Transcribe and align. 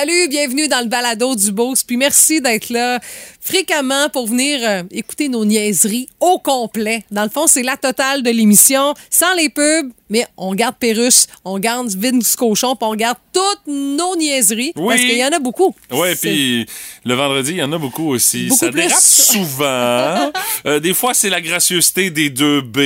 Salut, 0.00 0.28
bienvenue 0.28 0.68
dans 0.68 0.78
le 0.78 0.86
balado 0.86 1.34
du 1.34 1.50
Beauce. 1.50 1.82
Puis 1.82 1.96
merci 1.96 2.40
d'être 2.40 2.68
là 2.70 3.00
fréquemment 3.40 4.08
pour 4.12 4.28
venir 4.28 4.60
euh, 4.62 4.82
écouter 4.92 5.28
nos 5.28 5.44
niaiseries 5.44 6.08
au 6.20 6.38
complet. 6.38 7.02
Dans 7.10 7.24
le 7.24 7.28
fond, 7.28 7.48
c'est 7.48 7.64
la 7.64 7.76
totale 7.76 8.22
de 8.22 8.30
l'émission, 8.30 8.94
sans 9.10 9.34
les 9.34 9.48
pubs, 9.48 9.90
mais 10.08 10.24
on 10.36 10.54
garde 10.54 10.76
Pérus, 10.78 11.26
on 11.44 11.58
garde 11.58 11.88
Vince 11.96 12.36
Cochon, 12.36 12.76
puis 12.76 12.88
on 12.88 12.94
garde 12.94 13.18
toutes 13.32 13.66
nos 13.66 14.14
niaiseries. 14.14 14.72
Oui. 14.76 14.86
Parce 14.86 15.00
qu'il 15.00 15.18
y 15.18 15.24
en 15.24 15.32
a 15.32 15.40
beaucoup. 15.40 15.74
C'est- 15.90 16.14
puis 16.20 16.66
le 17.04 17.14
vendredi, 17.14 17.50
il 17.50 17.56
y 17.56 17.62
en 17.64 17.72
a 17.72 17.78
beaucoup 17.78 18.10
aussi. 18.10 18.46
Beaucoup 18.46 18.58
ça 18.60 18.70
plus. 18.70 18.82
dérape 18.82 19.00
souvent. 19.00 20.32
Euh, 20.66 20.80
des 20.80 20.92
fois, 20.92 21.14
c'est 21.14 21.30
la 21.30 21.40
gracieuseté 21.40 22.10
des 22.10 22.30
deux 22.30 22.60
B. 22.60 22.78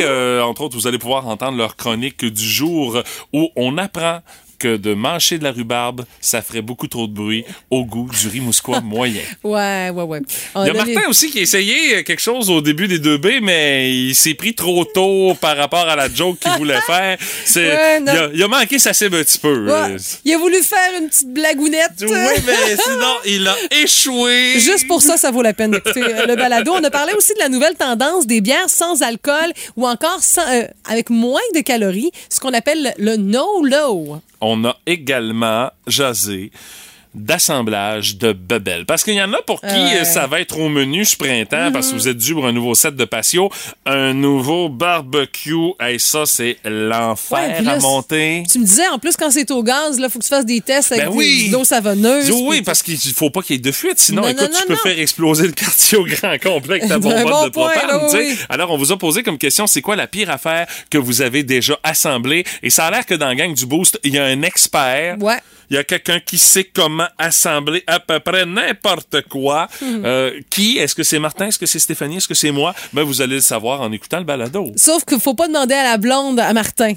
Euh, 0.00 0.42
entre 0.42 0.62
autres, 0.62 0.76
vous 0.76 0.86
allez 0.86 0.98
pouvoir 0.98 1.26
entendre 1.26 1.56
leur 1.56 1.74
chronique 1.76 2.24
du 2.24 2.46
jour 2.46 3.02
où 3.32 3.48
on 3.56 3.78
apprend 3.78 4.20
que 4.58 4.76
de 4.76 4.94
mâcher 4.94 5.38
de 5.38 5.44
la 5.44 5.52
rhubarbe, 5.52 6.04
ça 6.20 6.42
ferait 6.42 6.62
beaucoup 6.62 6.86
trop 6.88 7.06
de 7.06 7.12
bruit 7.12 7.44
au 7.70 7.84
goût 7.84 8.08
du 8.20 8.28
riz 8.28 8.40
mousquois 8.40 8.80
moyen. 8.84 9.20
Ouais, 9.44 9.90
ouais, 9.90 10.02
ouais. 10.02 10.20
Il 10.56 10.58
y 10.66 10.70
a 10.70 10.72
les- 10.72 10.94
Martin 10.94 11.08
aussi 11.08 11.30
qui 11.30 11.38
a 11.38 11.42
essayé 11.42 12.04
quelque 12.04 12.20
chose 12.22 12.50
au 12.50 12.60
début 12.60 12.88
des 12.88 12.98
2B, 12.98 13.40
mais 13.42 13.94
il 13.94 14.14
s'est 14.14 14.34
pris 14.34 14.54
trop 14.54 14.84
tôt 14.84 15.34
par 15.40 15.56
rapport 15.56 15.88
à 15.88 15.96
la 15.96 16.12
joke 16.12 16.38
qu'il 16.40 16.52
voulait 16.52 16.80
faire. 16.82 17.18
Ouais, 17.56 18.00
il, 18.02 18.08
a, 18.08 18.28
il 18.34 18.42
a 18.42 18.48
manqué 18.48 18.78
sa 18.78 18.92
cible 18.92 19.16
un 19.16 19.22
petit 19.24 19.38
peu. 19.38 19.66
Ouais. 19.70 19.96
Il 20.24 20.32
a 20.34 20.38
voulu 20.38 20.62
faire 20.62 21.00
une 21.00 21.08
petite 21.08 21.32
blagounette. 21.32 21.92
Oui, 22.02 22.08
mais 22.46 22.76
sinon, 22.84 23.14
il 23.24 23.46
a 23.48 23.56
échoué. 23.82 24.58
Juste 24.58 24.86
pour 24.86 25.02
ça, 25.02 25.16
ça 25.16 25.30
vaut 25.30 25.42
la 25.42 25.52
peine 25.52 25.70
d'écouter 25.72 26.02
euh, 26.02 26.26
le 26.26 26.36
balado. 26.36 26.72
On 26.74 26.82
a 26.84 26.90
parlé 26.90 27.12
aussi 27.14 27.32
de 27.34 27.38
la 27.40 27.48
nouvelle 27.48 27.74
tendance 27.74 28.26
des 28.26 28.40
bières 28.40 28.68
sans 28.68 29.02
alcool 29.02 29.52
ou 29.76 29.86
encore 29.86 30.22
sans- 30.22 30.46
euh, 30.48 30.64
avec 30.88 31.10
moins 31.10 31.40
de 31.54 31.60
calories, 31.60 32.10
ce 32.28 32.40
qu'on 32.40 32.52
appelle 32.54 32.94
le 32.98 33.16
no-low. 33.16 34.20
On 34.46 34.64
a 34.64 34.76
également 34.86 35.70
jasé 35.86 36.50
d'assemblage 37.16 38.16
de 38.18 38.32
bebelles. 38.32 38.84
Parce 38.86 39.02
qu'il 39.02 39.14
y 39.14 39.22
en 39.22 39.32
a 39.32 39.42
pour 39.42 39.60
qui 39.60 39.66
ouais. 39.66 40.00
euh, 40.00 40.04
ça 40.04 40.26
va 40.26 40.40
être 40.40 40.58
au 40.58 40.68
menu 40.68 41.04
ce 41.04 41.16
printemps, 41.16 41.70
parce 41.72 41.88
que 41.88 41.94
vous 41.94 42.08
êtes 42.08 42.16
dû 42.18 42.34
pour 42.34 42.46
un 42.46 42.52
nouveau 42.52 42.74
set 42.74 42.94
de 42.94 43.04
patio, 43.04 43.50
un 43.86 44.12
nouveau 44.14 44.68
barbecue. 44.68 45.54
Et 45.88 45.98
ça, 45.98 46.26
c'est 46.26 46.58
l'enfer 46.64 47.38
Ouais, 47.62 47.68
à 47.68 47.78
monter. 47.78 48.42
Tu 48.50 48.58
me 48.58 48.64
disais, 48.64 48.86
en 48.88 48.98
plus, 48.98 49.16
quand 49.16 49.30
c'est 49.30 49.50
au 49.50 49.62
gaz, 49.62 49.96
il 49.98 50.08
faut 50.10 50.18
que 50.18 50.24
tu 50.24 50.28
fasses 50.28 50.46
des 50.46 50.60
tests 50.60 50.92
avec 50.92 51.06
Ben 51.06 51.12
oui. 51.14 51.52
savonneuse. 51.64 52.30
Oui, 52.30 52.62
parce 52.62 52.82
qu'il 52.82 52.98
faut 52.98 53.30
pas 53.30 53.42
qu'il 53.42 53.56
y 53.56 53.58
ait 53.58 53.62
de 53.62 53.72
fuite. 53.72 53.98
Sinon, 53.98 54.22
Non, 54.22 54.28
écoute, 54.28 54.50
non, 54.52 54.58
tu 54.60 54.66
peux 54.66 54.76
faire 54.76 54.98
exploser 54.98 55.46
le 55.46 55.52
quartier 55.52 55.98
au 55.98 56.04
grand 56.04 56.36
complet 56.40 56.76
avec 56.76 56.88
ta 56.88 56.98
bon 56.98 57.10
de 57.10 57.22
point, 57.50 57.70
propane. 57.70 57.88
là, 57.88 58.00
tu 58.04 58.16
sais. 58.16 58.18
oui. 58.30 58.38
Alors, 58.48 58.70
on 58.70 58.76
vous 58.76 58.92
a 58.92 58.98
posé 58.98 59.22
comme 59.22 59.38
question, 59.38 59.66
c'est 59.66 59.82
quoi 59.82 59.96
la 59.96 60.06
pire 60.06 60.30
affaire 60.30 60.66
que 60.90 60.98
vous 60.98 61.22
avez 61.22 61.42
déjà 61.42 61.78
assemblée? 61.82 62.44
Et 62.62 62.70
ça 62.70 62.86
a 62.86 62.90
l'air 62.90 63.06
que 63.06 63.14
dans 63.14 63.26
la 63.28 63.34
gang 63.34 63.54
du 63.54 63.66
Boost, 63.66 63.98
il 64.04 64.14
y 64.14 64.18
a 64.18 64.24
un 64.24 64.42
expert. 64.42 65.16
Ouais. 65.20 65.38
Il 65.70 65.74
y 65.74 65.78
a 65.78 65.84
quelqu'un 65.84 66.20
qui 66.20 66.38
sait 66.38 66.64
comment 66.64 67.08
assembler 67.18 67.82
à 67.86 68.00
peu 68.00 68.20
près 68.20 68.46
n'importe 68.46 69.22
quoi. 69.28 69.68
Mhm. 69.80 70.02
Euh, 70.04 70.40
qui? 70.50 70.78
Est-ce 70.78 70.94
que 70.94 71.02
c'est 71.02 71.18
Martin? 71.18 71.46
Est-ce 71.48 71.58
que 71.58 71.66
c'est 71.66 71.78
Stéphanie? 71.78 72.18
Est-ce 72.18 72.28
que 72.28 72.34
c'est 72.34 72.52
moi? 72.52 72.74
Ben, 72.92 73.02
vous 73.02 73.20
allez 73.20 73.36
le 73.36 73.40
savoir 73.40 73.80
en 73.80 73.90
écoutant 73.92 74.18
le 74.18 74.24
balado. 74.24 74.72
Sauf 74.76 75.04
qu'il 75.04 75.20
faut 75.20 75.34
pas 75.34 75.48
demander 75.48 75.74
à 75.74 75.84
la 75.84 75.98
blonde, 75.98 76.38
à 76.38 76.52
Martin, 76.52 76.94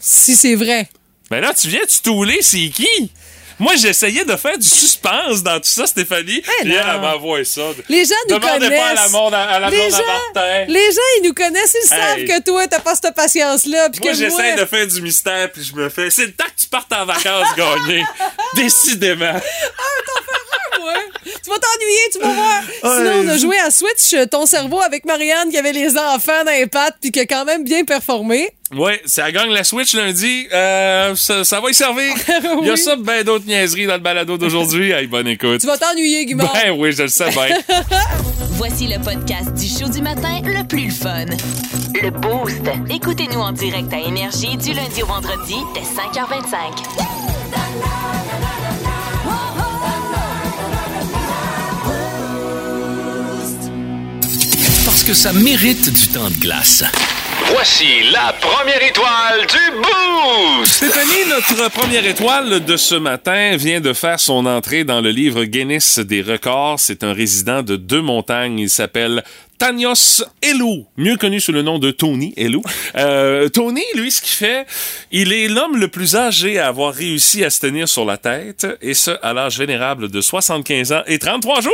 si 0.00 0.34
c'est 0.36 0.54
vrai. 0.54 0.88
Ben 1.30 1.40
là, 1.40 1.52
tu 1.54 1.68
viens 1.68 1.80
tu 1.86 2.00
touler, 2.00 2.38
c'est 2.40 2.68
qui? 2.68 3.10
Moi, 3.58 3.74
j'essayais 3.76 4.24
de 4.24 4.36
faire 4.36 4.56
du 4.56 4.68
suspense 4.68 5.42
dans 5.42 5.56
tout 5.58 5.68
ça, 5.68 5.86
Stéphanie. 5.86 6.42
Eh 6.44 6.64
Puis 6.64 6.72
elle, 6.74 6.86
non. 6.86 6.92
elle 6.94 7.00
m'envoie 7.00 7.44
ça. 7.44 7.62
Les 7.88 8.04
gens 8.04 8.14
nous 8.28 8.38
Demandez 8.38 8.66
connaissent. 8.66 8.80
pas 8.80 8.88
à 8.88 8.94
la, 8.94 9.08
monde, 9.08 9.34
à 9.34 9.58
la 9.58 9.70
les, 9.70 9.90
gens, 9.90 9.96
à 10.36 10.64
les 10.64 10.92
gens, 10.92 11.00
ils 11.18 11.22
nous 11.24 11.34
connaissent, 11.34 11.76
ils 11.84 11.88
savent 11.88 12.24
que 12.24 12.42
toi, 12.42 12.66
t'as 12.68 12.80
pas 12.80 12.94
cette 12.94 13.14
patience-là. 13.14 13.88
Moi, 14.00 14.12
j'essaie 14.12 14.54
moi, 14.54 14.62
de 14.62 14.64
faire 14.64 14.86
du 14.86 15.02
mystère, 15.02 15.50
puis 15.50 15.64
je 15.64 15.74
me 15.74 15.88
fais... 15.88 16.10
C'est 16.10 16.26
le 16.26 16.32
temps 16.32 16.44
que 16.44 16.60
tu 16.60 16.68
partes 16.68 16.92
en 16.92 17.04
vacances 17.04 17.48
gagner. 17.56 18.04
Décidément. 18.54 19.34
Ouais. 20.84 21.32
Tu 21.44 21.50
vas 21.50 21.58
t'ennuyer, 21.58 22.00
tu 22.12 22.18
vas 22.20 22.32
voir. 22.32 22.62
Sinon, 22.96 23.12
on 23.24 23.28
a 23.28 23.36
joué 23.36 23.58
à 23.58 23.70
Switch, 23.70 24.14
ton 24.30 24.46
cerveau, 24.46 24.80
avec 24.80 25.04
Marianne 25.04 25.50
qui 25.50 25.58
avait 25.58 25.72
les 25.72 25.96
enfants 25.98 26.44
dans 26.44 26.52
les 26.52 26.66
pattes 26.66 26.96
puis 27.00 27.10
qui 27.10 27.20
a 27.20 27.26
quand 27.26 27.44
même 27.44 27.64
bien 27.64 27.84
performé. 27.84 28.50
Ouais, 28.74 29.00
ça 29.06 29.30
gagne 29.32 29.50
la 29.50 29.64
Switch 29.64 29.94
lundi. 29.94 30.46
Euh, 30.52 31.14
ça, 31.16 31.42
ça 31.42 31.58
va 31.60 31.70
y 31.70 31.74
servir. 31.74 32.14
Il 32.62 32.66
y 32.66 32.70
a 32.70 32.74
Oui. 32.74 32.78
ça, 32.78 32.96
ben 32.96 33.24
d'autres 33.24 33.46
niaiseries 33.46 33.86
dans 33.86 33.94
le 33.94 34.00
balado 34.00 34.36
d'aujourd'hui. 34.36 34.92
Hey, 34.98 35.06
bonne 35.06 35.28
écoute. 35.28 35.60
Tu 35.60 35.66
vas 35.66 35.78
t'ennuyer, 35.78 36.26
Guimard. 36.26 36.52
Ben 36.52 36.70
oui, 36.72 36.92
je 36.92 37.02
le 37.04 37.08
sais 37.08 37.30
bien. 37.30 37.56
Voici 38.52 38.88
le 38.88 38.98
podcast 39.02 39.54
du 39.54 39.68
show 39.68 39.88
du 39.88 40.02
matin 40.02 40.40
le 40.44 40.66
plus 40.66 40.90
fun. 40.90 41.24
Le 42.02 42.10
Boost. 42.10 42.60
Écoutez-nous 42.90 43.38
en 43.40 43.52
direct 43.52 43.92
à 43.92 43.98
Énergie 44.00 44.56
du 44.56 44.72
lundi 44.72 45.02
au 45.02 45.06
vendredi 45.06 45.54
dès 45.74 45.80
5h25. 45.80 48.47
Que 55.08 55.14
ça 55.14 55.32
mérite 55.32 55.90
du 55.90 56.08
temps 56.08 56.28
de 56.28 56.36
glace. 56.36 56.84
Voici 57.46 57.86
la 58.12 58.34
première 58.34 58.82
étoile 58.82 59.46
du 59.46 59.78
Boost! 59.78 60.70
Stéphanie, 60.70 61.30
notre 61.30 61.70
première 61.70 62.04
étoile 62.04 62.62
de 62.62 62.76
ce 62.76 62.94
matin, 62.94 63.56
vient 63.56 63.80
de 63.80 63.94
faire 63.94 64.20
son 64.20 64.44
entrée 64.44 64.84
dans 64.84 65.00
le 65.00 65.10
livre 65.10 65.44
Guinness 65.44 65.98
des 65.98 66.20
records. 66.20 66.78
C'est 66.78 67.04
un 67.04 67.14
résident 67.14 67.62
de 67.62 67.76
deux 67.76 68.02
montagnes. 68.02 68.58
Il 68.58 68.68
s'appelle 68.68 69.24
Tanios 69.58 70.22
Elou, 70.40 70.86
mieux 70.96 71.16
connu 71.16 71.40
sous 71.40 71.50
le 71.52 71.62
nom 71.62 71.78
de 71.80 71.90
Tony 71.90 72.32
Elou. 72.36 72.62
Euh, 72.96 73.48
Tony, 73.48 73.82
lui, 73.94 74.10
ce 74.10 74.20
qu'il 74.22 74.30
fait, 74.34 74.66
il 75.10 75.32
est 75.32 75.48
l'homme 75.48 75.76
le 75.76 75.88
plus 75.88 76.14
âgé 76.14 76.58
à 76.60 76.68
avoir 76.68 76.94
réussi 76.94 77.44
à 77.44 77.50
se 77.50 77.58
tenir 77.60 77.88
sur 77.88 78.04
la 78.04 78.16
tête, 78.18 78.66
et 78.80 78.94
ce, 78.94 79.10
à 79.22 79.32
l'âge 79.32 79.58
vénérable 79.58 80.10
de 80.10 80.20
75 80.20 80.92
ans 80.92 81.02
et 81.06 81.18
33 81.18 81.60
jours. 81.60 81.72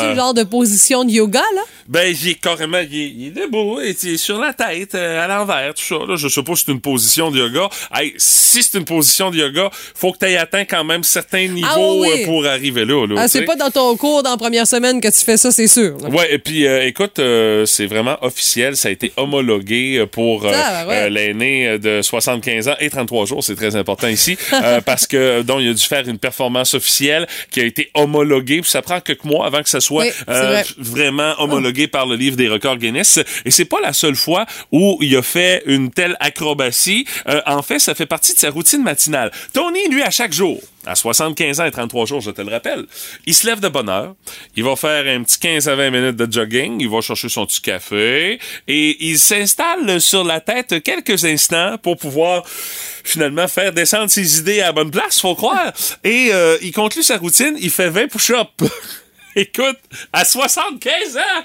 C'est 0.00 0.08
le 0.10 0.14
genre 0.16 0.32
de 0.34 0.42
position 0.44 1.04
de 1.04 1.10
yoga, 1.10 1.42
là? 1.54 1.62
Ben, 1.88 2.14
il 2.22 2.28
est 2.30 2.34
carrément, 2.40 2.78
il 2.78 2.94
est, 2.96 3.08
il 3.14 3.26
est 3.28 3.42
debout, 3.42 3.80
et 3.80 3.94
il 4.02 4.10
est 4.10 4.16
sur 4.16 4.38
la 4.38 4.54
tête, 4.54 4.94
euh, 4.94 5.22
à 5.22 5.28
l'envers, 5.28 5.74
tout 5.74 5.82
ça. 5.82 5.96
Là, 6.06 6.16
je 6.16 6.28
sais 6.28 6.42
pas 6.42 6.54
si 6.56 6.64
c'est 6.64 6.72
une 6.72 6.80
position 6.80 7.30
de 7.30 7.38
yoga. 7.40 7.68
Hey, 7.94 8.14
si 8.16 8.62
c'est 8.62 8.78
une 8.78 8.84
position 8.86 9.30
de 9.30 9.36
yoga, 9.36 9.68
faut 9.94 10.12
que 10.12 10.18
tu 10.18 10.26
aies 10.26 10.36
atteint 10.38 10.64
quand 10.64 10.84
même 10.84 11.02
certains 11.04 11.46
niveaux 11.48 11.66
Ah 11.70 11.78
oui, 11.78 12.08
oui. 12.14 12.22
euh, 12.22 12.24
pour 12.26 12.46
arriver 12.46 12.84
là. 12.86 13.06
là 13.06 13.14
Ah, 13.18 13.28
c'est 13.28 13.42
pas 13.42 13.56
dans 13.56 13.70
ton 13.70 13.96
cours 13.96 14.22
dans 14.22 14.30
la 14.30 14.36
première 14.38 14.66
semaine 14.66 15.00
que 15.00 15.08
tu 15.08 15.24
fais 15.24 15.36
ça, 15.36 15.50
c'est 15.50 15.66
sûr. 15.66 15.98
là. 15.98 16.08
Ouais, 16.08 16.32
et 16.32 16.38
puis 16.38 16.66
euh, 16.66 16.86
écoute, 16.86 17.01
euh, 17.18 17.66
c'est 17.66 17.86
vraiment 17.86 18.16
officiel, 18.22 18.76
ça 18.76 18.88
a 18.88 18.90
été 18.90 19.12
homologué 19.16 19.96
euh, 19.98 20.06
pour 20.06 20.44
euh, 20.46 20.52
Ah, 20.54 20.86
ouais. 20.86 20.96
euh, 20.96 21.08
l'aîné 21.08 21.66
euh, 21.68 21.78
de 21.78 22.02
75 22.02 22.68
ans 22.68 22.74
et 22.80 22.90
33 22.90 23.26
jours, 23.26 23.42
c'est 23.44 23.54
très 23.54 23.76
important 23.76 24.08
ici, 24.08 24.36
euh, 24.52 24.80
parce 24.80 25.06
que 25.06 25.42
donc 25.42 25.60
il 25.60 25.70
a 25.70 25.74
dû 25.74 25.82
faire 25.84 26.08
une 26.08 26.18
performance 26.18 26.74
officielle 26.74 27.26
qui 27.50 27.60
a 27.60 27.64
été 27.64 27.90
homologuée, 27.94 28.60
puis 28.62 28.70
ça 28.70 28.82
prend 28.82 29.00
quelques 29.00 29.24
mois 29.24 29.46
avant 29.46 29.62
que 29.62 29.68
ça 29.68 29.80
soit 29.80 30.04
Oui, 30.04 30.10
c'est 30.26 30.32
vrai. 30.32 30.64
vraiment 30.78 31.34
homologué 31.38 31.86
par 31.88 32.06
le 32.06 32.16
livre 32.16 32.36
des 32.36 32.48
records 32.48 32.76
Guinness. 32.78 33.20
Et 33.44 33.50
c'est 33.50 33.64
pas 33.64 33.80
la 33.80 33.92
seule 33.92 34.16
fois 34.16 34.46
où 34.70 34.98
il 35.00 35.16
a 35.16 35.22
fait 35.22 35.62
une 35.66 35.90
telle 35.90 36.16
acrobatie. 36.20 37.06
Euh, 37.28 37.40
en 37.46 37.62
fait, 37.62 37.78
ça 37.78 37.94
fait 37.94 38.06
partie 38.06 38.34
de 38.34 38.38
sa 38.38 38.50
routine 38.50 38.82
matinale. 38.82 39.30
Tony, 39.52 39.88
lui, 39.88 40.02
à 40.02 40.10
chaque 40.10 40.32
jour, 40.32 40.60
à 40.86 40.94
75 40.94 41.60
ans 41.60 41.64
et 41.64 41.70
33 41.70 42.06
jours, 42.06 42.20
je 42.20 42.30
te 42.30 42.42
le 42.42 42.50
rappelle, 42.50 42.86
il 43.26 43.34
se 43.34 43.46
lève 43.46 43.60
de 43.60 43.68
bonne 43.68 43.88
heure, 43.88 44.14
il 44.56 44.64
va 44.64 44.76
faire 44.76 45.06
un 45.06 45.22
petit 45.22 45.38
15 45.38 45.68
à 45.68 45.74
20 45.74 45.90
minutes 45.90 46.16
de 46.16 46.30
jogging, 46.30 46.80
il 46.80 46.88
va 46.88 47.00
chercher 47.00 47.28
son 47.28 47.46
petit 47.46 47.60
café 47.60 48.38
et 48.68 48.96
il 49.06 49.18
s'installe 49.18 50.00
sur 50.00 50.24
la 50.24 50.40
tête 50.40 50.82
quelques 50.82 51.24
instants 51.24 51.76
pour 51.78 51.96
pouvoir 51.96 52.44
finalement 52.46 53.48
faire 53.48 53.72
descendre 53.72 54.10
ses 54.10 54.38
idées 54.38 54.60
à 54.60 54.66
la 54.66 54.72
bonne 54.72 54.90
place, 54.90 55.20
faut 55.20 55.34
croire. 55.34 55.72
Et 56.04 56.30
euh, 56.32 56.56
il 56.62 56.72
conclut 56.72 57.02
sa 57.02 57.18
routine, 57.18 57.56
il 57.60 57.70
fait 57.70 57.88
20 57.88 58.08
push-ups. 58.08 58.70
Écoute, 59.36 59.78
à 60.12 60.24
75 60.24 61.16
ans! 61.16 61.44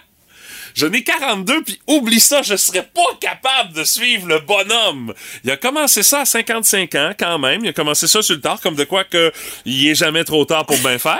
Je 0.78 0.86
n'ai 0.86 1.02
42, 1.02 1.64
puis 1.64 1.80
oublie 1.88 2.20
ça, 2.20 2.44
je 2.44 2.56
serais 2.56 2.84
pas 2.84 3.02
capable 3.20 3.74
de 3.74 3.84
suivre 3.84 4.28
le 4.28 4.38
bonhomme. 4.42 5.12
Il 5.44 5.50
a 5.50 5.58
commencé 5.58 6.04
ça 6.04 6.20
à 6.20 6.26
55 6.26 6.94
ans, 6.94 7.12
quand 7.18 7.40
même. 7.40 7.66
Il 7.66 7.70
a 7.70 7.74
commencé 7.74 8.06
ça 8.06 8.22
sur 8.22 8.36
le 8.36 8.42
tard, 8.42 8.62
comme 8.62 8.76
de 8.76 8.84
quoi 8.84 9.04
que 9.04 9.32
il 9.66 9.88
est 9.88 9.96
jamais 9.96 10.24
trop 10.24 10.46
tard 10.46 10.68
pour 10.68 10.78
bien 10.78 11.00
faire. 11.00 11.18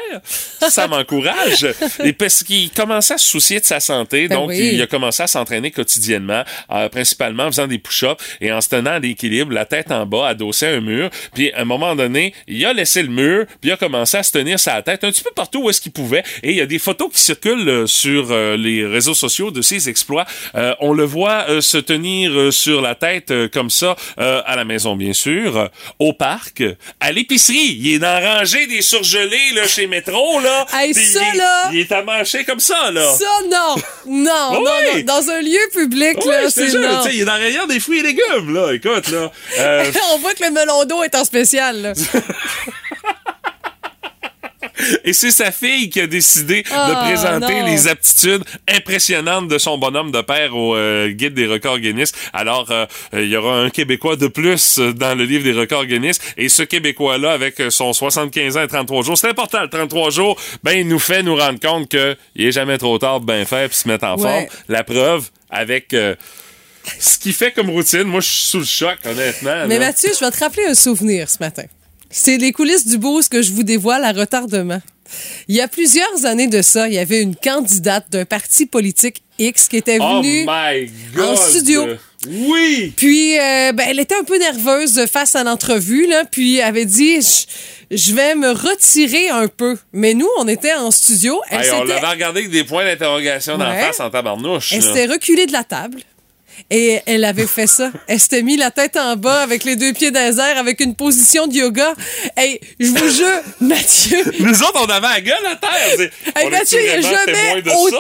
Ça 0.70 0.88
m'encourage. 0.88 1.66
Et 2.04 2.14
parce 2.14 2.44
qu'il 2.44 2.70
commençait 2.70 3.16
à 3.16 3.18
se 3.18 3.26
soucier 3.26 3.60
de 3.60 3.66
sa 3.66 3.80
santé, 3.80 4.28
Ben 4.28 4.36
donc 4.36 4.50
oui. 4.50 4.74
il 4.74 4.82
a 4.84 4.86
commencé 4.86 5.24
à 5.24 5.28
s'entraîner 5.28 5.72
quotidiennement, 5.72 6.44
euh, 6.70 6.88
principalement 6.90 7.46
en 7.46 7.52
faisant 7.52 7.66
des 7.66 7.80
push-ups 7.80 8.24
et 8.42 8.52
en 8.52 8.62
se 8.62 8.70
tenant 8.70 8.92
à 8.92 9.00
l'équilibre, 9.00 9.52
la 9.54 9.66
tête 9.66 9.92
en 9.92 10.06
bas, 10.06 10.28
adossé 10.28 10.68
à 10.68 10.74
un 10.74 10.82
mur. 10.82 11.10
Puis 11.34 11.52
à 11.54 11.62
un 11.62 11.66
moment 11.66 11.96
donné, 11.96 12.36
il 12.48 12.64
a 12.64 12.74
laissé 12.74 13.02
le 13.02 13.10
mur, 13.10 13.48
puis 13.60 13.70
il 13.70 13.72
a 13.72 13.78
commencé 13.78 14.18
à 14.18 14.22
se 14.22 14.34
tenir 14.34 14.60
sa 14.60 14.84
tête 14.84 15.04
un 15.04 15.10
petit 15.10 15.24
peu 15.24 15.32
partout 15.36 15.64
où 15.64 15.70
est-ce 15.72 15.82
qu'il 15.82 15.94
pouvait. 15.94 16.24
Et 16.44 16.52
il 16.52 16.58
y 16.58 16.62
a 16.62 16.68
des 16.68 16.78
photos 16.78 17.12
qui 17.12 17.20
circulent 17.20 17.68
euh, 17.68 17.88
sur 17.88 18.28
euh, 18.30 18.56
les 18.56 18.86
réseaux 18.86 19.16
sociaux 19.16 19.47
de 19.52 19.62
ses 19.62 19.90
exploits. 19.90 20.26
Euh, 20.56 20.74
on 20.80 20.94
le 20.94 21.04
voit 21.04 21.46
euh, 21.50 21.62
se 21.62 21.78
tenir 21.78 22.32
euh, 22.32 22.52
sur 22.52 22.82
la 22.82 22.96
tête 22.96 23.32
comme 23.54 23.70
ça 23.70 23.96
à 24.18 24.56
la 24.56 24.64
maison, 24.66 24.96
bien 24.96 25.14
sûr, 25.14 25.70
au 26.00 26.14
parc, 26.14 26.64
à 27.00 27.12
l'épicerie. 27.12 27.78
Il 27.80 27.94
est 27.96 28.00
dans 28.00 28.20
la 28.20 28.40
rangée 28.40 28.68
des 28.68 28.82
surgelés 28.82 29.52
là, 29.56 29.68
chez 29.68 29.88
Métro. 29.88 30.40
Là, 30.40 30.66
Hey, 30.74 30.94
ça, 30.94 31.20
il, 31.34 31.36
est- 31.36 31.38
là! 31.38 31.70
il 31.74 31.80
est 31.80 31.92
à 31.92 32.02
manger 32.04 32.44
comme 32.46 32.60
ça. 32.60 32.92
là. 32.92 33.12
Ça, 33.14 33.26
non! 33.52 33.76
Non, 34.06 34.54
non, 34.54 34.72
Oui. 34.94 35.04
non. 35.06 35.16
Dans 35.20 35.30
un 35.30 35.42
lieu 35.42 35.60
public, 35.74 36.18
Ouais, 36.26 36.44
là, 36.44 36.50
c'est 36.50 36.74
non. 36.74 37.04
il 37.12 37.22
est 37.22 37.26
dans 37.26 37.36
le 37.38 37.44
rayon 37.44 37.66
des 37.68 37.80
fruits 37.80 38.00
et 38.00 38.04
légumes, 38.04 38.54
là. 38.54 38.72
Écoute, 38.74 39.10
là. 39.10 39.32
On 40.14 40.18
voit 40.20 40.34
que 40.34 40.44
le 40.44 40.52
melon 40.52 40.86
d'eau 40.86 41.04
est 41.04 41.16
en 41.16 41.24
spécial, 41.26 41.82
là. 41.82 41.94
Et 45.04 45.14
c'est 45.14 45.32
sa 45.32 45.52
fille 45.52 45.90
qui 45.90 46.00
a 46.02 46.08
décidé 46.08 46.64
Ah, 46.72 46.90
de 46.90 46.96
présenter 47.10 47.60
non. 47.62 47.66
les 47.68 47.88
aptitudes 47.88 48.44
impressionnantes 48.68 49.48
de 49.48 49.58
son 49.58 49.78
bonhomme 49.78 50.12
de 50.12 50.22
père 50.22 50.56
au 50.56 50.76
euh, 50.76 51.10
guide 51.10 51.34
des 51.34 51.46
records 51.48 51.80
Guinness. 51.80 52.12
Alors, 52.34 52.70
euh, 52.72 52.86
euh, 53.14 53.24
il 53.24 53.30
y 53.30 53.36
aura 53.38 53.58
un 53.60 53.70
Québécois 53.70 54.16
de 54.16 54.28
plus 54.28 54.78
dans 54.80 55.16
le 55.16 55.24
livre 55.26 55.44
des 55.44 55.54
records 55.54 55.86
Guinness. 55.86 56.20
Et 56.38 56.50
ce 56.50 56.64
Québécois-là, 56.64 57.32
avec 57.32 57.56
son 57.70 57.94
75 57.94 58.58
ans 58.58 58.64
et 58.64 58.68
33 58.68 59.04
jours, 59.04 59.18
c'est 59.18 59.30
important, 59.30 59.62
le 59.62 59.70
33 59.70 60.10
jours, 60.12 60.40
ben, 60.64 60.74
il 60.78 60.88
nous 60.88 61.00
fait 61.00 61.24
nous 61.24 61.36
rendre 61.36 61.60
compte 61.60 61.90
que 61.90 62.16
il 62.36 62.46
est 62.48 62.52
jamais 62.52 62.78
trop 62.78 62.98
tard 62.98 63.20
de 63.20 63.26
bien 63.26 63.46
faire 63.46 63.68
puis 63.70 63.78
se 63.78 63.88
mettre 63.88 64.06
en 64.06 64.16
Ouais. 64.18 64.22
forme. 64.22 64.46
La 64.70 64.84
preuve, 64.84 65.30
avec... 65.50 65.94
euh, 65.94 66.16
ce 67.00 67.18
qu'il 67.20 67.34
fait 67.34 67.52
comme 67.52 67.70
routine, 67.70 68.04
moi, 68.04 68.22
je 68.22 68.28
suis 68.30 68.46
sous 68.46 68.60
le 68.60 68.66
choc, 68.66 68.98
honnêtement. 69.06 69.66
Mais 69.68 69.78
là. 69.78 69.88
Mathieu, 69.88 70.10
je 70.18 70.24
vais 70.24 70.32
te 70.32 70.40
rappeler 70.40 70.66
un 70.68 70.74
souvenir 70.74 71.30
ce 71.30 71.38
matin. 71.42 71.64
C'est 72.10 72.38
les 72.38 72.52
coulisses 72.52 72.88
du 72.88 72.98
boost 72.98 73.30
que 73.32 73.42
je 73.42 73.52
vous 73.52 73.64
dévoile 73.64 74.04
à 74.04 74.12
retardement. 74.12 74.82
Il 75.48 75.56
y 75.56 75.62
a 75.62 75.68
plusieurs 75.70 76.26
années 76.26 76.48
de 76.48 76.62
ça, 76.62 76.88
il 76.90 76.94
y 76.94 76.98
avait 76.98 77.22
une 77.22 77.36
candidate 77.36 78.08
d'un 78.12 78.26
parti 78.26 78.66
politique 78.66 79.24
X 79.40 79.68
qui 79.70 79.78
était 79.78 80.00
Oh 80.02 80.18
venue. 80.22 80.46
my 80.48 80.92
God! 81.16 81.26
en 81.30 81.36
studio. 81.38 81.86
Oui! 82.28 82.92
Puis, 82.98 83.38
euh, 83.40 83.72
ben, 83.72 83.86
elle 83.90 84.00
était 84.00 84.16
un 84.16 84.24
peu 84.26 84.38
nerveuse 84.38 85.06
face 85.06 85.36
à 85.36 85.44
l'entrevue, 85.46 86.08
là, 86.08 86.26
puis 86.30 86.58
elle 86.58 86.64
avait 86.66 86.86
dit, 86.86 87.22
je, 87.22 87.96
je 87.96 88.14
vais 88.14 88.36
me 88.36 88.50
retirer 88.50 89.30
un 89.30 89.48
peu. 89.48 89.78
Mais 89.94 90.14
nous, 90.14 90.28
on 90.40 90.48
était 90.48 90.74
en 90.74 90.92
studio. 90.92 91.40
Elle 91.50 91.62
Hey, 91.62 91.72
on 91.72 91.84
l'avait 91.86 92.06
regardé 92.08 92.40
avec 92.42 92.52
des 92.52 92.64
points 92.66 92.84
d'interrogation 92.84 93.58
dans 93.58 93.66
Ouais. 93.70 93.80
la 93.80 93.86
face 93.88 94.00
en 94.02 94.10
tabarnouche. 94.10 94.74
Elle 94.74 94.82
s'était 94.84 95.06
reculée 95.06 95.46
de 95.46 95.54
la 95.54 95.64
table. 95.64 96.02
Et 96.70 97.00
elle 97.06 97.24
avait 97.24 97.48
fait 97.48 97.68
ça. 97.68 97.92
Elle 98.08 98.20
s'était 98.20 98.42
mis 98.42 98.58
la 98.58 98.72
tête 98.72 98.98
en 98.98 99.16
bas 99.16 99.42
avec 99.42 99.64
les 99.64 99.76
deux 99.76 99.94
pieds 99.94 100.12
dans 100.12 100.20
les 100.20 100.40
airs 100.40 100.58
avec 100.58 100.80
une 100.80 100.96
position 100.96 101.48
de 101.48 101.54
yoga. 101.54 101.94
Hey, 102.36 102.60
je 102.80 102.88
vous 102.88 103.10
jure, 103.10 103.42
Mathieu, 103.62 104.24
Nous 104.40 104.64
autres, 104.64 104.82
on 104.86 104.90
avait 104.90 105.08
la 105.08 105.22
gueule 105.22 105.46
à 105.46 105.56
terre. 105.56 106.10
Hey, 106.36 106.50
Mathieu, 106.50 106.80
il 106.84 106.90
a 106.90 107.02
vraiment 107.02 107.26
témoin 107.26 107.56
jamais 107.56 107.76
autant. 107.76 107.98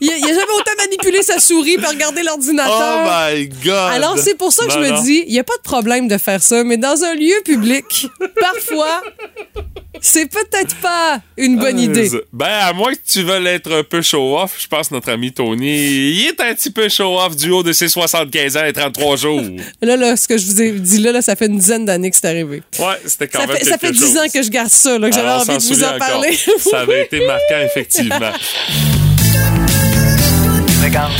Il 0.00 0.08
il 0.08 0.24
a 0.24 0.28
jamais 0.28 0.52
autant 0.58 0.72
manipulé 0.78 1.22
sa 1.22 1.38
souris 1.38 1.76
pour 1.78 1.88
regarder 1.90 2.20
Oh 2.24 2.26
l'ordinateur. 2.26 3.04
my 3.30 3.48
God! 3.64 3.92
Alors, 3.92 4.18
c'est 4.18 4.34
pour 4.36 4.52
ça 4.52 4.66
que 4.66 4.72
je 4.72 4.78
me 4.78 4.90
non. 4.90 5.02
dis, 5.02 5.24
il 5.26 5.32
n'y 5.32 5.38
a 5.40 5.44
pas 5.44 5.56
de 5.56 5.62
problème 5.62 6.08
de 6.08 6.18
faire 6.18 6.42
ça, 6.42 6.64
mais 6.64 6.76
dans 6.76 7.02
un 7.04 7.14
lieu 7.14 7.34
public, 7.44 8.06
parfois, 8.40 9.02
c'est 10.00 10.26
peut-être 10.26 10.74
pas 10.76 11.20
une 11.38 11.58
bonne 11.58 11.78
idée. 11.78 12.10
Ben, 12.32 12.46
à 12.46 12.72
moins 12.74 12.92
que 12.92 12.98
tu 13.10 13.22
veuilles 13.22 13.46
être 13.46 13.72
un 13.72 13.82
peu 13.82 14.02
show-off, 14.02 14.56
je 14.58 14.66
pense 14.66 14.88
que 14.88 14.94
notre 14.94 15.10
ami 15.10 15.32
Tony, 15.32 15.66
il 15.66 16.26
est 16.26 16.40
un 16.40 16.54
petit 16.54 16.70
peu 16.70 16.88
show-off 16.88 17.34
du 17.36 17.50
haut 17.50 17.62
de 17.62 17.72
ses 17.72 17.88
75 17.88 18.56
ans 18.58 18.64
et 18.66 18.72
33 18.74 19.16
jours. 19.16 19.40
Là, 19.80 19.96
là, 19.96 20.16
ce 20.16 20.28
que 20.28 20.36
je 20.36 20.46
vous 20.46 20.60
ai 20.62 20.72
dit 20.72 20.98
là, 20.98 21.12
là 21.12 21.22
ça 21.22 21.34
fait 21.36 21.46
une 21.46 21.58
dizaine 21.58 21.84
d'années 21.86 22.10
que 22.10 22.16
c'est 22.16 22.26
arrivé. 22.28 22.62
Ouais, 22.78 22.84
c'était 23.06 23.28
quand 23.28 23.40
Ça 23.40 23.46
même 23.46 23.56
fait, 23.56 23.64
ça 23.64 23.78
fait 23.78 23.92
10 23.92 23.98
chose. 24.00 24.16
ans 24.18 24.26
que 24.32 24.42
je 24.42 24.50
garde 24.50 24.68
ça, 24.70 24.98
là, 24.98 25.08
que 25.08 25.14
j'avais 25.16 25.28
on 25.28 25.32
envie 25.36 25.56
de 25.56 25.74
vous 25.74 25.82
en 25.84 25.86
encore. 25.86 25.98
parler. 25.98 26.38
Ça 26.58 26.80
avait 26.80 27.04
été 27.06 27.26
marquant, 27.26 27.60
effectivement. 27.64 28.32
Alors 30.86 31.10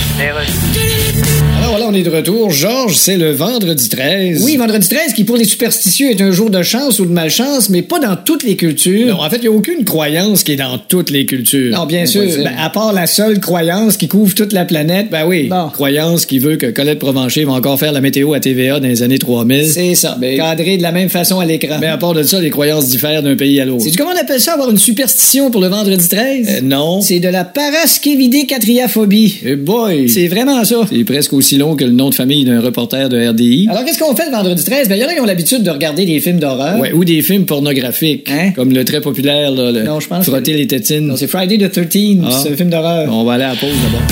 voilà, 1.78 1.90
on 1.90 1.94
est 1.94 2.02
de 2.04 2.08
retour. 2.10 2.50
Georges, 2.50 2.94
c'est 2.96 3.18
le 3.18 3.32
vendredi 3.32 3.90
13. 3.90 4.42
Oui, 4.42 4.56
vendredi 4.56 4.88
13, 4.88 5.12
qui 5.12 5.24
pour 5.24 5.36
les 5.36 5.44
superstitieux 5.44 6.10
est 6.10 6.22
un 6.22 6.30
jour 6.30 6.48
de 6.48 6.62
chance 6.62 7.00
ou 7.00 7.04
de 7.04 7.12
malchance, 7.12 7.68
mais 7.68 7.82
pas 7.82 7.98
dans 7.98 8.16
toutes 8.16 8.44
les 8.44 8.56
cultures. 8.56 9.08
Non, 9.14 9.20
en 9.22 9.28
fait, 9.28 9.36
il 9.36 9.42
n'y 9.42 9.48
a 9.48 9.50
aucune 9.50 9.84
croyance 9.84 10.42
qui 10.42 10.52
est 10.52 10.56
dans 10.56 10.78
toutes 10.78 11.10
les 11.10 11.26
cultures. 11.26 11.76
Non, 11.76 11.84
bien 11.84 12.06
sûr. 12.06 12.22
Ben, 12.22 12.54
à 12.58 12.70
part 12.70 12.94
la 12.94 13.06
seule 13.06 13.40
croyance 13.40 13.98
qui 13.98 14.08
couvre 14.08 14.34
toute 14.34 14.54
la 14.54 14.64
planète. 14.64 15.08
Ben 15.10 15.26
oui, 15.26 15.48
Bon. 15.50 15.68
croyance 15.68 16.24
qui 16.24 16.38
veut 16.38 16.56
que 16.56 16.64
Colette 16.70 16.98
Provencher 16.98 17.44
va 17.44 17.52
encore 17.52 17.78
faire 17.78 17.92
la 17.92 18.00
météo 18.00 18.32
à 18.32 18.40
TVA 18.40 18.80
dans 18.80 18.88
les 18.88 19.02
années 19.02 19.18
3000. 19.18 19.66
C'est 19.70 19.94
ça. 19.94 20.16
Mais- 20.18 20.38
Cadré 20.38 20.78
de 20.78 20.82
la 20.82 20.92
même 20.92 21.10
façon 21.10 21.40
à 21.40 21.44
l'écran. 21.44 21.76
Mais 21.78 21.88
à 21.88 21.98
part 21.98 22.14
de 22.14 22.22
ça, 22.22 22.40
les 22.40 22.48
croyances 22.48 22.86
diffèrent 22.88 23.22
d'un 23.22 23.36
pays 23.36 23.60
à 23.60 23.66
l'autre. 23.66 23.82
Sais-tu 23.84 23.98
comment 23.98 24.12
on 24.16 24.18
appelle 24.22 24.40
ça 24.40 24.54
avoir 24.54 24.70
une 24.70 24.78
superstition 24.78 25.50
pour 25.50 25.60
le 25.60 25.68
vendredi 25.68 26.08
13? 26.08 26.48
Euh, 26.48 26.60
non. 26.62 27.02
C'est 27.02 27.20
de 27.20 27.28
la 27.28 27.44
paraskevidécatriaphobie. 27.44 29.40
Eh 29.44 29.56
boy! 29.56 30.08
C'est 30.08 30.28
vraiment 30.28 30.64
ça. 30.64 30.76
C'est 30.90 31.04
presque 31.04 31.34
aussi 31.34 31.58
long 31.58 31.65
que 31.74 31.84
le 31.84 31.90
nom 31.92 32.10
de 32.10 32.14
famille 32.14 32.44
d'un 32.44 32.60
reporter 32.60 33.08
de 33.08 33.28
RDI. 33.28 33.66
Alors, 33.70 33.84
qu'est-ce 33.84 33.98
qu'on 33.98 34.14
fait 34.14 34.26
le 34.26 34.32
vendredi 34.32 34.62
13? 34.64 34.88
Ben, 34.88 34.94
il 34.96 35.00
y 35.00 35.04
en 35.04 35.08
a 35.08 35.14
qui 35.14 35.20
ont 35.20 35.24
l'habitude 35.24 35.62
de 35.62 35.70
regarder 35.70 36.04
des 36.06 36.20
films 36.20 36.38
d'horreur. 36.38 36.78
Ouais, 36.78 36.92
ou 36.92 37.04
des 37.04 37.22
films 37.22 37.44
pornographiques. 37.46 38.28
Hein? 38.30 38.52
Comme 38.54 38.72
le 38.72 38.84
très 38.84 39.00
populaire, 39.00 39.50
là, 39.50 39.72
le 39.72 39.82
Non, 39.82 39.98
je 40.00 40.06
pense 40.08 40.24
Frotter 40.26 40.52
que- 40.52 40.58
les 40.58 40.66
tétines. 40.66 41.06
Non, 41.08 41.16
c'est 41.16 41.26
Friday 41.26 41.58
the 41.58 41.72
13th. 41.72 42.22
Ah. 42.24 42.40
C'est 42.42 42.52
un 42.52 42.56
film 42.56 42.70
d'horreur. 42.70 43.08
On 43.12 43.24
va 43.24 43.32
aller 43.34 43.44
à 43.44 43.48
la 43.50 43.56
pause 43.56 43.70
d'abord. 43.82 44.02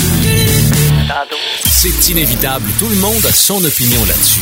C'est 1.69 2.11
inévitable, 2.13 2.65
tout 2.79 2.89
le 2.89 2.97
monde 2.97 3.25
a 3.29 3.33
son 3.33 3.63
opinion 3.63 4.01
là-dessus. 4.09 4.41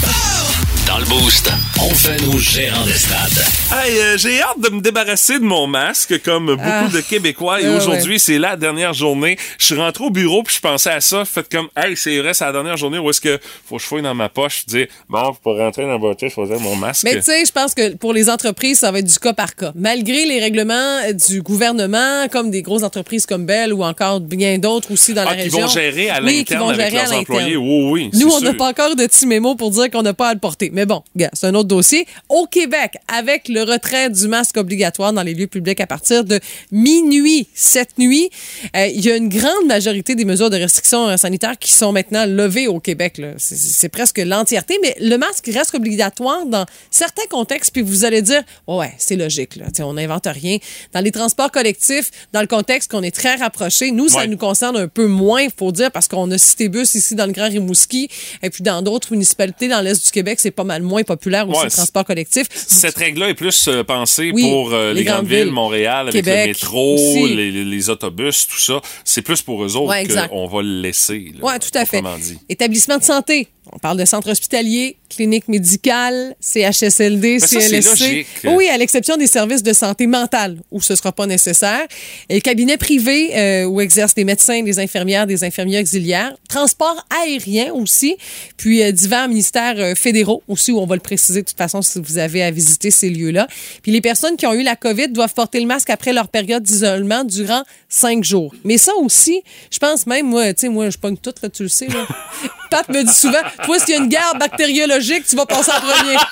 Dans 0.93 0.99
le 0.99 1.07
boost, 1.07 1.51
on 1.81 1.89
fait 1.95 2.21
nos 2.21 2.37
gérants 2.37 2.85
d'estrade. 2.85 3.31
Hey, 3.73 3.99
euh, 3.99 4.19
j'ai 4.19 4.43
hâte 4.43 4.61
de 4.61 4.69
me 4.69 4.83
débarrasser 4.83 5.39
de 5.39 5.45
mon 5.45 5.67
masque, 5.67 6.21
comme 6.23 6.49
beaucoup 6.49 6.61
Ah. 6.63 6.89
de 6.93 7.01
Québécois. 7.01 7.63
Et 7.63 7.65
Ah, 7.65 7.77
aujourd'hui, 7.79 8.19
c'est 8.21 8.39
la 8.39 8.57
dernière 8.57 8.93
journée. 8.93 9.39
Je 9.59 9.65
suis 9.65 9.75
rentré 9.75 10.05
au 10.05 10.11
bureau, 10.11 10.43
puis 10.43 10.55
je 10.57 10.61
pensais 10.61 10.91
à 10.91 11.01
ça. 11.01 11.25
Fait 11.25 11.49
comme, 11.49 11.69
hey, 11.79 11.97
c'est 11.97 12.19
vrai, 12.19 12.35
c'est 12.35 12.45
la 12.45 12.53
dernière 12.53 12.77
journée 12.77 12.99
où 12.99 13.09
est-ce 13.09 13.23
que 13.23 13.39
faut 13.67 13.77
que 13.77 13.83
je 13.83 13.87
fouille 13.87 14.03
dans 14.03 14.15
ma 14.15 14.29
poche, 14.29 14.67
dire, 14.67 14.87
bon, 15.09 15.35
pour 15.43 15.57
rentrer 15.57 15.85
dans 15.85 15.89
la 15.93 15.97
voiture, 15.97 16.29
je 16.29 16.35
faisais 16.35 16.59
mon 16.59 16.77
masque. 16.77 17.05
Mais 17.05 17.15
tu 17.17 17.23
sais, 17.23 17.43
je 17.47 17.53
pense 17.53 17.73
que 17.73 17.95
pour 17.97 18.13
les 18.13 18.29
entreprises, 18.29 18.81
ça 18.81 18.93
va 18.93 18.99
être 18.99 19.11
du 19.11 19.19
cas 19.19 19.33
par 19.33 19.55
cas. 19.57 19.73
Malgré 19.75 20.27
les 20.27 20.41
règlements 20.41 20.99
du 21.27 21.41
gouvernement, 21.41 22.29
comme 22.31 22.51
des 22.51 22.61
grosses 22.61 22.83
entreprises 22.83 23.25
comme 23.25 23.47
Bell 23.47 23.73
ou 23.73 23.83
encore 23.83 24.21
bien 24.21 24.59
d'autres 24.59 24.93
aussi 24.93 25.15
dans 25.15 25.23
ah, 25.23 25.31
la 25.31 25.37
qui 25.37 25.43
région. 25.45 25.61
vont 25.61 25.69
gérer 25.69 26.11
à 26.11 26.21
Oui, 26.23 26.45
qui 26.45 26.53
l'interne 26.53 26.61
vont 26.61 26.69
avec 26.69 26.91
gérer 26.91 26.99
à 26.99 27.09
leurs 27.09 27.19
employés. 27.21 27.57
Oui, 27.57 27.91
oui. 27.91 28.11
Nous, 28.13 28.29
on 28.29 28.41
n'a 28.41 28.53
pas 28.53 28.69
encore 28.69 28.95
de 28.95 29.07
petit 29.07 29.27
mémo 29.27 29.55
pour 29.55 29.71
dire 29.71 29.91
qu'on 29.91 30.03
n'a 30.03 30.13
pas 30.13 30.29
à 30.29 30.35
le 30.35 30.39
porter. 30.41 30.69
Mais 30.71 30.82
bon, 30.87 31.03
gars, 31.17 31.31
c'est 31.33 31.47
un 31.47 31.55
autre 31.55 31.69
dossier. 31.69 32.07
Au 32.29 32.47
Québec, 32.47 32.95
avec 33.09 33.49
le 33.49 33.63
retrait 33.63 34.11
du 34.11 34.29
masque 34.29 34.57
obligatoire 34.57 35.13
dans 35.13 35.23
les 35.23 35.35
lieux 35.35 35.47
publics 35.47 35.81
à 35.81 35.87
partir 35.87 36.25
de 36.25 36.41
minuit 36.71 37.47
cette 37.55 37.99
nuit, 37.99 38.31
euh, 38.77 38.87
il 38.87 39.05
y 39.05 39.11
a 39.11 39.17
une 39.17 39.29
grande 39.29 39.67
majorité 39.67 40.15
des 40.15 40.25
mesures 40.25 40.51
de 40.51 40.57
restriction 40.57 41.09
euh, 41.09 41.17
sanitaire 41.17 41.59
qui 41.59 41.73
sont 41.73 41.93
maintenant 41.93 42.25
levées 42.27 42.69
au 42.69 42.81
Québec. 42.81 43.21
C'est- 43.39 43.89
presque 43.93 44.19
l'entièreté, 44.19 44.79
mais 44.81 44.97
le 45.01 45.19
masque 45.19 45.51
reste 45.53 45.75
obligatoire 45.75 46.47
dans 46.47 46.65
certains 46.91 47.27
contextes. 47.29 47.73
Puis 47.73 47.83
vous 47.83 48.07
allez 48.07 48.23
dire, 48.23 48.43
oh 48.67 48.79
ouais, 48.79 48.95
c'est 48.97 49.17
logique. 49.17 49.57
Là. 49.57 49.67
On 49.81 49.93
n'invente 49.95 50.27
rien. 50.27 50.57
Dans 50.95 51.01
les 51.01 51.11
transports 51.11 51.51
collectifs, 51.51 52.11
dans 52.33 52.41
le 52.41 52.47
contexte 52.47 52.91
qu'on 52.91 53.03
est 53.03 53.15
très 53.15 53.35
rapprochés, 53.35 53.91
nous, 53.91 54.09
ça 54.09 54.27
nous 54.27 54.39
concerne 54.39 54.79
un 54.79 54.89
peu 54.89 55.07
moins, 55.07 55.47
faut 55.55 55.73
dire, 55.73 55.91
parce 55.91 56.09
qu'on 56.09 56.31
a 56.31 56.39
Citébus 56.39 56.87
ici 56.95 57.15
dans 57.15 57.27
le 57.27 57.33
Grand 57.33 57.49
Rimouski, 57.49 58.09
et 58.43 58.49
puis 58.49 58.63
dans 58.63 58.81
d'autres 58.81 59.13
municipalités 59.13 59.69
dans 59.69 59.83
l'Est 59.83 60.03
du 60.07 60.11
Québec, 60.11 60.39
c'est 60.41 60.51
pas 60.51 60.65
mal 60.65 60.72
moins 60.81 61.03
populaire 61.03 61.49
aussi, 61.49 61.59
Ouais, 61.59 61.65
le 61.67 61.71
transport 61.71 62.05
collectif. 62.05 62.47
Cette 62.53 62.97
règle-là 62.97 63.29
est 63.31 63.35
plus 63.35 63.69
euh, 63.69 63.85
pensée 63.85 64.31
Oui, 64.35 64.43
pour 64.43 64.73
euh, 64.73 64.93
les, 64.93 65.01
les 65.01 65.05
grandes 65.05 65.27
villes, 65.27 65.45
villes. 65.45 65.53
Montréal, 65.53 66.09
avec 66.09 66.25
Québec 66.25 66.41
le 66.41 66.47
métro, 66.49 67.27
les, 67.27 67.91
autobus, 67.91 68.47
tout 68.47 68.59
ça. 68.59 68.81
C'est 69.05 69.23
plus 69.23 69.43
pour 69.43 69.65
eux 69.65 69.77
autres 69.77 69.91
Ouais, 69.91 70.07
qu'on 70.29 70.47
va 70.47 70.63
le 70.63 70.81
laisser. 70.81 71.33
Oui, 71.43 71.53
tout 71.61 71.79
à 71.79 71.85
fait. 71.85 72.03
dit. 72.21 72.39
Établissement 72.49 72.99
de 72.99 73.05
santé. 73.05 73.49
On 73.71 73.79
parle 73.79 73.97
de 73.97 74.05
centre 74.05 74.29
hospitalier, 74.29 74.97
clinique 75.09 75.47
médicale, 75.47 76.35
CHSLD, 76.41 77.39
ça, 77.39 77.61
CLSC. 77.61 78.27
Oui, 78.45 78.69
à 78.69 78.77
l'exception 78.77 79.17
des 79.17 79.29
services 79.29 79.63
de 79.63 79.73
santé 79.73 80.07
mentale 80.07 80.61
où 80.73 80.81
ce 80.81 80.95
ne 80.95 80.97
sera 80.97 81.13
pas 81.13 81.27
nécessaire. 81.27 81.87
Et 82.29 82.35
le 82.35 82.41
cabinet 82.41 82.77
privé 82.77 83.31
euh, 83.37 83.65
où 83.65 83.81
exercent 83.81 84.15
des 84.15 84.25
médecins, 84.25 84.63
des 84.63 84.79
infirmières, 84.79 85.27
des 85.27 85.45
infirmiers 85.45 85.81
auxiliaires. 85.81 86.33
Transport 86.49 87.07
aérien 87.25 87.73
aussi. 87.73 88.17
Puis 88.57 88.83
euh, 88.83 88.93
divers 88.93 89.29
ministères 89.29 89.77
euh, 89.79 89.95
fédéraux 89.95 90.43
aussi 90.49 90.62
où 90.71 90.79
on 90.79 90.87
va 90.87 90.95
le 90.95 91.01
préciser 91.01 91.43
de 91.43 91.47
toute 91.49 91.57
façon 91.57 91.83
si 91.83 92.01
vous 92.01 92.19
avez 92.19 92.43
à 92.43 92.51
visiter 92.51 92.91
ces 92.93 93.11
lieux-là. 93.11 93.49
Puis 93.83 93.91
les 93.91 94.01
personnes 94.01 94.37
qui 94.37 94.47
ont 94.47 94.53
eu 94.53 94.63
la 94.63 94.77
COVID 94.77 95.09
doivent 95.09 95.35
porter 95.35 95.59
le 95.61 95.67
masque 95.67 95.91
après 95.91 96.13
leur 96.13 96.29
période 96.29 96.63
d'isolement 96.63 97.25
durant 97.25 97.63
cinq 97.89 98.23
jours. 98.23 98.55
Mais 98.65 98.79
ça 98.79 98.93
aussi, 98.97 99.43
je 99.71 99.79
pense 99.79 100.07
même, 100.07 100.29
moi, 100.29 100.53
tu 100.55 100.61
sais, 100.61 100.69
moi, 100.69 100.91
je 100.91 100.99
pogne 100.99 101.17
tout, 101.17 101.35
là, 101.43 101.49
tu 101.49 101.65
le 101.65 101.69
sais, 101.69 101.89
là. 101.89 102.07
Pat 102.73 102.89
me 102.89 103.03
dit 103.05 103.13
souvent, 103.13 103.43
toi, 103.65 103.79
s'il 103.79 103.91
y 103.91 103.99
a 103.99 103.99
une 103.99 104.09
guerre 104.09 104.35
bactériologique, 104.41 105.27
tu 105.27 105.37
vas 105.37 105.45
passer 105.45 105.71
en 105.73 105.81
premier. 105.81 106.17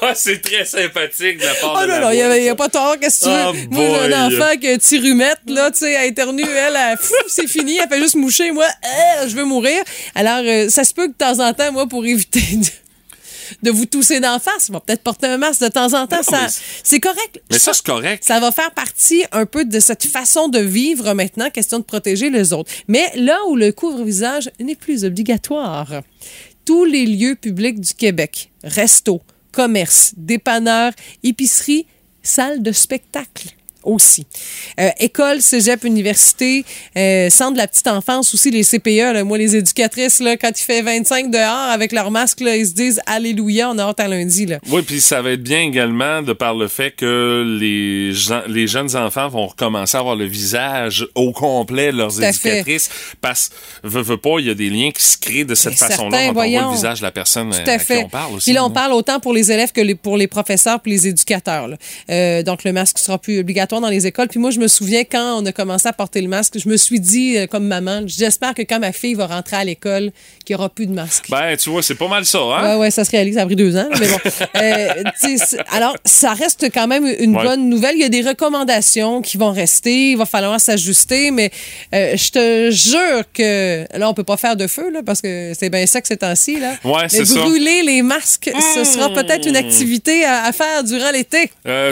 Ah, 0.00 0.14
c'est 0.14 0.40
très 0.40 0.64
sympathique 0.64 1.38
de 1.38 1.44
la 1.44 1.54
part 1.54 1.76
Oh 1.76 1.82
de 1.82 1.90
non, 1.90 2.00
non, 2.02 2.10
il 2.12 2.42
n'y 2.42 2.48
a, 2.48 2.54
pas 2.54 2.68
tort, 2.68 2.96
qu'est-ce 3.00 3.24
que 3.24 3.24
tu 3.24 3.30
veux? 3.30 3.66
Oh 3.68 3.74
moi, 3.74 4.06
j'ai 4.06 4.14
un 4.14 4.28
boy. 4.28 4.38
enfant 4.38 4.56
qui 4.60 4.68
a 4.68 4.78
tirumette, 4.78 5.40
là, 5.48 5.70
tu 5.72 5.78
sais, 5.78 5.92
elle 5.92 6.10
éternue, 6.10 6.42
elle, 6.42 6.76
elle, 6.76 6.96
fou, 6.96 7.14
c'est 7.26 7.48
fini, 7.48 7.78
elle 7.82 7.88
fait 7.88 8.00
juste 8.00 8.14
moucher, 8.14 8.52
moi, 8.52 8.66
euh, 8.66 9.28
je 9.28 9.34
veux 9.34 9.44
mourir. 9.44 9.82
Alors, 10.14 10.42
euh, 10.44 10.68
ça 10.68 10.84
se 10.84 10.94
peut 10.94 11.06
que 11.08 11.12
de 11.12 11.16
temps 11.16 11.40
en 11.40 11.52
temps, 11.52 11.72
moi, 11.72 11.88
pour 11.88 12.04
éviter 12.06 12.40
de, 12.56 12.66
de 13.62 13.70
vous 13.70 13.86
tousser 13.86 14.20
d'en 14.20 14.38
face, 14.38 14.68
on 14.70 14.74
va 14.74 14.80
peut-être 14.80 15.02
porter 15.02 15.26
un 15.26 15.38
masque 15.38 15.62
de 15.62 15.68
temps 15.68 15.94
en 15.94 16.06
temps, 16.06 16.22
ça, 16.22 16.46
c'est 16.82 17.00
correct. 17.00 17.40
Mais 17.50 17.58
ça, 17.58 17.72
c'est 17.72 17.84
correct. 17.84 18.24
Ça 18.24 18.40
va 18.40 18.50
faire 18.52 18.70
partie 18.72 19.24
un 19.32 19.46
peu 19.46 19.64
de 19.64 19.80
cette 19.80 20.06
façon 20.06 20.48
de 20.48 20.58
vivre 20.58 21.14
maintenant, 21.14 21.50
question 21.50 21.78
de 21.78 21.84
protéger 21.84 22.30
les 22.30 22.52
autres. 22.52 22.70
Mais 22.88 23.10
là 23.14 23.38
où 23.48 23.56
le 23.56 23.72
couvre-visage 23.72 24.50
n'est 24.60 24.74
plus 24.74 25.04
obligatoire, 25.04 26.02
tous 26.64 26.84
les 26.84 27.06
lieux 27.06 27.34
publics 27.34 27.80
du 27.80 27.94
Québec, 27.94 28.50
restos, 28.62 29.20
commerces, 29.52 30.12
dépanneurs, 30.16 30.92
épiceries, 31.22 31.86
salles 32.22 32.62
de 32.62 32.72
spectacle, 32.72 33.50
aussi. 33.84 34.26
Euh, 34.80 34.88
école, 35.00 35.40
cégep, 35.42 35.84
université, 35.84 36.64
euh, 36.96 37.30
centre 37.30 37.52
de 37.52 37.58
la 37.58 37.68
petite 37.68 37.86
enfance 37.86 38.34
aussi, 38.34 38.50
les 38.50 38.62
CPE. 38.64 39.12
là. 39.14 39.24
moi, 39.24 39.38
les 39.38 39.56
éducatrices, 39.56 40.20
là, 40.20 40.36
quand 40.36 40.50
il 40.58 40.62
fait 40.62 40.82
25 40.82 41.30
dehors 41.30 41.70
avec 41.70 41.92
leur 41.92 42.10
masque, 42.10 42.40
là, 42.40 42.56
ils 42.56 42.66
se 42.66 42.72
disent 42.74 43.00
Alléluia, 43.06 43.70
on 43.70 43.78
a 43.78 43.82
hâte 43.84 44.00
à 44.00 44.08
lundi. 44.08 44.46
Là. 44.46 44.58
Oui, 44.68 44.82
puis 44.82 45.00
ça 45.00 45.22
va 45.22 45.30
être 45.32 45.42
bien 45.42 45.60
également 45.60 46.22
de 46.22 46.32
par 46.32 46.54
le 46.54 46.68
fait 46.68 46.90
que 46.92 47.58
les, 47.60 48.12
gens, 48.12 48.42
les 48.48 48.66
jeunes 48.66 48.94
enfants 48.96 49.28
vont 49.28 49.46
recommencer 49.46 49.96
à 49.96 50.00
avoir 50.00 50.16
le 50.16 50.24
visage 50.26 51.06
au 51.14 51.32
complet 51.32 51.92
de 51.92 51.96
leurs 51.98 52.12
fait. 52.14 52.28
éducatrices. 52.30 52.90
Parce, 53.20 53.50
veut, 53.82 54.02
veut 54.02 54.16
pas, 54.16 54.36
il 54.38 54.46
y 54.46 54.50
a 54.50 54.54
des 54.54 54.70
liens 54.70 54.90
qui 54.90 55.02
se 55.02 55.16
créent 55.18 55.44
de 55.44 55.54
cette 55.54 55.74
façon-là 55.78 56.28
on 56.28 56.32
voit 56.32 56.46
le 56.46 56.72
visage 56.72 56.98
de 56.98 57.04
la 57.04 57.10
personne 57.12 57.50
Tout 57.50 57.70
à 57.70 57.74
à 57.74 57.78
fait. 57.78 57.98
qui 57.98 58.04
on 58.04 58.08
parle 58.08 58.34
aussi. 58.34 58.44
Puis 58.44 58.52
là, 58.54 58.64
on 58.64 58.70
parle 58.70 58.92
autant 58.92 59.20
pour 59.20 59.32
les 59.32 59.50
élèves 59.52 59.72
que 59.72 59.80
les- 59.80 59.94
pour 59.94 60.16
les 60.16 60.26
professeurs 60.26 60.80
puis 60.80 60.92
les 60.92 61.08
éducateurs. 61.08 61.68
là. 61.68 61.76
Euh, 62.10 62.42
donc, 62.42 62.64
le 62.64 62.72
masque 62.72 62.98
sera 62.98 63.18
plus 63.18 63.38
obligatoire 63.38 63.73
dans 63.80 63.88
les 63.88 64.06
écoles. 64.06 64.28
Puis 64.28 64.38
moi, 64.40 64.50
je 64.50 64.58
me 64.60 64.68
souviens 64.68 65.02
quand 65.04 65.40
on 65.40 65.46
a 65.46 65.52
commencé 65.52 65.88
à 65.88 65.92
porter 65.92 66.20
le 66.20 66.28
masque, 66.28 66.58
je 66.58 66.68
me 66.68 66.76
suis 66.76 67.00
dit, 67.00 67.36
euh, 67.36 67.46
comme 67.46 67.66
maman, 67.66 68.02
j'espère 68.06 68.54
que 68.54 68.62
quand 68.62 68.78
ma 68.80 68.92
fille 68.92 69.14
va 69.14 69.26
rentrer 69.26 69.56
à 69.56 69.64
l'école, 69.64 70.10
qu'il 70.44 70.54
n'y 70.54 70.58
aura 70.60 70.68
plus 70.68 70.86
de 70.86 70.92
masque. 70.92 71.26
Ben, 71.30 71.56
tu 71.56 71.70
vois, 71.70 71.82
c'est 71.82 71.94
pas 71.94 72.08
mal 72.08 72.24
ça, 72.24 72.38
hein? 72.38 72.74
Ouais, 72.74 72.80
ouais, 72.80 72.90
ça 72.90 73.04
se 73.04 73.10
réalise. 73.10 73.34
Ça 73.36 73.42
a 73.42 73.46
pris 73.46 73.56
deux 73.56 73.76
ans, 73.76 73.88
là, 73.90 73.96
mais 74.00 74.08
bon. 74.08 74.18
Euh, 74.56 75.02
alors, 75.72 75.96
ça 76.04 76.32
reste 76.32 76.66
quand 76.72 76.86
même 76.86 77.06
une 77.18 77.36
Ouais. 77.36 77.42
bonne 77.42 77.68
nouvelle. 77.68 77.96
Il 77.96 78.00
y 78.00 78.04
a 78.04 78.08
des 78.08 78.22
recommandations 78.22 79.20
qui 79.22 79.36
vont 79.36 79.50
rester. 79.52 80.10
Il 80.12 80.16
va 80.16 80.26
falloir 80.26 80.60
s'ajuster, 80.60 81.30
mais 81.30 81.50
euh, 81.94 82.16
je 82.16 82.30
te 82.30 82.70
jure 82.70 83.24
que 83.32 83.84
là, 83.98 84.08
on 84.08 84.14
peut 84.14 84.24
pas 84.24 84.36
faire 84.36 84.56
de 84.56 84.66
feu, 84.66 84.90
là, 84.90 85.00
parce 85.04 85.20
que 85.20 85.52
c'est 85.58 85.70
bien 85.70 85.86
ça 85.86 86.00
que 86.00 86.08
ces 86.08 86.16
temps-ci, 86.16 86.60
là. 86.60 86.74
Ouais, 86.84 87.08
c'est 87.08 87.24
ça. 87.24 87.40
brûler 87.40 87.82
les 87.82 88.02
masques, 88.02 88.50
ce 88.74 88.84
sera 88.84 89.10
peut-être 89.10 89.46
une 89.48 89.56
activité 89.56 90.24
à, 90.24 90.44
à 90.44 90.52
faire 90.52 90.84
durant 90.84 91.10
l'été. 91.10 91.50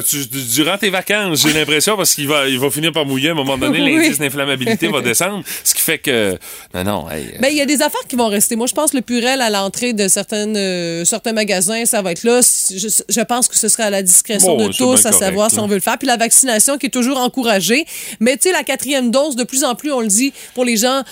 Tu- 0.08 0.26
durant 0.54 0.78
tes 0.78 0.90
vacances, 0.90 1.42
j'ai 1.42 1.52
l'impression, 1.52 1.71
parce 1.96 2.14
qu'il 2.14 2.28
va, 2.28 2.48
il 2.48 2.58
va 2.58 2.70
finir 2.70 2.92
par 2.92 3.06
mouiller 3.06 3.28
à 3.28 3.32
un 3.32 3.34
moment 3.34 3.56
donné, 3.58 3.80
Oui. 3.82 3.96
l'indice 3.96 4.18
d'inflammabilité 4.18 4.88
va 4.88 5.00
descendre, 5.00 5.44
ce 5.64 5.74
qui 5.74 5.80
fait 5.82 5.98
que... 5.98 6.38
Non, 6.74 6.84
non, 6.84 7.10
hey, 7.10 7.34
Ben, 7.40 7.48
il 7.50 7.56
y 7.56 7.60
a 7.60 7.66
des 7.66 7.82
affaires 7.82 8.06
qui 8.08 8.16
vont 8.16 8.28
rester. 8.28 8.56
Moi, 8.56 8.66
je 8.66 8.74
pense 8.74 8.90
que 8.92 8.96
le 8.96 9.02
purel 9.02 9.40
à 9.40 9.50
l'entrée 9.50 9.92
de 9.92 10.08
certaines, 10.08 10.56
euh, 10.56 11.04
certains 11.04 11.32
magasins, 11.32 11.84
ça 11.84 12.02
va 12.02 12.12
être 12.12 12.24
là. 12.24 12.40
Je, 12.42 12.88
je 13.08 13.20
pense 13.20 13.48
que 13.48 13.56
ce 13.56 13.68
sera 13.68 13.84
à 13.84 13.90
la 13.90 14.02
discrétion 14.02 14.56
Bon, 14.56 14.68
de 14.68 14.72
tous, 14.72 15.04
à 15.06 15.12
savoir 15.12 15.50
si 15.50 15.58
on 15.58 15.66
veut 15.66 15.74
le 15.76 15.80
faire. 15.80 15.98
Puis 15.98 16.06
la 16.08 16.16
vaccination 16.16 16.78
qui 16.78 16.86
est 16.86 16.90
toujours 16.90 17.18
encouragée. 17.18 17.84
Mais 18.20 18.36
tu 18.36 18.48
sais, 18.48 18.52
la 18.52 18.62
quatrième 18.62 19.10
dose, 19.10 19.36
de 19.36 19.44
plus 19.44 19.64
en 19.64 19.74
plus, 19.74 19.92
on 19.92 20.00
le 20.00 20.06
dit, 20.08 20.32
pour 20.54 20.64
les 20.64 20.76
gens 20.76 21.02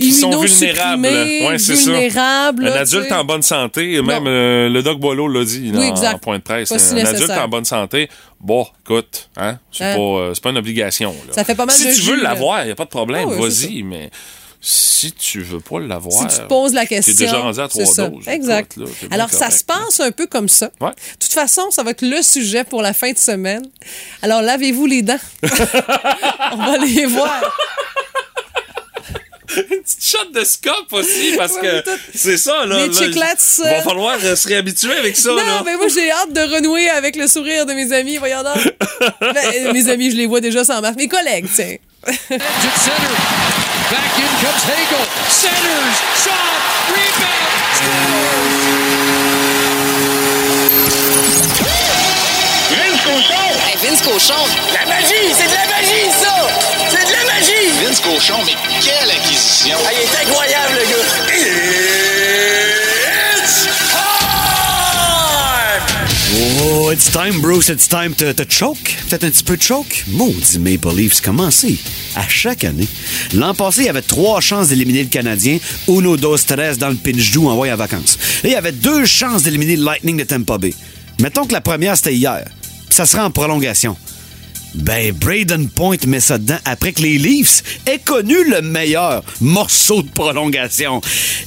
qui 0.00 0.12
sont 0.12 0.30
vulnérables. 0.40 1.02
Ouais, 1.06 1.58
c'est 1.58 1.76
ça. 1.76 1.90
vulnérables. 1.90 2.66
Un 2.66 2.70
là, 2.70 2.80
adulte 2.80 3.12
en 3.12 3.24
bonne 3.24 3.42
santé, 3.42 4.00
même 4.02 4.26
euh, 4.26 4.68
le 4.68 4.82
doc 4.82 4.98
Boileau 5.00 5.28
l'a 5.28 5.44
dit 5.44 5.70
Oui, 5.74 5.78
en 5.86 5.90
exact. 5.90 6.22
point 6.22 6.38
de 6.38 6.42
presse. 6.42 6.68
Pas 6.68 6.78
si 6.78 6.94
un 6.94 7.04
adulte 7.04 7.30
en 7.30 7.48
bonne 7.48 7.64
santé, 7.64 8.08
bon, 8.40 8.66
écoute, 8.84 9.28
hein, 9.36 9.58
c'est 9.72 9.84
Hein? 9.84 9.94
pas, 9.96 10.00
euh, 10.00 10.34
pas 10.42 10.50
une 10.50 10.58
obligation. 10.58 11.10
là. 11.26 11.32
Ça 11.34 11.44
fait 11.44 11.54
pas 11.54 11.66
mal 11.66 11.74
si 11.74 11.86
de 11.86 11.92
tu 11.92 12.00
jus, 12.02 12.10
veux 12.12 12.22
l'avoir, 12.22 12.64
il 12.64 12.70
a 12.70 12.74
pas 12.74 12.84
de 12.84 12.90
problème, 12.90 13.28
Ah 13.32 13.40
vas-y, 13.40 13.82
mais 13.82 14.10
si 14.60 15.12
tu 15.12 15.40
veux 15.40 15.60
pas 15.60 15.78
l'avoir, 15.78 16.28
Si 16.30 16.36
tu 16.36 16.42
te 16.42 16.48
poses 16.48 16.74
la 16.74 16.84
question. 16.84 17.14
T'es 17.16 17.24
déjà 17.26 17.38
rendu 17.38 17.60
à 17.60 17.68
trois 17.68 17.86
ça. 17.86 18.08
doses. 18.08 18.26
Exact. 18.26 18.76
là, 18.76 18.86
Alors, 19.12 19.30
ça 19.30 19.50
se 19.50 19.62
passe 19.62 20.00
un 20.00 20.10
peu 20.10 20.26
comme 20.26 20.48
ça. 20.48 20.70
Ouais. 20.80 20.90
De 20.90 21.18
toute 21.20 21.32
façon, 21.32 21.62
ça 21.70 21.84
va 21.84 21.92
être 21.92 22.02
le 22.02 22.22
sujet 22.22 22.64
pour 22.64 22.82
la 22.82 22.92
fin 22.92 23.12
de 23.12 23.18
semaine. 23.18 23.62
Alors, 24.22 24.42
lavez-vous 24.42 24.86
les 24.86 25.02
dents. 25.02 25.16
On 26.52 26.56
va 26.56 26.76
les 26.78 27.06
voir. 27.06 27.40
Une 29.56 29.82
petite 29.82 30.04
shot 30.04 30.30
de 30.34 30.44
scope 30.44 30.92
aussi, 30.92 31.34
parce 31.36 31.56
que 31.56 31.82
c'est 32.14 32.36
ça, 32.36 32.66
là. 32.66 32.76
Les 32.86 32.88
là, 32.88 32.92
chiclets, 32.92 33.34
Il 33.58 33.64
va 33.64 33.82
falloir 33.82 34.18
euh, 34.22 34.36
se 34.36 34.46
réhabituer 34.46 34.94
avec 34.94 35.16
ça, 35.16 35.30
Non, 35.30 35.36
là. 35.36 35.62
mais 35.64 35.76
moi, 35.76 35.86
j'ai 35.88 36.10
hâte 36.10 36.32
de 36.32 36.40
renouer 36.40 36.90
avec 36.90 37.16
le 37.16 37.26
sourire 37.26 37.64
de 37.64 37.72
mes 37.72 37.92
amis. 37.92 38.18
Voyons 38.18 38.42
donc. 38.42 38.56
Ben, 39.20 39.36
euh, 39.36 39.72
mes 39.72 39.88
amis, 39.88 40.10
je 40.10 40.16
les 40.16 40.26
vois 40.26 40.40
déjà 40.40 40.64
sans 40.64 40.80
masque. 40.80 40.96
Mes 40.98 41.08
collègues, 41.08 41.46
tiens. 41.54 41.76
Back 42.04 42.18
in 42.30 44.28
comes 44.42 44.64
Hagel. 44.68 45.06
Centers. 45.30 45.96
Shot. 46.22 46.32
Rebound. 46.90 48.48
Vince 52.70 53.02
Cochon! 53.02 53.50
Hey, 53.66 53.76
Vince 53.82 54.02
Cochon, 54.02 54.34
La 54.74 54.86
magie! 54.86 55.32
C'est 55.34 55.46
de 55.46 55.52
la 55.52 55.66
magie, 55.66 55.77
Cochon, 58.18 58.42
mais 58.44 58.56
quelle 58.82 59.10
acquisition! 59.12 59.76
Ah, 59.86 59.90
il 59.92 60.00
est 60.00 60.16
incroyable, 60.26 60.74
le 60.74 60.82
gars! 60.90 60.96
It's 63.36 63.68
time! 63.92 64.26
Oh, 66.64 66.90
it's 66.90 67.12
time, 67.12 67.40
Bruce. 67.40 67.68
It's 67.68 67.86
time 67.86 68.16
to, 68.16 68.32
to 68.32 68.44
choke. 68.48 68.96
Peut-être 69.08 69.22
un 69.22 69.30
petit 69.30 69.44
peu 69.44 69.56
de 69.56 69.62
choke. 69.62 70.04
Maudit 70.08 70.58
Maple 70.58 70.96
Leafs, 70.96 71.20
comment 71.20 71.52
c'est? 71.52 71.76
À 72.16 72.26
chaque 72.28 72.64
année. 72.64 72.88
L'an 73.34 73.54
passé, 73.54 73.82
il 73.82 73.86
y 73.86 73.88
avait 73.88 74.02
trois 74.02 74.40
chances 74.40 74.66
d'éliminer 74.68 75.04
le 75.04 75.10
Canadien. 75.10 75.58
Uno, 75.86 76.16
dos, 76.16 76.38
tres 76.38 76.76
dans 76.76 76.88
le 76.88 76.96
pinch 76.96 77.30
doux 77.30 77.48
envoyé 77.48 77.72
en 77.72 77.76
vacances. 77.76 78.18
Et 78.42 78.48
il 78.48 78.52
y 78.52 78.56
avait 78.56 78.72
deux 78.72 79.06
chances 79.06 79.44
d'éliminer 79.44 79.76
le 79.76 79.84
Lightning 79.84 80.16
de 80.16 80.24
Tampa 80.24 80.58
Bay. 80.58 80.74
Mettons 81.20 81.44
que 81.44 81.52
la 81.52 81.60
première, 81.60 81.96
c'était 81.96 82.16
hier. 82.16 82.44
Puis 82.88 82.96
ça 82.96 83.06
sera 83.06 83.24
en 83.24 83.30
prolongation. 83.30 83.96
Ben, 84.74 85.12
Braden 85.12 85.68
Point 85.68 85.96
met 86.06 86.20
ça 86.20 86.38
dedans 86.38 86.58
après 86.64 86.92
que 86.92 87.02
les 87.02 87.18
Leafs 87.18 87.62
aient 87.86 87.98
connu 87.98 88.36
le 88.48 88.62
meilleur 88.62 89.22
morceau 89.40 90.02
de 90.02 90.10
prolongation 90.10 91.00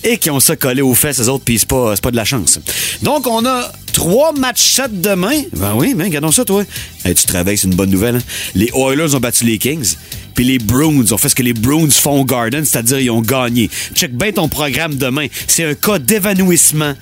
et 0.04 0.18
qui 0.18 0.30
ont 0.30 0.40
ça 0.40 0.56
collé 0.56 0.82
aux 0.82 0.94
fesses, 0.94 1.20
eux 1.22 1.30
autres, 1.30 1.44
puis 1.46 1.60
c'est 1.60 1.68
pas, 1.68 1.96
c'est 1.96 2.04
pas 2.04 2.12
de 2.12 2.16
la 2.16 2.26
chance. 2.26 2.60
Donc, 3.04 3.28
on 3.28 3.46
a 3.46 3.72
trois 3.94 4.32
matchs 4.34 4.74
7 4.76 5.02
demain. 5.02 5.42
Ben 5.56 5.74
oui, 5.76 5.94
ben, 5.94 6.06
regardons 6.06 6.32
ça, 6.32 6.46
toi. 6.46 6.64
Tu 7.04 7.14
travailles, 7.26 7.58
c'est 7.58 7.68
une 7.68 7.76
bonne 7.76 7.90
nouvelle. 7.90 8.18
hein? 8.18 8.22
Les 8.56 8.70
Oilers 8.76 9.16
ont 9.16 9.20
battu 9.20 9.44
les 9.46 9.58
Kings, 9.58 9.96
puis 10.36 10.46
les 10.46 10.60
Bruins 10.60 11.12
ont 11.12 11.18
fait 11.18 11.30
ce 11.30 11.36
que 11.36 11.44
les 11.44 11.54
Bruins 11.54 11.90
font 11.90 12.22
au 12.22 12.26
Garden, 12.26 12.64
c'est-à-dire 12.64 13.00
ils 13.00 13.10
ont 13.10 13.22
gagné. 13.22 13.70
Check 13.96 14.16
bien 14.16 14.32
ton 14.32 14.48
programme 14.48 14.96
demain. 14.96 15.28
C'est 15.48 15.66
un 15.66 15.74
cas 15.74 16.00
d'évanouissement. 16.00 16.94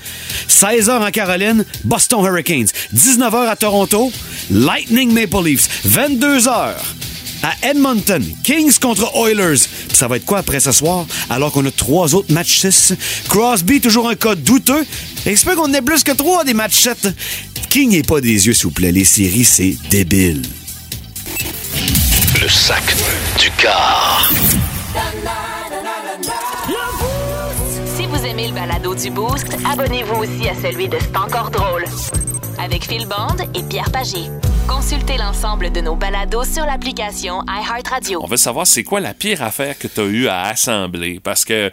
16h 0.48 1.06
en 1.08 1.12
Caroline, 1.12 1.66
Boston 1.84 2.24
Hurricanes. 2.26 2.68
19h 2.96 3.48
à 3.48 3.56
Toronto, 3.56 4.12
Lightning 4.52 5.12
Maple 5.14 5.44
Leafs. 5.46 5.68
22h 5.88 6.76
à 7.44 7.54
Edmonton, 7.64 8.24
Kings 8.44 8.78
contre 8.80 9.12
Oilers. 9.16 9.60
Puis 9.88 9.98
ça 9.98 10.08
va 10.08 10.18
être 10.18 10.26
quoi 10.26 10.40
après 10.40 10.60
ce 10.60 10.72
soir, 10.72 11.06
alors 11.30 11.52
qu'on 11.52 11.66
a 11.66 11.72
trois 11.72 12.16
autres 12.16 12.34
matchs 12.34 12.60
6? 12.60 12.94
Crosby, 13.28 13.82
toujours 13.82 14.10
un 14.10 14.16
cas 14.16 14.36
douteux. 14.36 14.86
J'espère 15.26 15.56
qu'on 15.56 15.70
en 15.70 15.74
ait 15.74 15.82
plus 15.82 16.04
que 16.04 16.12
trois 16.12 16.44
des 16.44 16.54
matchs 16.54 16.82
7. 16.82 17.10
King 17.70 17.92
n'est 17.92 18.04
pas 18.04 18.22
des 18.22 18.48
yeux, 18.48 18.54
s'il 18.54 18.66
vous 18.66 18.72
plaît? 18.72 18.92
Les 18.92 19.06
séries, 19.06 19.44
c'est 19.44 19.76
débile. 19.90 20.42
Le 22.42 22.48
sac 22.48 22.84
du 23.40 23.52
car. 23.58 24.30
Si 27.96 28.06
vous 28.06 28.26
aimez 28.26 28.48
le 28.48 28.54
balado 28.54 28.96
du 28.96 29.12
Boost, 29.12 29.48
abonnez-vous 29.70 30.16
aussi 30.16 30.50
à 30.50 30.56
celui 30.56 30.88
de 30.88 30.98
C'est 31.00 31.18
encore 31.18 31.52
drôle. 31.52 31.86
Avec 32.58 32.86
Phil 32.86 33.06
Bond 33.06 33.38
et 33.54 33.64
Pierre 33.64 33.92
Pagé. 33.92 34.30
Consultez 34.70 35.18
l'ensemble 35.18 35.72
de 35.72 35.82
nos 35.82 35.96
balados 35.96 36.44
sur 36.44 36.64
l'application 36.66 37.42
iHeartRadio. 37.48 38.22
On 38.24 38.28
veut 38.28 38.38
savoir 38.38 38.68
c'est 38.68 38.84
quoi 38.84 39.00
la 39.00 39.16
pire 39.16 39.42
affaire 39.42 39.78
que 39.78 39.88
tu 39.88 40.00
as 40.00 40.04
eu 40.04 40.28
à 40.28 40.44
assembler. 40.44 41.20
Parce 41.24 41.44
que 41.44 41.72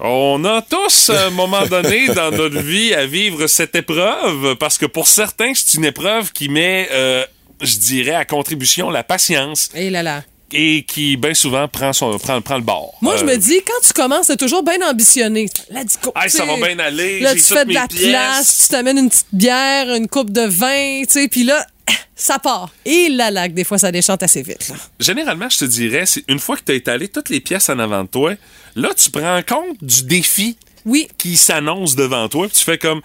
on 0.00 0.44
a 0.44 0.60
tous, 0.62 1.10
à 1.10 1.26
un 1.26 1.30
moment 1.30 1.64
donné, 1.66 2.08
dans 2.08 2.30
notre 2.32 2.58
vie, 2.58 2.92
à 2.94 3.06
vivre 3.06 3.46
cette 3.46 3.76
épreuve. 3.76 4.56
Parce 4.56 4.76
que 4.76 4.86
pour 4.86 5.06
certains, 5.06 5.52
c'est 5.54 5.74
une 5.78 5.84
épreuve 5.84 6.32
qui 6.32 6.48
met, 6.48 6.88
euh, 6.90 7.24
je 7.60 7.76
dirais, 7.78 8.14
à 8.14 8.24
contribution 8.24 8.90
la 8.90 9.04
patience. 9.04 9.68
Et 9.74 9.88
là 9.88 10.02
là. 10.02 10.24
Et 10.52 10.82
qui, 10.82 11.16
bien 11.16 11.32
souvent, 11.32 11.68
prend, 11.68 11.92
son, 11.92 12.18
prend, 12.18 12.40
prend 12.40 12.56
le 12.56 12.62
bord. 12.64 12.94
Moi, 13.02 13.16
je 13.18 13.22
Euh, 13.22 13.26
me 13.28 13.36
dis, 13.36 13.60
quand 13.64 13.86
tu 13.86 13.92
commences, 13.92 14.26
c'est 14.26 14.36
toujours 14.36 14.64
bien 14.64 14.78
ambitionné. 14.90 15.46
Là, 15.70 15.84
dis 15.84 15.94
Hey, 16.16 16.28
ça 16.28 16.44
va 16.44 16.56
bien 16.56 16.76
aller, 16.80 17.20
Là, 17.20 17.34
j'ai 17.36 17.40
tu 17.40 17.54
fais 17.54 17.64
de 17.64 17.72
la 17.72 17.86
pièces. 17.86 18.08
place, 18.08 18.58
tu 18.64 18.68
t'amènes 18.72 18.98
une 18.98 19.08
petite 19.10 19.28
bière, 19.32 19.94
une 19.94 20.08
coupe 20.08 20.32
de 20.32 20.40
vin, 20.42 21.02
tu 21.04 21.20
sais, 21.20 21.28
puis 21.28 21.44
là, 21.44 21.64
ça 22.14 22.38
part. 22.38 22.70
Et 22.84 23.08
là, 23.08 23.30
là, 23.30 23.48
des 23.48 23.64
fois, 23.64 23.78
ça 23.78 23.90
déchante 23.92 24.22
assez 24.22 24.42
vite. 24.42 24.68
Là. 24.68 24.74
Généralement, 24.98 25.48
je 25.48 25.58
te 25.58 25.64
dirais, 25.64 26.04
une 26.28 26.38
fois 26.38 26.56
que 26.56 26.62
tu 26.64 26.72
as 26.72 26.74
étalé 26.74 27.08
toutes 27.08 27.28
les 27.28 27.40
pièces 27.40 27.68
en 27.70 27.78
avant 27.78 28.02
de 28.04 28.08
toi, 28.08 28.34
là, 28.76 28.90
tu 28.96 29.10
prends 29.10 29.40
compte 29.42 29.82
du 29.82 30.02
défi 30.04 30.56
Oui. 30.84 31.08
qui 31.18 31.36
s'annonce 31.36 31.96
devant 31.96 32.28
toi, 32.28 32.46
puis 32.48 32.56
tu 32.56 32.64
fais 32.64 32.78
comme 32.78 33.00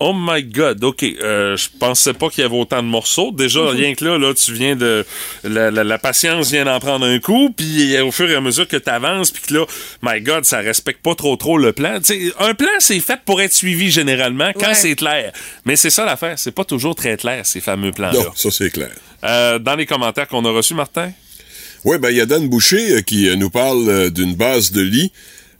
Oh 0.00 0.12
my 0.14 0.42
God, 0.42 0.82
OK, 0.82 1.04
euh, 1.04 1.56
je 1.56 1.68
pensais 1.78 2.12
pas 2.14 2.28
qu'il 2.28 2.42
y 2.42 2.44
avait 2.44 2.56
autant 2.58 2.82
de 2.82 2.88
morceaux. 2.88 3.30
Déjà, 3.30 3.60
Mhm. 3.60 3.68
rien 3.68 3.94
que 3.94 4.04
là, 4.04 4.18
là, 4.18 4.34
tu 4.34 4.52
viens 4.52 4.74
de... 4.74 5.06
La, 5.44 5.70
la- 5.70 5.84
la 5.84 5.98
patience 5.98 6.50
vient 6.50 6.64
d'en 6.64 6.80
prendre 6.80 7.06
un 7.06 7.18
coup, 7.20 7.50
puis 7.56 7.98
au 8.00 8.10
fur 8.10 8.28
et 8.28 8.34
à 8.34 8.40
mesure 8.40 8.66
que 8.66 8.76
tu 8.76 8.90
avances, 8.90 9.30
puis 9.30 9.42
que 9.46 9.54
là, 9.54 9.64
my 10.02 10.20
God, 10.20 10.44
ça 10.44 10.58
respecte 10.58 11.00
pas 11.00 11.14
trop 11.14 11.36
trop 11.36 11.56
le 11.58 11.72
plan. 11.72 11.98
Un 12.40 12.54
plan, 12.54 12.68
c'est 12.80 12.98
fait 12.98 13.20
pour 13.24 13.40
être 13.40 13.52
suivi 13.54 13.90
généralement 13.92 14.50
quand 14.58 14.68
Ouais. 14.68 14.74
c'est 14.74 14.96
clair. 14.96 15.32
Mais 15.64 15.76
c'est 15.76 15.90
ça 15.90 16.04
l'affaire, 16.04 16.38
c'est 16.40 16.52
pas 16.54 16.64
toujours 16.64 16.96
très 16.96 17.16
clair, 17.16 17.46
ces 17.46 17.60
fameux 17.60 17.92
plans-là. 17.92 18.18
Non, 18.18 18.32
ça 18.34 18.50
c'est 18.50 18.70
clair. 18.70 18.90
Euh, 19.22 19.58
dans 19.60 19.76
les 19.76 19.86
commentaires 19.86 20.26
qu'on 20.26 20.44
a 20.44 20.50
reçus, 20.50 20.74
Martin? 20.74 21.12
Oui, 21.84 21.98
ben 21.98 22.10
il 22.10 22.16
y 22.16 22.20
a 22.20 22.26
Dan 22.26 22.48
Boucher 22.48 22.94
euh, 22.96 23.00
qui 23.02 23.28
euh, 23.28 23.36
nous 23.36 23.50
parle 23.50 23.88
euh, 23.88 24.10
d'une 24.10 24.34
base 24.34 24.72
de 24.72 24.80
lit 24.80 25.12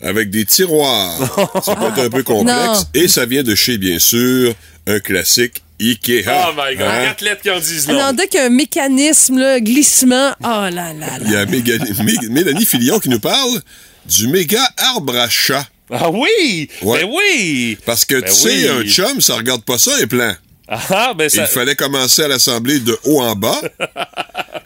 avec 0.02 0.30
des 0.30 0.44
tiroirs. 0.44 1.18
ça 1.64 1.76
peut 1.76 1.86
être 1.86 2.06
un 2.06 2.10
peu 2.10 2.22
complexe. 2.22 2.56
Non. 2.58 2.74
Et 2.94 3.08
ça 3.08 3.26
vient 3.26 3.42
de 3.42 3.54
chez, 3.54 3.78
bien 3.78 3.98
sûr, 3.98 4.54
un 4.86 5.00
classique 5.00 5.62
Ikea. 5.80 6.22
Oh 6.28 6.52
my 6.56 6.76
God, 6.76 6.86
Hein? 6.86 7.04
quatre 7.06 7.20
lettres 7.22 7.42
qui 7.42 7.50
en 7.50 7.58
disent 7.58 7.88
Alors, 7.88 8.06
non. 8.08 8.12
dès 8.12 8.28
qu'il 8.28 8.38
y 8.38 8.42
a 8.42 8.46
un 8.46 8.50
mécanisme, 8.50 9.38
là, 9.38 9.58
glissement, 9.60 10.30
oh 10.40 10.46
là 10.46 10.70
là 10.70 10.92
là. 10.92 11.18
Il 11.24 11.30
y 11.32 11.36
a 11.36 11.44
Méga- 11.46 11.78
Mé- 12.02 12.28
Mélanie 12.28 12.64
Filion 12.64 12.98
qui 13.00 13.08
nous 13.08 13.18
parle 13.20 13.60
du 14.06 14.28
méga 14.28 14.62
arbre 14.76 15.16
à 15.16 15.28
chat. 15.28 15.66
Ah 15.90 16.10
oui! 16.10 16.68
Ouais. 16.82 17.00
Ben 17.02 17.10
oui! 17.12 17.78
Parce 17.84 18.04
que 18.04 18.14
Ben 18.20 18.24
tu 18.30 18.32
sais, 18.34 18.48
oui. 18.48 18.68
un 18.68 18.84
chum, 18.84 19.20
ça 19.20 19.34
regarde 19.36 19.62
pas 19.64 19.76
ça, 19.78 19.90
les 19.98 20.06
plans. 20.06 20.34
Ah, 20.68 21.12
ben 21.16 21.28
ça... 21.28 21.42
Il 21.42 21.46
fallait 21.46 21.74
commencer 21.74 22.22
à 22.22 22.28
l'assembler 22.28 22.80
de 22.80 22.96
haut 23.04 23.20
en 23.20 23.34
bas. 23.36 23.60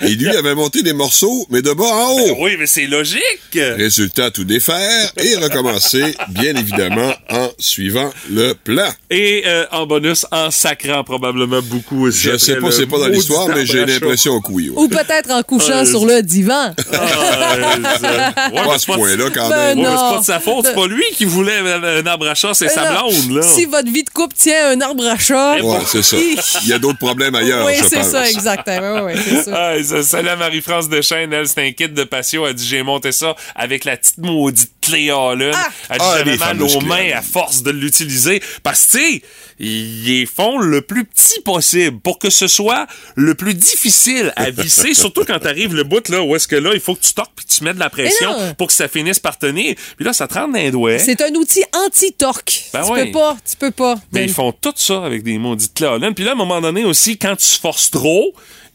Et 0.01 0.11
lui 0.11 0.29
avait 0.29 0.55
monté 0.55 0.83
des 0.83 0.93
morceaux, 0.93 1.47
mais 1.51 1.61
de 1.61 1.73
bas 1.73 1.85
en 1.85 2.13
haut. 2.13 2.27
Ben 2.27 2.37
oui, 2.39 2.57
mais 2.59 2.67
c'est 2.69 2.87
logique! 2.87 3.23
Résultat, 3.55 4.31
tout 4.31 4.45
défaire 4.45 5.11
et 5.17 5.35
recommencer, 5.37 6.15
bien 6.29 6.55
évidemment, 6.55 7.13
en 7.31 7.49
suivant 7.59 8.11
le 8.31 8.53
plan. 8.53 8.89
Et 9.11 9.43
euh, 9.47 9.67
en 9.73 9.87
bonus, 9.87 10.25
en 10.31 10.53
sacrant 10.53 11.03
probablement 11.03 11.61
beaucoup 11.63 12.07
aussi. 12.07 12.29
Je 12.31 12.37
sais 12.37 12.57
pas, 12.57 12.71
c'est 12.71 12.87
pas 12.87 12.99
dans 12.99 13.09
l'histoire, 13.09 13.49
mais 13.49 13.67
j'ai 13.67 13.85
l'impression 13.85 14.41
que 14.41 14.53
oui. 14.53 14.69
ouais. 14.71 14.81
Ou 14.81 14.89
peut-être 14.89 15.31
en 15.33 15.43
couchant 15.43 15.79
Euh, 15.79 15.85
sur 15.85 16.07
le 16.07 16.23
divan. 16.23 16.75
Ah, 16.93 17.55
euh, 17.57 18.51
ouais, 18.53 18.65
Pas 18.65 18.75
à 18.75 18.79
ce 18.79 18.81
c'est 18.81 18.87
pas 18.87 18.93
de- 18.93 18.99
point-là, 18.99 19.25
quand 19.35 19.49
Ben 19.49 19.77
même. 19.77 19.79
Ouais, 19.79 19.85
c'est 19.91 20.15
pas 20.15 20.21
de 20.21 20.25
sa 20.25 20.41
faute, 20.41 20.67
c'est 20.67 20.75
pas 20.75 20.87
lui 20.87 21.05
qui 21.15 21.25
voulait 21.25 21.59
un 21.59 22.07
arbre 22.07 22.29
à 22.29 22.35
chat, 22.35 22.53
c'est 22.55 22.69
sa 22.69 22.83
Alors, 22.83 23.09
blonde, 23.11 23.37
là. 23.37 23.43
Si 23.43 23.65
votre 23.65 23.91
vie 23.91 24.05
de 24.05 24.11
couple 24.11 24.35
tient 24.37 24.71
un 24.71 24.81
arbre 24.81 25.07
à 25.07 25.19
chat. 25.19 25.57
C'est 25.89 26.03
ça. 26.03 26.17
Il 26.63 26.69
y 26.69 26.73
a 26.73 26.79
d'autres 26.79 26.99
problèmes 26.99 27.35
ailleurs, 27.35 27.67
Oui, 27.67 27.75
je 27.79 27.85
c'est 27.85 28.03
ça, 28.03 28.29
exactement. 28.29 29.05
Oui, 29.05 29.13
c'est 29.17 29.43
ça. 29.45 29.71
Ah, 29.73 29.83
ça, 29.83 30.03
salut 30.03 30.29
à 30.29 30.37
Marie-France 30.37 30.89
Deschênes, 30.89 31.33
elle, 31.33 31.49
c'est 31.49 31.67
un 31.67 31.73
kit 31.73 31.89
de 31.89 32.05
patio. 32.05 32.47
Elle 32.47 32.55
dit, 32.55 32.67
j'ai 32.67 32.83
monté 32.83 33.13
ça 33.13 33.35
avec 33.55 33.85
la 33.85 33.97
petite 33.97 34.19
maudite 34.19 34.73
clé 34.83 35.11
Allen. 35.11 35.53
Ah! 35.55 35.69
Elle 35.91 35.99
dit, 35.99 36.05
Ah, 36.07 36.15
j'avais 36.19 36.37
mal 36.37 36.63
aux 36.63 36.81
mains 36.81 37.11
à 37.15 37.23
force 37.23 37.63
de 37.63 37.71
l'utiliser. 37.71 38.43
Parce 38.63 38.87
que, 38.87 38.99
tu 38.99 39.15
sais, 39.15 39.23
ils 39.59 40.27
font 40.27 40.59
le 40.59 40.83
plus 40.83 41.05
petit 41.05 41.41
possible 41.41 41.99
pour 42.01 42.19
que 42.19 42.31
ce 42.31 42.47
soit 42.47 42.87
le 43.17 43.35
plus 43.35 43.55
difficile 43.55 44.33
à 44.37 44.51
visser, 44.51 44.95
surtout 44.95 45.25
quand 45.25 45.39
t'arrives 45.39 45.75
le 45.75 45.85
bout, 45.85 46.09
là, 46.09 46.23
où 46.23 46.37
est-ce 46.37 46.47
que 46.49 46.57
là, 46.57 46.71
il 46.75 46.81
faut 46.81 46.95
que 46.95 47.03
tu 47.03 47.15
torques 47.15 47.33
puis 47.35 47.47
tu 47.47 47.65
mets 47.65 47.75
de 47.75 47.79
la 47.79 47.91
pression 47.91 48.31
pour 48.57 48.69
que 48.69 48.73
ça 48.73 48.89
finisse 48.89 49.19
par 49.19 49.39
tenir. 49.39 49.75
Puis 49.97 50.05
là, 50.05 50.13
ça 50.13 50.27
te 50.27 50.35
rentre 50.35 50.53
dans 50.53 50.59
les 50.59 50.71
doigts. 50.71 50.99
C'est 50.99 51.21
un 51.23 51.33
outil 51.35 51.63
anti-torque. 51.73 52.65
Ben 52.73 52.85
tu 52.85 52.91
ouais. 52.93 53.07
peux 53.07 53.13
pas, 53.13 53.37
tu 53.49 53.57
peux 53.57 53.71
pas. 53.71 53.97
Mais 54.13 54.25
ils 54.25 54.33
font 54.33 54.53
tout 54.53 54.75
ça 54.77 55.05
avec 55.05 55.23
des 55.23 55.39
maudites 55.39 55.78
Allen. 55.87 56.15
Puis 56.15 56.25
là, 56.25 56.33
à 56.33 56.35
un 56.35 56.37
moment 56.39 56.61
donné 56.61 56.85
aussi, 56.85 57.19
quand 57.19 57.37
tu 57.37 57.59
forces 57.59 57.91
trop, 57.91 58.35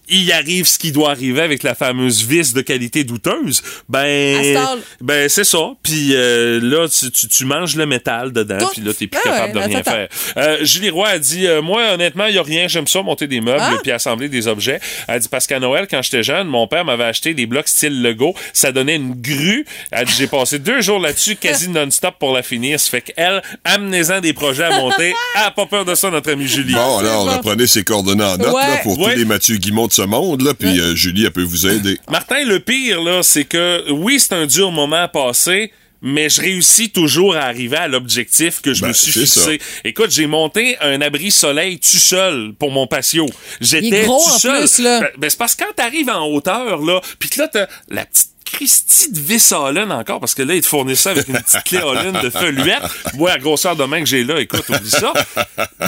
il 0.10 0.32
arrive 0.32 0.68
ce 0.68 0.78
qui 0.78 0.92
doit 0.92 1.12
arriver 1.12 1.42
avec 1.42 1.64
la 1.64 1.76
fameuse 1.76 2.26
vis 2.26 2.54
de 2.54 2.62
qualité 2.62 3.04
douteuse. 3.04 3.62
Ben, 3.90 4.58
ben 5.02 5.30
c'est 5.30 5.44
ça. 5.44 5.72
Puis 5.82 6.10
euh, 6.14 6.60
là, 6.62 6.88
tu, 6.90 7.10
tu, 7.12 7.28
tu 7.28 7.46
manges 7.46 7.76
le 7.76 7.86
métal 7.86 8.32
dedans, 8.34 8.58
puis 8.72 8.82
là, 8.82 8.94
t'es 8.94 9.08
plus 9.08 9.20
Ah 9.26 9.30
capable 9.30 9.58
ouais, 9.58 9.64
de 9.64 9.68
rien 9.70 9.80
attends, 9.80 9.92
faire. 9.92 10.08
Euh, 10.38 10.58
Julie 10.64 10.90
Roy 10.90 11.08
a 11.08 11.20
dit, 11.20 11.48
euh, 11.48 11.62
moi, 11.62 11.94
honnêtement, 11.94 12.26
il 12.26 12.36
y 12.36 12.38
a 12.38 12.44
rien. 12.44 12.68
J'aime 12.68 12.88
ça, 12.88 13.02
monter 13.02 13.28
des 13.28 13.42
meubles 13.42 13.60
Ah. 13.62 13.78
puis 13.82 13.92
assembler 13.92 14.30
des 14.30 14.48
objets. 14.48 14.80
Elle 15.08 15.20
dit, 15.20 15.28
parce 15.30 15.48
qu'à 15.48 15.60
Noël, 15.60 15.88
quand 15.90 16.02
j'étais 16.02 16.24
jeune, 16.24 16.48
mon 16.48 16.68
père 16.68 16.86
m'avait 16.86 17.04
acheté 17.06 17.34
des 17.34 17.46
blocs 17.46 17.68
style 17.68 18.02
Lego. 18.02 18.36
Ça 18.54 18.72
donnait 18.72 18.96
une 18.96 19.14
grue. 19.14 19.66
Elle 19.92 20.06
dit, 20.06 20.14
j'ai 20.18 20.28
passé 20.28 20.60
deux 20.60 20.82
jours 20.82 21.00
là-dessus, 21.00 21.36
quasi 21.36 21.70
non-stop 21.70 22.16
pour 22.20 22.34
la 22.34 22.44
finir. 22.44 22.80
Ça 22.80 22.90
fait 22.90 23.02
qu'elle, 23.02 23.42
amenez-en 23.64 24.20
des 24.22 24.34
projets 24.34 24.64
à 24.66 24.72
monter. 24.80 25.14
Elle 25.36 25.42
a 25.46 25.52
pas 25.52 25.66
peur 25.66 25.86
de 25.86 25.96
ça, 25.96 26.10
notre 26.10 26.32
amie 26.32 26.48
Julie. 26.48 26.74
Bon, 26.74 26.98
alors, 26.98 27.26
bon. 27.26 27.32
reprenez 27.38 27.68
ses 27.68 27.84
coordonnées 27.84 28.24
en 28.24 28.38
note 28.38 28.54
Ouais. 28.54 28.62
là, 28.68 28.78
pour 28.84 29.00
Ouais. 29.00 29.14
tous 29.14 29.20
les 29.20 29.26
Mathieu 29.26 29.58
Guimont 29.58 29.88
de 29.98 30.04
ce 30.04 30.08
monde, 30.08 30.42
là, 30.42 30.54
puis 30.54 30.80
euh, 30.80 30.96
Julie, 30.96 31.26
elle 31.26 31.32
peut 31.32 31.44
vous 31.44 31.68
aider. 31.68 32.00
Martin, 32.12 32.44
le 32.46 32.60
pire, 32.60 33.02
là, 33.02 33.22
c'est 33.24 33.46
que 33.46 33.92
oui, 33.92 34.20
c'est 34.20 34.34
un 34.34 34.46
dur 34.48 34.72
moment 34.72 34.96
à 35.04 35.08
passer. 35.08 35.72
Mais 36.06 36.28
je 36.30 36.42
réussis 36.42 36.90
toujours 36.90 37.34
à 37.38 37.44
arriver 37.44 37.78
à 37.78 37.88
l'objectif 37.88 38.60
que 38.60 38.74
je 38.74 38.82
Ben, 38.82 38.90
me 38.90 38.94
suis 38.94 39.14
c'est 39.14 39.20
fixé. 39.22 39.62
Écoute, 39.86 40.12
j'ai 40.12 40.28
monté 40.28 40.76
un 40.82 41.00
abri 41.00 41.32
soleil 41.32 41.80
tout 41.80 41.96
seul 41.98 42.52
pour 42.60 42.72
mon 42.72 42.88
patio. 42.88 43.26
J'étais 43.62 43.88
Il 43.88 43.94
est 43.94 44.04
gros 44.04 44.22
tout 44.22 44.30
en 44.32 44.38
seul. 44.38 44.60
plus, 44.60 44.80
là. 44.80 45.00
Ben, 45.00 45.10
ben, 45.18 45.30
c'est 45.30 45.38
parce 45.40 45.56
que 45.56 45.64
quand 45.64 45.72
t'arrives 45.78 46.10
en 46.10 46.26
hauteur, 46.28 46.82
là, 46.82 47.00
puis 47.20 47.30
que 47.30 47.40
là, 47.40 47.48
t'as 47.48 47.68
la 47.88 48.06
petite 48.06 48.32
Christie 48.46 49.12
de 49.12 49.20
vis 49.20 49.52
Allen 49.52 49.92
encore, 49.92 50.20
parce 50.20 50.34
que 50.36 50.42
là, 50.44 50.54
ils 50.56 50.62
te 50.62 50.68
fournissent 50.68 51.02
ça 51.02 51.12
avec 51.12 51.28
une 51.28 51.36
petite 51.40 51.64
clé 51.64 51.78
Allen 51.80 52.20
de 52.22 52.30
feuillette. 52.30 52.82
Moi, 53.16 53.30
la 53.32 53.38
grosseur 53.40 53.76
de 53.76 53.84
main 53.86 54.00
que 54.00 54.06
j'ai 54.06 54.24
là, 54.24 54.40
écoute, 54.40 54.64
oublie 54.70 54.90
ça. 54.90 55.14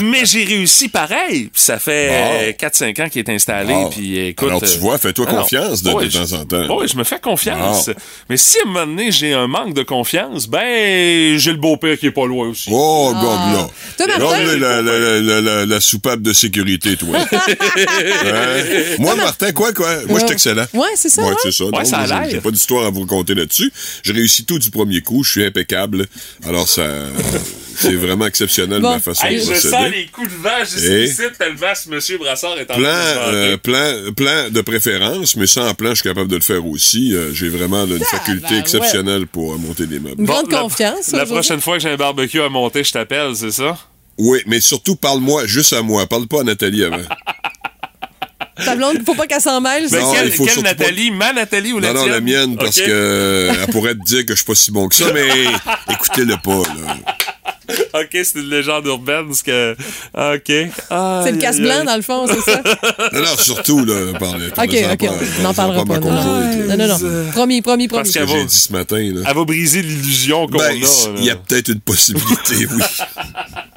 Mais 0.02 0.24
j'ai 0.24 0.44
réussi 0.44 0.88
pareil. 0.88 1.50
Puis 1.52 1.62
ça 1.62 1.78
fait 1.78 2.56
Bon. 2.60 2.66
4-5 2.66 3.02
ans 3.02 3.08
qu'il 3.08 3.20
est 3.20 3.30
installé. 3.32 3.74
Puis 3.90 4.18
écoute. 4.28 4.48
Alors, 4.48 4.60
tu 4.62 4.66
euh, 4.74 4.78
vois, 4.80 4.98
fais-toi 4.98 5.28
alors, 5.28 5.42
confiance 5.42 5.82
de- 5.82 5.90
temps 5.90 6.32
en 6.36 6.44
temps. 6.44 6.76
ouais, 6.78 6.88
je 6.88 6.96
me 6.96 7.04
fais 7.04 7.18
confiance. 7.20 7.90
Mais 8.28 8.36
si 8.36 8.58
à 8.58 8.62
un 8.64 8.66
moment 8.70 8.86
donné, 8.86 9.10
j'ai 9.12 9.32
un 9.32 9.46
manque 9.46 9.74
de 9.74 9.82
confiance, 9.82 10.48
ben, 10.48 11.38
j'ai 11.38 11.50
le 11.52 11.58
beau-père 11.58 11.98
qui 11.98 12.06
est 12.06 12.10
pas 12.10 12.26
loin 12.26 12.48
aussi. 12.48 12.70
Oh, 12.72 13.12
Martin? 13.14 13.68
Gobe 14.18 14.30
là, 14.60 14.82
la, 14.82 14.82
la, 14.82 15.20
la, 15.20 15.40
la, 15.40 15.66
la 15.66 15.80
soupape 15.80 16.20
de 16.20 16.32
sécurité, 16.32 16.96
toi. 16.96 17.18
Hein? 18.26 18.94
Moi, 18.98 19.14
Martin, 19.16 19.52
quoi, 19.52 19.72
quoi? 19.72 19.88
Moi, 20.08 20.20
je 20.20 20.24
suis 20.26 20.32
excellent. 20.34 20.66
Ouais, 20.74 20.88
c'est 20.94 21.08
ça, 21.08 21.22
Ouais, 21.22 21.30
ouais. 21.30 21.36
c'est 21.42 21.52
ça. 21.52 21.64
Ouais, 21.64 21.84
ça 21.84 21.98
a 21.98 22.06
l'air. 22.26 22.40
Pas 22.46 22.52
d'histoire 22.52 22.86
à 22.86 22.90
vous 22.90 23.00
raconter 23.00 23.34
là-dessus. 23.34 23.72
J'ai 24.04 24.12
réussi 24.12 24.44
tout 24.44 24.60
du 24.60 24.70
premier 24.70 25.00
coup. 25.00 25.24
Je 25.24 25.30
suis 25.32 25.44
impeccable. 25.44 26.06
Alors, 26.46 26.68
ça, 26.68 26.86
c'est 27.76 27.94
vraiment 27.94 28.26
exceptionnel, 28.26 28.80
Bon. 28.80 28.90
ma 28.90 29.00
façon 29.00 29.26
Hey, 29.26 29.36
de 29.36 29.40
je 29.40 29.46
procéder. 29.50 29.70
sens 29.70 29.90
les 29.90 30.06
coups 30.06 30.28
de 30.30 30.42
vache 30.42 30.68
Et- 30.80 31.04
ici, 31.06 31.22
tellement 31.36 31.74
ce 31.74 31.88
monsieur 31.90 32.18
Brassard 32.18 32.56
est 32.58 32.70
en 32.70 32.76
Plan, 32.76 32.82
train 32.84 33.32
de 33.32 33.32
se 33.32 33.36
euh, 33.36 33.56
plan, 33.56 34.12
plan 34.14 34.50
de 34.50 34.60
préférence, 34.60 35.34
mais 35.34 35.48
sans 35.48 35.74
plan, 35.74 35.90
je 35.90 35.96
suis 35.96 36.04
capable 36.08 36.30
de 36.30 36.36
le 36.36 36.42
faire 36.42 36.64
aussi. 36.64 37.14
Euh, 37.14 37.32
J'ai 37.34 37.48
vraiment 37.48 37.84
une 37.84 37.98
faculté 38.04 38.54
ouais. 38.54 38.60
exceptionnelle 38.60 39.26
pour 39.26 39.58
monter 39.58 39.86
des 39.86 39.98
meubles. 39.98 40.20
Une 40.20 40.26
grande 40.26 40.50
la- 40.52 40.60
confiance. 40.60 41.08
La 41.08 41.24
aujourd'hui. 41.24 41.34
prochaine 41.34 41.60
fois 41.60 41.74
que 41.78 41.82
j'ai 41.82 41.90
un 41.90 41.96
barbecue 41.96 42.40
à 42.40 42.48
monter, 42.48 42.84
je 42.84 42.92
t'appelle, 42.92 43.34
c'est 43.34 43.50
ça? 43.50 43.76
Oui, 44.18 44.38
mais 44.46 44.60
surtout, 44.60 44.94
parle-moi, 44.94 45.46
juste 45.46 45.72
à 45.72 45.82
moi. 45.82 46.06
Parle 46.06 46.28
pas 46.28 46.40
à 46.40 46.44
Nathalie 46.44 46.84
avant. 46.84 46.96
Ta 48.64 48.74
blonde, 48.76 48.98
faut 49.04 49.14
pas 49.14 49.26
qu'elle 49.26 49.40
s'en 49.40 49.60
mêle. 49.60 49.88
Ben. 49.90 50.00
Non, 50.00 50.12
quelle 50.12 50.30
quelle 50.30 50.46
surtout 50.48 50.62
Nathalie? 50.62 51.10
Ma 51.10 51.32
Nathalie 51.32 51.72
ou 51.72 51.78
la 51.78 51.92
Non, 51.92 52.00
non, 52.00 52.06
la 52.06 52.20
mienne, 52.20 52.56
parce 52.56 52.76
que 52.76 52.84
euh, 52.88 53.52
elle 53.62 53.72
pourrait 53.72 53.94
te 53.94 54.02
dire 54.04 54.24
que 54.24 54.32
je 54.32 54.36
suis 54.36 54.44
pas 54.46 54.54
si 54.54 54.70
bon 54.70 54.88
que 54.88 54.94
ça, 54.94 55.12
mais 55.12 55.28
écoutez-le 55.92 56.36
pas, 56.42 56.62
là. 56.74 56.96
OK, 57.94 58.08
c'est 58.12 58.36
une 58.36 58.48
légende 58.48 58.86
urbaine, 58.86 59.26
parce 59.26 59.42
que... 59.42 59.72
OK. 60.14 60.44
C'est 60.46 61.32
le 61.32 61.38
casse-blanc, 61.38 61.84
dans 61.84 61.96
le 61.96 62.02
fond, 62.02 62.26
c'est 62.28 62.40
ça? 62.52 62.62
Non, 63.12 63.20
non, 63.20 63.36
surtout, 63.36 63.84
là. 63.84 64.12
OK, 64.12 64.76
OK, 64.92 65.10
on 65.38 65.42
n'en 65.42 65.52
parlera 65.54 65.84
pas. 65.84 65.98
Non, 65.98 66.10
non, 66.12 66.76
non. 66.76 66.98
non. 66.98 67.30
Promis, 67.32 67.62
promis, 67.62 67.88
promis. 67.88 68.02
Parce 68.04 68.08
Ce 68.10 68.14
que 68.14 68.18
qu'elle 68.20 68.28
j'ai 68.28 68.38
va- 68.38 68.44
dit 68.44 68.54
ce 68.56 68.72
matin, 68.72 69.10
là. 69.14 69.22
Elle 69.28 69.34
va 69.36 69.44
briser 69.44 69.82
l'illusion 69.82 70.46
qu'on 70.46 70.58
Ben, 70.58 70.82
a. 70.82 71.08
il 71.18 71.24
y 71.24 71.30
a 71.30 71.36
peut-être 71.36 71.68
une 71.68 71.80
possibilité, 71.80 72.66
oui. 72.72 72.82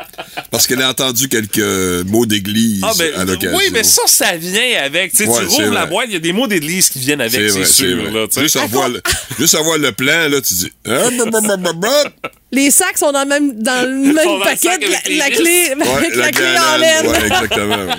Parce 0.52 0.66
qu'elle 0.68 0.82
a 0.82 0.90
entendu 0.90 1.28
quelques 1.28 1.60
mots 2.08 2.26
d'église 2.26 2.82
Ah, 2.84 2.92
ben, 2.98 3.14
à 3.16 3.24
l'occasion. 3.26 3.58
oui, 3.58 3.66
mais 3.72 3.84
ça, 3.84 4.02
ça 4.08 4.36
vient 4.36 4.82
avec. 4.84 5.14
Tu 5.14 5.24
Ouais, 5.28 5.46
rouvres 5.46 5.74
la 5.74 5.86
boîte, 5.86 6.06
il 6.08 6.14
y 6.14 6.16
a 6.16 6.20
des 6.20 6.34
mots 6.34 6.48
d'église 6.48 6.90
qui 6.90 7.00
viennent 7.00 7.22
avec, 7.22 7.50
c'est 7.52 7.66
sûr. 7.66 8.12
Là, 8.12 8.26
juste, 8.38 8.56
avoir 8.56 8.90
le, 8.90 9.02
juste 9.40 9.56
avoir 9.56 9.78
le 9.78 9.92
plan, 9.92 10.28
là, 10.30 10.42
tu 10.42 10.54
dis... 10.56 10.72
Bah. 10.86 12.04
Les 12.52 12.72
sacs 12.72 12.98
sont 12.98 13.12
dans 13.12 13.22
le 13.24 13.28
même, 13.30 13.62
dans 13.62 13.88
le 13.88 14.14
même 14.14 14.40
paquet, 14.44 14.80
la, 14.82 15.16
la 15.16 15.30
clé, 15.30 15.74
Ouais, 15.78 15.88
avec 15.98 16.16
la, 16.16 16.32
clé 16.32 16.46
en 16.58 16.78
laine. 16.78 17.08
Ouais, 17.08 17.26
exactement. 17.26 17.76
ouais. 17.86 17.96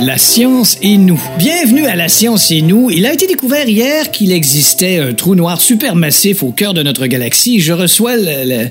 La 0.00 0.18
science 0.18 0.76
et 0.82 0.96
nous. 0.96 1.22
Bienvenue 1.38 1.86
à 1.86 1.94
La 1.94 2.08
science 2.08 2.50
et 2.50 2.62
nous. 2.62 2.90
Il 2.90 3.06
a 3.06 3.12
été 3.12 3.26
découvert 3.26 3.68
hier 3.68 4.10
qu'il 4.10 4.32
existait 4.32 4.98
un 4.98 5.14
trou 5.14 5.34
noir 5.34 5.60
supermassif 5.60 6.42
au 6.42 6.50
cœur 6.50 6.74
de 6.74 6.82
notre 6.82 7.06
galaxie. 7.06 7.60
Je 7.60 7.72
reçois 7.72 8.16
le- 8.16 8.44
le- 8.44 8.68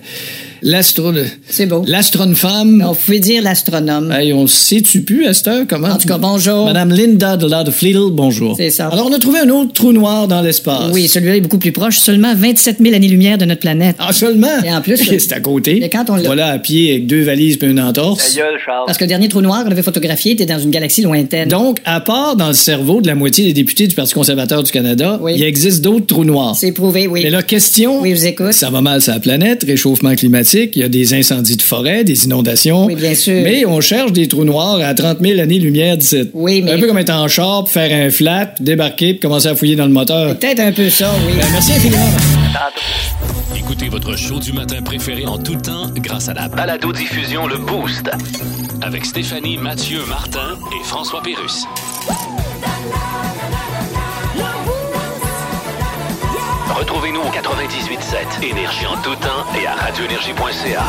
l'astro... 0.64 1.12
C'est 1.50 1.66
beau. 1.66 1.84
L'astronome 1.88 2.36
femme. 2.36 2.84
On 2.88 2.96
pouvait 2.96 3.20
dire 3.20 3.42
l'astronome. 3.42 4.12
Hey, 4.12 4.34
on 4.34 4.48
sait-tu 4.48 5.02
plus 5.02 5.26
à 5.28 5.34
cette 5.34 5.48
heure 5.48 5.64
comment? 5.68 5.90
En 5.90 5.98
tout 5.98 6.08
cas, 6.08 6.18
bonjour. 6.18 6.66
Madame 6.66 6.92
Linda 6.92 7.38
de 7.38 7.48
la 7.48 7.64
bonjour. 8.12 8.56
C'est 8.58 8.70
ça. 8.70 8.88
Alors, 8.88 9.08
on 9.10 9.14
a 9.14 9.20
trouvé 9.20 9.40
un 9.40 9.50
autre 9.50 9.74
trou 9.74 9.92
noir 9.92 10.28
dans 10.28 10.42
l'espace. 10.42 10.92
Oui, 10.92 11.08
celui-là 11.08 11.38
est 11.38 11.42
beaucoup 11.42 11.58
plus 11.58 11.72
proche, 11.72 12.00
seulement 12.00 12.34
27 12.36 12.78
000 12.82 12.96
années-lumière 12.96 13.38
de 13.38 13.46
notre 13.46 13.60
planète. 13.62 13.96
Ah, 14.00 14.14
seulement? 14.14 14.48
Et 14.66 14.72
en 14.74 14.82
plus, 14.82 14.98
c'est 15.20 15.34
à 15.34 15.40
côté. 15.40 15.78
Mais 15.80 15.90
quand 15.90 16.10
on 16.10 16.16
l'a- 16.16 16.24
Voilà, 16.24 16.48
à 16.48 16.60
pied, 16.60 16.92
avec 16.92 17.08
deux 17.08 17.24
valises 17.24 17.58
et 17.62 17.66
une 17.66 17.80
entorse. 17.80 18.38
Parce 18.86 18.98
que 18.98 19.04
le 19.04 19.10
dernier 19.10 19.28
trou 19.30 19.42
noir 19.42 19.64
qu'on 19.64 19.72
avait 19.72 19.84
photographié 19.84 20.34
était 20.34 20.46
dans 20.46 20.60
une 20.60 20.72
galaxie 20.72 21.02
lointaine. 21.02 21.50
Donc, 21.50 21.78
à 21.86 22.00
part 22.02 22.36
dans 22.36 22.48
le 22.48 22.54
cerveau 22.54 23.02
de 23.02 23.08
la 23.08 23.16
moitié 23.16 23.46
des 23.46 23.54
députés 23.54 23.88
du 23.88 23.96
Parti 23.96 24.14
conservateur 24.14 24.64
du 24.64 24.72
Canada, 24.72 25.20
Oui. 25.22 25.34
il 25.36 25.44
existe 25.44 25.82
d'autres 25.82 26.06
trous 26.08 26.26
noirs. 26.26 26.56
C'est 26.56 26.72
prouvé, 26.72 27.08
oui. 27.08 27.22
Mais 27.24 27.30
là, 27.30 27.42
question. 27.44 28.02
Oui, 28.02 28.12
je 28.12 28.16
vous 28.16 28.26
écoute. 28.26 28.54
Ça 28.54 28.70
va 28.70 28.82
mal 28.82 29.02
sur 29.02 29.14
la 29.14 29.20
planète, 29.20 29.64
réchauffement 29.64 30.16
climatique, 30.16 30.53
il 30.54 30.80
y 30.82 30.84
a 30.84 30.90
des 30.90 31.14
incendies 31.14 31.58
de 31.58 31.62
forêt, 31.62 32.04
des 32.04 32.26
inondations. 32.26 32.86
Oui, 32.86 32.96
bien 32.96 33.16
sûr. 33.16 33.42
Mais 33.44 33.66
on 33.66 33.82
cherche 33.82 34.12
des 34.12 34.28
trous 34.28 34.46
noirs 34.46 34.80
à 34.84 34.94
30 34.94 35.18
000 35.22 35.40
années-lumière 35.40 35.98
d'ici. 35.98 36.30
Oui, 36.34 36.62
mais- 36.62 36.72
Un 36.74 36.80
peu 36.80 36.88
comme 36.88 36.98
être 36.98 37.10
en 37.14 37.28
char, 37.28 37.64
puis 37.64 37.74
faire 37.74 38.06
un 38.06 38.10
flat, 38.10 38.48
puis 38.56 38.64
débarquer, 38.64 39.14
puis 39.14 39.20
commencer 39.20 39.48
à 39.48 39.56
fouiller 39.56 39.76
dans 39.76 39.86
le 39.86 39.92
moteur. 39.92 40.38
Peut-être 40.38 40.60
un 40.60 40.72
peu 40.72 40.90
ça, 40.90 41.12
oui. 41.28 41.34
Ben, 41.40 41.46
merci 41.52 41.74
infiniment. 41.74 42.10
Écoutez 43.56 43.90
votre 43.90 44.16
show 44.18 44.40
du 44.40 44.52
matin 44.54 44.82
préféré 44.84 45.26
en 45.26 45.38
tout 45.38 45.56
temps 45.56 45.90
grâce 45.96 46.28
à 46.30 46.34
la 46.34 46.48
balado-diffusion 46.48 47.48
Le 47.48 47.58
Boost. 47.58 48.10
Avec 48.82 49.06
Stéphanie, 49.06 49.58
Mathieu, 49.58 50.00
Martin 50.08 50.58
et 50.72 50.84
François 50.86 51.22
Pérus. 51.24 51.66
Écoutez-nous 57.14 57.22
au 57.22 57.32
98.7. 57.32 58.44
Énergie 58.50 58.86
en 58.88 58.98
tout 59.02 59.16
temps 59.16 59.46
et 59.62 59.68
à 59.68 59.76
radioénergie.ca. 59.76 60.84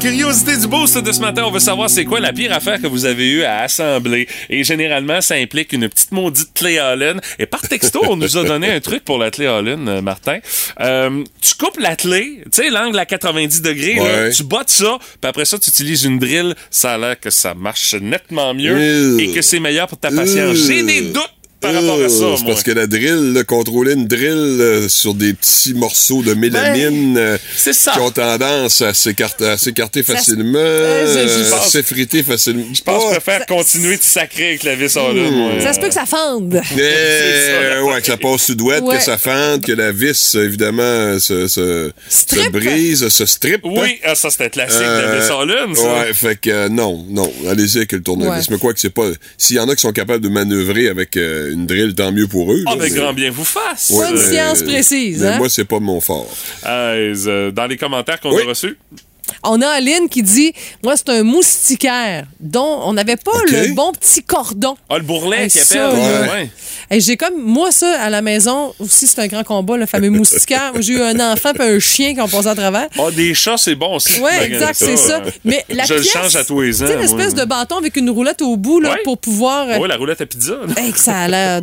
Curiosité 0.00 0.56
du 0.56 0.66
boost 0.68 0.98
de 0.98 1.10
ce 1.10 1.20
matin, 1.20 1.44
on 1.46 1.50
veut 1.50 1.58
savoir 1.58 1.88
c'est 1.90 2.04
quoi 2.04 2.20
la 2.20 2.32
pire 2.32 2.52
affaire 2.52 2.80
que 2.80 2.86
vous 2.86 3.04
avez 3.04 3.28
eu 3.30 3.42
à 3.42 3.60
assembler. 3.62 4.28
Et 4.50 4.62
généralement, 4.62 5.20
ça 5.20 5.34
implique 5.34 5.72
une 5.72 5.88
petite 5.88 6.12
maudite 6.12 6.52
clé 6.54 6.78
Allen. 6.78 7.20
Et 7.38 7.46
par 7.46 7.62
texto, 7.62 8.00
on 8.08 8.16
nous 8.16 8.36
a 8.36 8.44
donné 8.44 8.70
un 8.70 8.80
truc 8.80 9.04
pour 9.04 9.18
la 9.18 9.30
clé 9.30 9.46
Allen, 9.46 9.88
euh, 9.88 10.02
Martin. 10.02 10.38
Euh, 10.80 11.24
tu 11.40 11.54
coupes 11.54 11.80
la 11.80 11.96
clé, 11.96 12.42
tu 12.44 12.62
sais, 12.62 12.70
l'angle 12.70 12.98
à 12.98 13.06
90 13.06 13.62
degrés, 13.62 13.94
là, 13.94 14.30
tu 14.30 14.44
bottes 14.44 14.70
ça, 14.70 14.98
puis 15.20 15.28
après 15.28 15.44
ça, 15.44 15.58
tu 15.58 15.70
utilises 15.70 16.04
une 16.04 16.18
drill. 16.18 16.54
Ça 16.70 16.92
a 16.94 16.98
l'air 16.98 17.18
que 17.18 17.30
ça 17.30 17.54
marche 17.54 17.94
nettement 17.94 18.54
mieux 18.54 18.76
Euh. 18.76 19.18
et 19.18 19.32
que 19.32 19.42
c'est 19.42 19.60
meilleur 19.60 19.88
pour 19.88 19.98
ta 19.98 20.10
patience. 20.10 20.56
J'ai 20.56 20.82
des 20.82 21.00
doutes 21.00 21.37
par 21.60 21.72
rapport 21.74 22.00
à 22.02 22.08
ça, 22.08 22.14
Euh, 22.24 22.36
C'est 22.36 22.42
moi. 22.44 22.52
parce 22.52 22.62
que 22.62 22.70
la 22.70 22.86
drill, 22.86 23.32
là, 23.32 23.44
contrôler 23.44 23.94
une 23.94 24.06
drill 24.06 24.28
euh, 24.60 24.88
sur 24.88 25.14
des 25.14 25.32
petits 25.34 25.74
morceaux 25.74 26.22
de 26.22 26.34
mélamine 26.34 27.16
euh, 27.18 27.32
Ben, 27.36 27.40
c'est 27.56 27.72
ça. 27.72 27.92
qui 27.92 27.98
ont 28.00 28.10
tendance 28.10 28.80
à 28.82 28.94
s'écarter, 28.94 29.56
Ça 29.56 30.14
facilement, 30.14 30.58
Euh, 30.58 31.06
euh, 31.16 31.52
à 31.52 31.56
pense- 31.58 31.70
s'effriter 31.72 32.22
facilement. 32.22 32.64
Je 32.72 32.82
pense 32.82 33.02
que 33.02 33.08
Oh, 33.08 33.12
je 33.14 33.20
préfère 33.20 33.46
continuer 33.46 33.96
de 33.96 34.02
sacrer 34.02 34.48
avec 34.48 34.62
la 34.64 34.74
vis 34.76 34.96
en 34.96 35.12
là, 35.12 35.30
moi. 35.30 35.52
Ça 35.60 35.72
se 35.72 35.80
peut 35.80 35.88
que 35.88 35.94
ça 35.94 36.06
fende. 36.06 36.60
Eh, 36.78 37.80
ouais, 37.82 38.00
que 38.00 38.06
ça 38.06 38.16
passe 38.16 38.42
sous 38.42 38.54
douette, 38.54 38.82
Ouais. 38.82 38.96
que 38.96 39.02
ça 39.02 39.18
fente, 39.18 39.64
que 39.64 39.72
la 39.72 39.92
vis, 39.92 40.34
évidemment, 40.36 41.18
se, 41.18 41.48
se, 41.48 41.90
se 42.08 42.48
brise, 42.50 43.08
se 43.08 43.26
strip. 43.26 43.60
Oui, 43.64 43.98
ah, 44.04 44.14
ça 44.14 44.30
c'était 44.30 44.50
classique 44.50 44.78
de 44.80 44.84
Euh, 44.84 45.14
la 45.18 45.20
vis 45.24 45.30
en 45.30 45.44
lune, 45.44 45.74
ça. 45.74 45.82
Ouais, 45.94 46.12
fait 46.14 46.40
que 46.40 46.50
euh, 46.50 46.68
non, 46.68 47.04
non, 47.08 47.32
allez-y 47.48 47.78
avec 47.78 47.92
le 47.92 48.02
tournevis. 48.02 48.30
Ouais. 48.30 48.46
Mais 48.50 48.58
quoi 48.58 48.72
que 48.72 48.80
c'est 48.80 48.90
pas. 48.90 49.08
S'il 49.36 49.56
y 49.56 49.58
en 49.58 49.68
a 49.68 49.74
qui 49.74 49.82
sont 49.82 49.92
capables 49.92 50.22
de 50.22 50.28
manœuvrer 50.28 50.88
avec 50.88 51.16
euh, 51.16 51.47
une 51.50 51.66
drill, 51.66 51.94
tant 51.94 52.12
mieux 52.12 52.26
pour 52.26 52.52
eux. 52.52 52.62
Ah, 52.66 52.70
là, 52.70 52.76
ben, 52.76 52.92
mais- 52.92 52.98
grand 52.98 53.12
bien 53.12 53.30
vous 53.30 53.44
fasse. 53.44 53.90
Ouais, 53.90 54.12
euh, 54.12 54.16
science 54.16 54.62
précise, 54.62 55.20
mais 55.22 55.28
hein? 55.28 55.38
Moi, 55.38 55.48
c'est 55.48 55.64
pas 55.64 55.80
mon 55.80 56.00
fort. 56.00 56.28
Euh, 56.66 57.14
euh, 57.26 57.50
dans 57.50 57.66
les 57.66 57.76
commentaires 57.76 58.20
qu'on 58.20 58.34
Oui. 58.34 58.42
a 58.42 58.48
reçus. 58.48 58.76
On 59.44 59.60
a 59.62 59.68
Aline 59.68 60.08
qui 60.10 60.22
dit 60.22 60.52
Moi, 60.82 60.96
c'est 60.96 61.08
un 61.10 61.22
moustiquaire 61.22 62.24
dont 62.40 62.80
on 62.84 62.92
n'avait 62.92 63.16
pas 63.16 63.32
le 63.50 63.74
bon 63.74 63.92
petit 63.92 64.22
cordon. 64.22 64.76
Ah, 64.90 64.96
le 64.98 65.04
bourrelet 65.04 65.44
Hey, 65.44 65.48
qui 65.50 65.60
appelle. 65.60 65.92
Ouais. 66.30 66.50
Et 66.90 67.00
j'ai 67.00 67.16
comme, 67.16 67.34
moi, 67.40 67.70
ça, 67.70 68.00
à 68.00 68.10
la 68.10 68.22
maison, 68.22 68.72
aussi, 68.78 69.06
c'est 69.06 69.20
un 69.20 69.26
grand 69.26 69.44
combat, 69.44 69.76
le 69.76 69.86
fameux 69.86 70.10
moustiquaire. 70.10 70.72
J'ai 70.80 70.94
eu 70.94 71.02
un 71.02 71.32
enfant 71.32 71.52
puis 71.54 71.62
un 71.68 71.78
chien 71.78 72.14
qui 72.14 72.20
ont 72.20 72.28
passé 72.28 72.48
à 72.48 72.54
travers. 72.54 72.88
Ah, 72.98 73.10
des 73.14 73.34
chats, 73.34 73.58
c'est 73.58 73.74
bon 73.74 73.96
aussi. 73.96 74.20
Ouais, 74.20 74.38
Malgré 74.38 74.54
exact, 74.56 74.74
c'est 74.74 74.96
ça. 74.96 75.20
ouais. 75.20 75.32
Mais 75.44 75.64
la 75.68 75.84
Je 75.84 75.94
le 75.94 76.00
pièce, 76.00 76.12
change 76.12 76.36
à 76.36 76.44
tous 76.44 76.60
les 76.62 76.82
ans, 76.82 76.86
Tu 76.86 76.92
sais, 76.92 76.98
l'espèce 76.98 77.34
de 77.34 77.44
bâton 77.44 77.76
avec 77.76 77.94
une 77.96 78.10
roulette 78.10 78.40
au 78.42 78.56
bout, 78.56 78.80
là, 78.80 78.92
Ouais. 78.92 79.00
pour 79.04 79.18
pouvoir. 79.18 79.68
euh, 79.68 79.78
Ouais, 79.78 79.88
la 79.88 79.96
roulette 79.96 80.20
à 80.20 80.26
pizza. 80.26 80.54
là. 80.66 80.82
hey, 80.82 80.92
que 80.92 80.98
ça 80.98 81.16
a 81.18 81.28
l'air. 81.28 81.60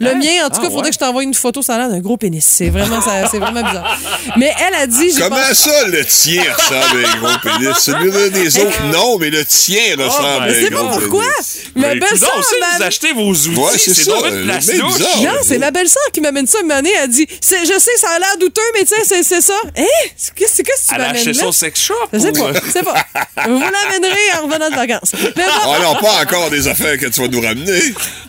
Le 0.00 0.14
mien, 0.14 0.44
en 0.46 0.48
tout 0.50 0.56
Ah, 0.58 0.60
cas, 0.60 0.62
il 0.62 0.64
faudrait 0.66 0.82
ouais? 0.84 0.88
que 0.90 0.94
je 0.94 0.98
t'envoie 0.98 1.22
une 1.24 1.34
photo, 1.34 1.60
ça 1.60 1.74
a 1.74 1.78
l'air 1.78 1.88
d'un 1.88 1.98
gros 2.00 2.16
pénis. 2.16 2.44
C'est 2.48 2.70
vraiment, 2.70 3.00
ça- 3.00 3.26
c'est 3.28 3.38
vraiment 3.38 3.62
bizarre. 3.62 3.98
Mais 4.36 4.52
elle 4.68 4.74
a 4.74 4.86
dit. 4.86 5.10
j'ai 5.12 5.20
Comment 5.22 5.36
pensé- 5.36 5.54
ça, 5.70 5.86
le 5.88 6.04
tien 6.04 6.42
ressemble 6.56 7.04
à 7.04 7.08
un 7.10 7.16
gros 7.18 7.38
pénis? 7.42 7.76
Celui 7.78 8.30
des 8.30 8.58
autres, 8.60 8.82
non, 8.92 9.18
mais 9.18 9.30
le 9.30 9.44
tien 9.44 9.96
ressemble 9.98 10.38
ben, 10.38 10.42
à 10.42 10.48
Je 10.48 10.54
un 10.58 10.62
sais 10.62 10.70
pas 10.70 10.76
gros 10.76 10.98
pourquoi. 11.00 11.22
pénis. 11.24 11.58
Ma 11.74 11.88
Mais 11.94 12.00
belle-sœur 12.00 12.38
aussi, 12.38 12.54
m'a- 12.60 12.76
vous 12.76 12.82
achetez 12.84 13.12
vos 13.12 13.30
outils. 13.32 13.48
Ouais, 13.58 13.72
c'est 13.76 13.94
c'est 13.94 14.04
ça. 14.04 14.12
Non, 14.12 15.32
c'est 15.42 15.58
ma 15.58 15.70
belle-sœur 15.72 16.02
qui 16.12 16.20
m'amène 16.20 16.46
ça 16.46 16.58
une 16.62 16.70
année. 16.72 16.92
Elle 17.02 17.10
dit 17.10 17.26
Je 17.42 17.78
sais, 17.78 17.96
ça 17.96 18.10
a 18.10 18.18
l'air 18.20 18.36
douteux, 18.38 18.62
mais 18.74 18.84
tu 18.84 18.94
sais, 19.04 19.22
c'est- 19.24 19.40
ça. 19.40 19.54
Hein? 19.76 19.82
C'est 20.16 20.34
qu'est-ce 20.34 20.62
que 20.62 20.66
tu 20.66 20.72
Elle 20.94 21.00
a 21.00 21.06
m'amènes 21.08 21.28
acheté 21.28 21.44
au 21.44 21.52
sex 21.52 21.80
shop. 21.80 21.94
Je 22.12 22.18
sais 22.18 22.32
pas, 22.32 22.52
je 22.54 22.70
sais 22.70 22.82
pas. 22.82 22.94
Vous 23.48 23.58
l'amènerez 23.60 24.32
en 24.40 24.46
revenant 24.46 24.70
de 24.70 24.74
vacances. 24.76 25.12
Ah 25.36 25.78
non, 25.82 25.94
pas 25.96 26.22
encore 26.22 26.50
des 26.50 26.68
affaires 26.68 26.98
que 26.98 27.06
tu 27.06 27.20
vas 27.20 27.28
nous 27.28 27.40
ramener. 27.40 27.82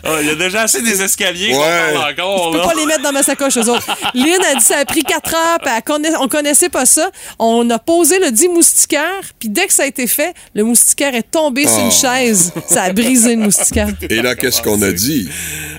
Ah, 0.04 0.16
Il 0.20 0.26
y 0.26 0.30
a 0.30 0.34
déjà 0.34 0.62
assez 0.62 0.82
des 0.82 1.00
escaliers 1.02 1.54
Ouais. 1.60 2.12
encore. 2.12 2.52
je 2.52 2.58
peux 2.58 2.64
pas 2.64 2.74
les 2.74 2.86
mettre 2.86 3.02
dans 3.02 3.12
ma 3.12 3.22
sacoche, 3.22 3.56
eux 3.56 3.68
autres. 3.70 3.86
Lynn 4.14 4.42
a 4.50 4.54
dit 4.54 4.64
ça 4.64 4.78
a 4.78 4.84
pris 4.84 5.02
quatre 5.02 5.34
heures, 5.34 5.58
puis 5.62 5.70
connaît- 5.84 6.16
on 6.20 6.28
connaissait 6.28 6.68
pas 6.68 6.86
ça. 6.86 7.10
On 7.38 7.68
a 7.70 7.78
posé 7.78 8.18
le 8.18 8.30
dit 8.30 8.48
moustiquaire, 8.48 9.20
puis 9.38 9.48
dès 9.48 9.66
que 9.66 9.72
ça 9.72 9.82
a 9.84 9.86
été 9.86 10.06
fait, 10.06 10.34
le 10.54 10.64
moustiquaire 10.64 11.14
est 11.14 11.30
tombé 11.30 11.66
sur 11.66 11.78
une 11.78 11.88
Oh. 11.88 11.90
chaise. 11.90 12.52
Ça 12.68 12.84
a 12.84 12.92
brisé 12.92 13.34
le 13.36 13.42
moustiquaire. 13.42 13.88
Et 14.08 14.22
là, 14.22 14.34
qu'est-ce 14.34 14.62
qu'on 14.62 14.80
a 14.82 14.92
dit? 14.92 15.28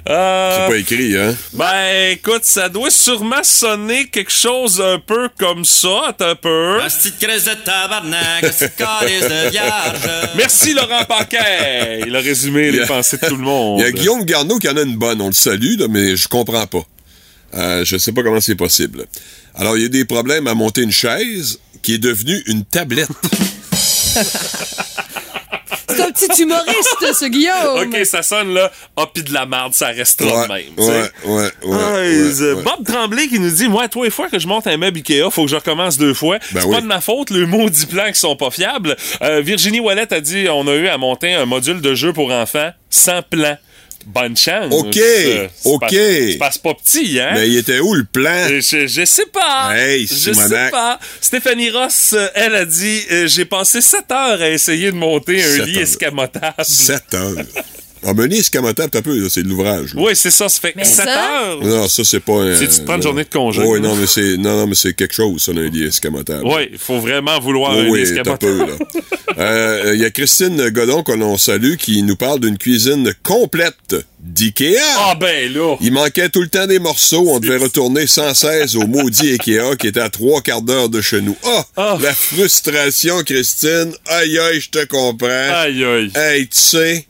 Euh, 0.10 0.58
C'est 0.68 0.72
pas 0.74 0.78
écrit, 0.80 1.16
hein? 1.18 1.36
Ben, 1.54 2.12
écoute, 2.12 2.44
ça 2.44 2.70
doit 2.70 2.90
sûrement 2.90 3.44
sonner 3.44 4.08
quelque 4.08 4.32
chose 4.32 4.82
un 4.82 5.00
peu 5.00 5.30
comme 5.38 5.64
ça. 5.66 6.16
Un 6.20 6.36
peu. 6.36 6.78
Merci, 10.36 10.74
Laurent 10.74 11.04
Paquet. 11.08 12.02
Il 12.08 12.16
a 12.16 12.20
résumé 12.20 12.72
les 12.72 12.86
pensées 12.86 13.18
de 13.18 13.28
tout 13.28 13.36
le 13.36 13.44
monde. 13.44 13.80
Il 13.80 13.84
y 13.84 13.88
a 13.88 13.92
Guillaume 13.92 14.24
Garneau 14.26 14.58
qui 14.60 14.68
en 14.70 14.78
a 14.78 14.82
une 14.82 14.96
bonne, 14.96 15.22
on 15.22 15.28
le 15.28 15.34
salue, 15.34 15.71
là, 15.78 15.88
mais 15.90 16.16
je 16.16 16.28
comprends 16.28 16.68
pas. 16.68 16.84
Euh, 17.54 17.84
je 17.84 17.98
sais 17.98 18.12
pas 18.12 18.24
comment 18.24 18.40
c'est 18.40 18.56
possible. 18.56 19.06
Alors, 19.56 19.76
il 19.78 19.84
y 19.84 19.86
a 19.86 19.90
des 19.90 20.06
problèmes 20.06 20.48
à 20.48 20.54
monter 20.54 20.82
une 20.82 20.92
chaise 20.92 21.60
qui 21.82 21.96
est 21.96 21.98
devenue 22.00 22.42
une 22.48 22.64
tablette. 22.64 23.10
C'est 25.90 26.02
un 26.02 26.12
petit 26.12 26.44
humoriste, 26.44 27.14
ce 27.20 27.26
Guillaume. 27.26 27.88
OK, 27.88 28.06
ça 28.06 28.24
sonne 28.24 28.54
là. 28.54 28.72
Ah, 28.96 29.06
pis 29.14 29.24
de 29.24 29.34
la 29.34 29.46
merde, 29.46 29.74
ça 29.74 29.88
restera 29.88 30.48
Ouais, 30.48 30.48
de 30.48 30.54
même. 30.54 30.74
ouais, 30.78 31.12
ouais, 31.26 31.34
ouais, 31.36 31.50
Ah, 31.64 31.94
ouais, 31.94 32.00
euh, 32.42 32.56
ouais. 32.56 32.64
Bob 32.64 32.86
Tremblay 32.86 33.28
qui 33.28 33.40
nous 33.40 33.50
dit 33.52 33.68
Moi, 33.68 33.88
toi, 33.90 34.06
les 34.06 34.12
fois 34.12 34.30
que 34.30 34.40
je 34.40 34.48
monte 34.48 34.68
un 34.68 34.78
meuble 34.78 34.98
Ikea, 35.00 35.30
faut 35.30 35.44
que 35.46 35.52
je 35.52 35.56
recommence 35.56 35.98
deux 35.98 36.14
fois. 36.14 36.38
Ben 36.54 36.62
c'est 36.62 36.68
oui. 36.68 36.76
pas 36.76 36.82
de 36.82 36.86
ma 36.88 37.02
faute, 37.02 37.30
le 37.30 37.46
maudit 37.46 37.86
plan 37.88 38.10
qui 38.12 38.20
sont 38.20 38.36
pas 38.36 38.52
fiables. 38.52 38.96
Euh, 39.22 39.42
Virginie 39.42 39.80
Wallet 39.80 40.14
a 40.14 40.22
dit 40.22 40.48
On 40.50 40.68
a 40.68 40.76
eu 40.76 40.88
à 40.88 40.98
monter 40.98 41.34
un 41.34 41.46
module 41.46 41.82
de 41.82 41.94
jeu 41.94 42.14
pour 42.14 42.32
enfants 42.32 42.72
sans 42.90 43.22
plan. 43.22 43.58
Bonne 44.06 44.36
chance. 44.38 44.74
OK, 44.74 44.98
Euh, 44.98 45.48
OK. 45.66 45.86
C'est 45.90 46.38
pas, 46.40 46.52
c'est 46.52 46.62
pas 46.62 46.74
petit, 46.74 47.20
hein? 47.20 47.32
Mais 47.34 47.48
il 47.50 47.58
était 47.58 47.80
où 47.80 47.94
le 47.94 48.04
plan? 48.04 48.48
Je, 48.50 48.88
je 48.88 49.06
sais 49.06 49.26
pas. 49.28 49.76
Hey, 49.78 50.08
je 50.08 50.34
sais 50.34 50.70
pas. 50.72 51.00
Stéphanie 51.20 51.70
Ross, 51.70 52.14
euh, 52.14 52.28
elle 52.36 52.56
a 52.56 52.66
dit 52.66 53.02
euh, 53.12 53.28
J'ai 53.28 53.46
passé 53.46 53.82
7 53.82 54.12
heures 54.12 54.42
à 54.42 54.50
essayer 54.50 54.92
de 54.92 54.96
monter 54.98 55.44
un 55.44 55.58
Sept 55.58 55.66
lit 55.66 55.76
heures. 55.78 55.84
escamotable. 55.84 56.56
7 56.66 57.14
heures. 57.14 57.36
Ah, 58.04 58.14
mais 58.16 58.24
un 58.24 58.28
lit 58.28 58.38
escamotable, 58.40 58.90
t'as 58.90 59.02
peu, 59.02 59.16
là, 59.16 59.28
c'est 59.30 59.44
de 59.44 59.48
l'ouvrage. 59.50 59.94
là. 59.94 60.02
Oui, 60.02 60.12
c'est 60.16 60.32
ça, 60.32 60.50
ça 60.50 60.60
fait 60.60 60.74
Mais 60.76 60.84
7 60.86 61.06
ça- 61.06 61.42
heures. 61.50 61.64
Non, 61.64 61.88
ça, 61.88 62.04
c'est 62.04 62.20
pas 62.20 62.34
un. 62.42 62.56
Si 62.56 62.68
tu 62.68 62.76
te 62.80 62.82
prends 62.82 62.96
une 62.96 63.02
journée 63.04 63.24
de 63.24 63.30
congé. 63.30 63.62
Oui, 63.64 63.80
non, 63.80 63.96
mais 63.96 64.08
c'est, 64.08 64.38
non, 64.38 64.56
non, 64.58 64.68
mais 64.68 64.76
c'est 64.76 64.94
quelque 64.94 65.14
chose, 65.14 65.42
ça, 65.44 65.52
un 65.52 65.70
lit 65.70 65.84
escamotable. 65.84 66.44
Oui, 66.46 66.70
il 66.72 66.78
faut 66.78 67.00
vraiment 67.00 67.40
vouloir 67.40 67.74
Oh 67.76 67.80
un 67.82 67.90
oui, 67.90 68.02
escamotable. 68.02 68.58
là. 68.58 68.66
Euh, 69.38 69.92
Il 69.96 70.02
y 70.02 70.06
a 70.06 70.10
Christine 70.10 70.70
Godon 70.72 71.04
que 71.04 71.14
l'on 71.14 71.38
salue 71.38 71.76
qui 71.76 72.04
nous 72.04 72.18
parle 72.18 72.42
d'une 72.42 72.58
cuisine 72.58 73.14
complète 73.24 73.96
d'IKEA. 74.24 74.80
Ah 74.98 75.16
ben 75.16 75.52
là! 75.54 75.76
Il 75.82 75.92
manquait 75.92 76.30
tout 76.30 76.42
le 76.42 76.48
temps 76.48 76.68
des 76.68 76.80
morceaux. 76.80 77.26
On 77.28 77.40
devait 77.40 77.58
retourner 77.58 78.08
sans 78.08 78.34
cesse 78.34 78.76
au 78.76 78.88
maudit 78.88 79.34
IKEA 79.34 79.76
qui 79.78 79.88
était 79.88 80.00
à 80.00 80.10
trois 80.10 80.42
quarts 80.42 80.62
d'heure 80.62 80.90
de 80.90 81.02
chez 81.02 81.22
nous. 81.22 81.36
Ah! 81.44 81.66
Ah. 81.78 81.98
La 82.02 82.14
frustration, 82.14 83.24
Christine. 83.24 83.94
Aïe, 84.08 84.38
aïe, 84.40 84.62
je 84.62 84.70
te 84.70 84.86
comprends. 84.86 85.28
Aïe 85.28 85.84
aïe. 85.84 86.12
Hey, 86.16 86.48
tu 86.48 86.60
sais, 86.60 87.06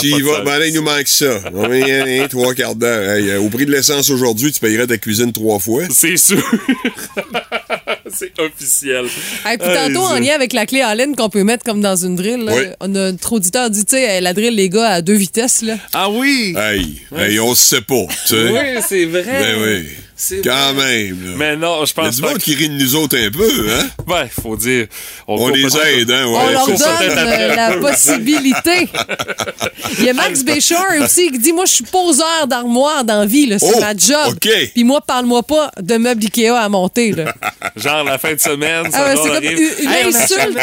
tu 0.00 0.06
y 0.06 0.20
vas. 0.22 0.42
Ben 0.42 0.58
là, 0.58 0.66
il 0.66 0.74
nous 0.74 0.82
manque 0.82 1.08
ça. 1.08 1.40
On 1.52 1.72
y 1.72 1.90
aller, 1.90 2.26
trois 2.30 2.54
quarts 2.54 2.76
d'heure. 2.76 3.10
Hey, 3.10 3.30
euh, 3.30 3.40
au 3.40 3.48
prix 3.48 3.66
de 3.66 3.72
l'essence 3.72 4.10
aujourd'hui, 4.10 4.52
tu 4.52 4.60
payerais 4.60 4.86
ta 4.86 4.98
cuisine 4.98 5.32
trois 5.32 5.58
fois. 5.58 5.82
C'est 5.90 6.16
sûr. 6.16 6.42
c'est 8.18 8.32
officiel. 8.40 9.04
Et 9.06 9.58
puis 9.58 9.68
Hey, 9.68 9.92
tantôt, 9.92 10.06
en 10.06 10.18
lien 10.18 10.34
avec 10.34 10.52
la 10.52 10.66
clé 10.66 10.80
Allen 10.80 11.14
qu'on 11.16 11.28
peut 11.28 11.44
mettre 11.44 11.64
comme 11.64 11.80
dans 11.80 11.96
une 11.96 12.16
drill, 12.16 12.40
là, 12.44 12.52
Oui. 12.54 12.62
on 12.80 12.94
a 12.94 13.12
notre 13.12 13.32
auditeur 13.32 13.70
dit, 13.70 13.84
tu 13.84 13.96
sais, 13.96 14.20
la 14.20 14.32
drill, 14.34 14.54
les 14.54 14.68
gars, 14.68 14.88
à 14.88 15.02
deux 15.02 15.14
vitesses. 15.14 15.62
Là. 15.62 15.76
Ah 15.92 16.10
oui! 16.10 16.54
Hey, 16.56 17.00
hey, 17.16 17.40
on 17.40 17.54
se 17.54 17.62
sait 17.62 17.80
pas, 17.82 18.06
tu 18.26 18.34
sais. 18.34 18.50
Oui, 18.50 18.82
c'est 18.86 19.04
vrai. 19.06 19.24
Ben 19.24 19.56
oui. 19.62 19.88
C'est 20.16 20.42
Quand 20.44 20.72
vrai. 20.74 21.04
même. 21.10 21.30
là. 21.30 21.32
Mais 21.36 21.56
non, 21.56 21.84
je 21.84 21.92
Il 21.92 21.96
y 21.96 22.00
a 22.00 22.04
pense 22.06 22.16
du 22.16 22.22
pas. 22.22 22.28
monde 22.30 22.38
qui 22.38 22.54
rit 22.54 22.68
de 22.68 22.74
nous 22.74 22.94
autres 22.94 23.16
un 23.18 23.30
peu, 23.30 23.48
hein? 23.70 23.86
Ouais, 24.06 24.28
faut 24.28 24.56
dire. 24.56 24.86
On 25.26 25.36
court 25.36 25.50
les 25.50 25.62
aide, 25.76 26.10
hein? 26.10 26.26
Ouais, 26.26 26.38
on 26.38 26.50
leur 26.50 26.66
donne 26.66 26.76
euh, 26.78 27.54
la 27.56 27.76
possibilité. 27.78 28.88
Il 29.98 30.04
y 30.04 30.08
a 30.10 30.12
Max 30.12 30.42
Béchard 30.44 30.84
aussi 31.02 31.30
qui 31.32 31.38
dit 31.38 31.52
Moi, 31.52 31.64
je 31.66 31.72
suis 31.72 31.84
poseur 31.84 32.46
d'armoire 32.46 33.04
dans 33.04 33.20
la 33.20 33.26
vie, 33.26 33.46
là, 33.46 33.58
c'est 33.58 33.72
Oh, 33.74 33.80
ma 33.80 33.94
job. 33.96 34.28
OK. 34.36 34.48
Puis 34.74 34.84
moi, 34.84 35.00
parle-moi 35.00 35.42
pas 35.42 35.70
de 35.80 35.96
meubles 35.96 36.22
Ikea 36.24 36.48
à 36.56 36.68
monter. 36.68 37.12
Là. 37.12 37.34
Genre 37.76 38.04
la 38.04 38.18
fin 38.18 38.34
de 38.34 38.40
semaine, 38.40 38.90
ça 38.92 38.98
Ah 39.00 39.08
ouais, 39.08 39.14
va, 39.16 39.22
c'est 39.22 39.30
on 39.30 39.40
une, 39.40 39.58
une 39.58 39.90
Hey, 39.90 40.04
on 40.06 40.14
a 40.14 40.18
insulte. 40.18 40.58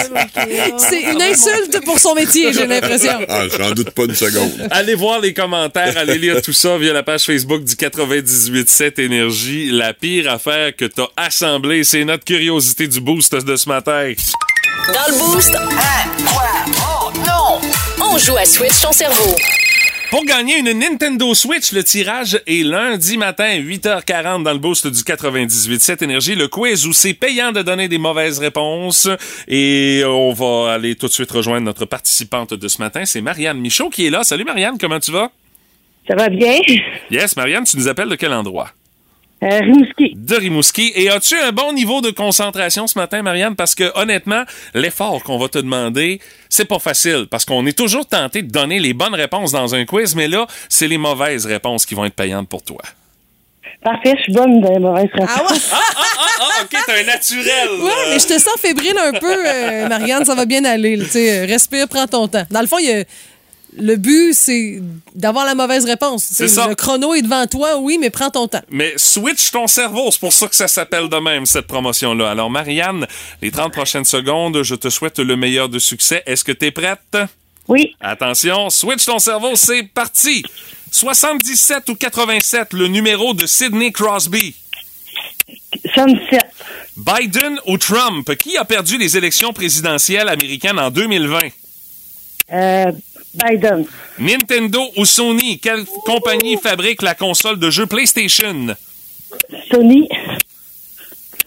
C'est 0.77 1.01
une 1.01 1.21
insulte 1.21 1.83
pour 1.85 1.99
son 1.99 2.15
métier, 2.15 2.53
j'ai 2.53 2.65
l'impression. 2.67 3.13
Ah, 3.27 3.43
j'en 3.57 3.71
doute 3.71 3.91
pas 3.91 4.03
une 4.05 4.15
seconde. 4.15 4.67
Allez 4.71 4.95
voir 4.95 5.19
les 5.19 5.33
commentaires, 5.33 5.97
allez 5.97 6.17
lire 6.17 6.41
tout 6.41 6.53
ça 6.53 6.77
via 6.77 6.93
la 6.93 7.03
page 7.03 7.23
Facebook 7.23 7.63
du 7.63 7.75
98.7 7.75 8.99
Énergie. 9.01 9.40
La 9.49 9.93
pire 9.93 10.31
affaire 10.31 10.75
que 10.75 10.85
t'as 10.85 11.07
assemblée, 11.17 11.83
c'est 11.83 12.05
notre 12.05 12.23
curiosité 12.25 12.87
du 12.87 13.01
boost 13.01 13.33
de 13.33 13.55
ce 13.55 13.67
matin. 13.67 14.13
Dans 14.87 15.13
le 15.13 15.17
boost, 15.17 15.55
Oh 16.77 17.11
non! 17.25 17.59
on 18.03 18.17
joue 18.19 18.37
à 18.37 18.45
Switch 18.45 18.79
ton 18.81 18.91
cerveau. 18.91 19.35
Pour 20.11 20.25
gagner 20.25 20.59
une 20.59 20.71
Nintendo 20.77 21.33
Switch, 21.33 21.71
le 21.71 21.83
tirage 21.83 22.39
est 22.45 22.63
lundi 22.63 23.17
matin, 23.17 23.57
8h40 23.57 24.43
dans 24.43 24.53
le 24.53 24.59
boost 24.59 24.85
du 24.85 24.99
98.7 25.01 26.03
Énergie. 26.03 26.35
Le 26.35 26.47
quiz 26.47 26.85
où 26.85 26.93
c'est 26.93 27.13
payant 27.15 27.51
de 27.51 27.63
donner 27.63 27.87
des 27.87 27.97
mauvaises 27.97 28.37
réponses. 28.37 29.07
Et 29.47 30.03
on 30.05 30.33
va 30.33 30.73
aller 30.73 30.95
tout 30.95 31.07
de 31.07 31.13
suite 31.13 31.31
rejoindre 31.31 31.65
notre 31.65 31.85
participante 31.85 32.53
de 32.53 32.67
ce 32.67 32.77
matin. 32.79 33.05
C'est 33.05 33.21
Marianne 33.21 33.59
Michaud 33.59 33.89
qui 33.89 34.05
est 34.05 34.11
là. 34.11 34.23
Salut 34.23 34.43
Marianne, 34.43 34.77
comment 34.79 34.99
tu 34.99 35.11
vas? 35.11 35.31
Ça 36.07 36.15
va 36.15 36.29
bien? 36.29 36.59
Yes, 37.09 37.35
Marianne, 37.35 37.63
tu 37.63 37.77
nous 37.77 37.87
appelles 37.87 38.09
de 38.09 38.15
quel 38.15 38.33
endroit? 38.33 38.69
Euh, 39.43 39.59
Rimouski. 39.59 40.13
De 40.15 40.35
Rimouski. 40.35 40.91
Et 40.95 41.09
as-tu 41.09 41.35
un 41.35 41.51
bon 41.51 41.73
niveau 41.73 42.01
de 42.01 42.11
concentration 42.11 42.85
ce 42.85 42.97
matin, 42.99 43.23
Marianne? 43.23 43.55
Parce 43.55 43.73
que 43.73 43.91
honnêtement, 43.97 44.43
l'effort 44.75 45.23
qu'on 45.23 45.39
va 45.39 45.47
te 45.49 45.57
demander, 45.57 46.19
c'est 46.47 46.65
pas 46.65 46.77
facile. 46.77 47.25
Parce 47.29 47.43
qu'on 47.45 47.65
est 47.65 47.75
toujours 47.75 48.05
tenté 48.05 48.43
de 48.43 48.51
donner 48.51 48.79
les 48.79 48.93
bonnes 48.93 49.15
réponses 49.15 49.51
dans 49.51 49.73
un 49.73 49.85
quiz, 49.85 50.15
mais 50.15 50.27
là, 50.27 50.45
c'est 50.69 50.87
les 50.87 50.99
mauvaises 50.99 51.47
réponses 51.47 51.87
qui 51.87 51.95
vont 51.95 52.05
être 52.05 52.13
payantes 52.13 52.49
pour 52.49 52.61
toi. 52.61 52.81
Parfait, 53.83 54.13
je 54.15 54.23
suis 54.23 54.33
bonne 54.33 54.61
de 54.61 54.77
mauvaise 54.77 55.09
réponse. 55.11 55.29
Ah 55.35 55.51
ouais? 55.51 55.59
Ah, 55.71 56.45
OK, 56.63 56.69
t'es 56.85 57.01
un 57.01 57.03
naturel. 57.03 57.69
Ouais, 57.81 57.91
mais 58.11 58.19
je 58.19 58.27
te 58.27 58.33
sens 58.37 58.53
fébrile 58.59 58.95
un 58.95 59.13
peu, 59.13 59.35
euh, 59.47 59.87
Marianne, 59.87 60.23
ça 60.23 60.35
va 60.35 60.45
bien 60.45 60.63
aller. 60.65 60.95
là, 60.97 61.05
tu 61.05 61.11
sais, 61.11 61.39
euh, 61.39 61.45
respire, 61.47 61.87
prends 61.87 62.05
ton 62.05 62.27
temps. 62.27 62.45
Dans 62.51 62.61
le 62.61 62.67
fond, 62.67 62.77
il 62.77 62.85
y 62.85 62.91
a- 62.91 63.03
le 63.77 63.95
but, 63.95 64.33
c'est 64.33 64.81
d'avoir 65.15 65.45
la 65.45 65.55
mauvaise 65.55 65.85
réponse. 65.85 66.23
C'est 66.23 66.43
Tu 66.43 66.49
sais, 66.49 66.55
ça. 66.55 66.67
Le 66.67 66.75
chrono 66.75 67.13
est 67.13 67.21
devant 67.21 67.45
toi, 67.47 67.77
oui, 67.77 67.97
mais 67.99 68.09
prends 68.09 68.29
ton 68.29 68.47
temps. 68.47 68.61
Mais 68.69 68.93
switch 68.97 69.51
ton 69.51 69.67
cerveau, 69.67 70.09
c'est 70.11 70.19
pour 70.19 70.33
ça 70.33 70.47
que 70.47 70.55
ça 70.55 70.67
s'appelle 70.67 71.09
de 71.09 71.17
même, 71.17 71.45
cette 71.45 71.67
promotion-là. 71.67 72.31
Alors, 72.31 72.49
Marianne, 72.49 73.07
les 73.41 73.51
30 73.51 73.71
prochaines 73.71 74.05
secondes, 74.05 74.63
je 74.63 74.75
te 74.75 74.89
souhaite 74.89 75.19
le 75.19 75.35
meilleur 75.35 75.69
de 75.69 75.79
succès. 75.79 76.23
Est-ce 76.25 76.43
que 76.43 76.51
t'es 76.51 76.71
prête? 76.71 77.17
Oui. 77.67 77.95
Attention, 78.01 78.69
switch 78.69 79.05
ton 79.05 79.19
cerveau, 79.19 79.55
c'est 79.55 79.83
parti. 79.83 80.43
77 80.91 81.87
ou 81.89 81.95
87, 81.95 82.73
le 82.73 82.87
numéro 82.87 83.33
de 83.33 83.45
Sidney 83.45 83.91
Crosby? 83.91 84.55
77. 85.93 86.41
Biden 86.97 87.59
ou 87.65 87.77
Trump, 87.77 88.35
qui 88.35 88.57
a 88.57 88.65
perdu 88.65 88.97
les 88.97 89.15
élections 89.15 89.53
présidentielles 89.53 90.27
américaines 90.27 90.79
en 90.79 90.91
2020? 90.91 91.39
Euh, 92.53 92.91
Biden. 93.33 93.85
Nintendo 94.17 94.81
ou 94.97 95.05
Sony, 95.05 95.59
quelle 95.59 95.85
compagnie 96.05 96.57
fabrique 96.61 97.01
la 97.01 97.15
console 97.15 97.57
de 97.59 97.69
jeu 97.69 97.85
PlayStation? 97.85 98.75
Sony. 99.71 100.07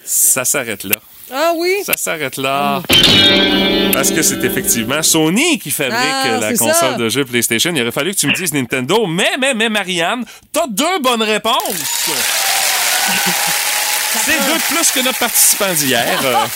Ça 0.05 0.45
s'arrête 0.45 0.85
là. 0.85 0.97
Ah 1.33 1.53
oui? 1.57 1.77
Ça 1.85 1.97
s'arrête 1.97 2.37
là. 2.37 2.83
Parce 3.93 4.11
que 4.11 4.23
c'est 4.23 4.43
effectivement 4.45 5.03
Sony 5.03 5.59
qui 5.59 5.71
fabrique 5.71 5.97
Ah, 5.99 6.39
la 6.41 6.51
console 6.51 6.75
ça. 6.75 6.93
de 6.95 7.09
jeu 7.09 7.25
PlayStation. 7.25 7.73
Il 7.75 7.81
aurait 7.83 7.93
fallu 7.93 8.15
que 8.15 8.21
tu 8.21 8.27
me 8.27 8.35
dises 8.35 8.53
Nintendo. 8.53 9.07
Mais, 9.07 9.37
mais, 9.39 9.55
mais, 9.55 9.69
Marianne, 9.69 10.25
t'as 10.53 10.67
deux 10.69 10.99
bonnes 11.01 11.23
réponses. 11.23 11.55
C'est 14.25 14.39
deux 14.47 14.55
de 14.55 14.75
plus 14.75 14.93
que 14.93 15.01
notre 15.05 15.19
participant 15.19 15.73
d'hier. 15.75 16.07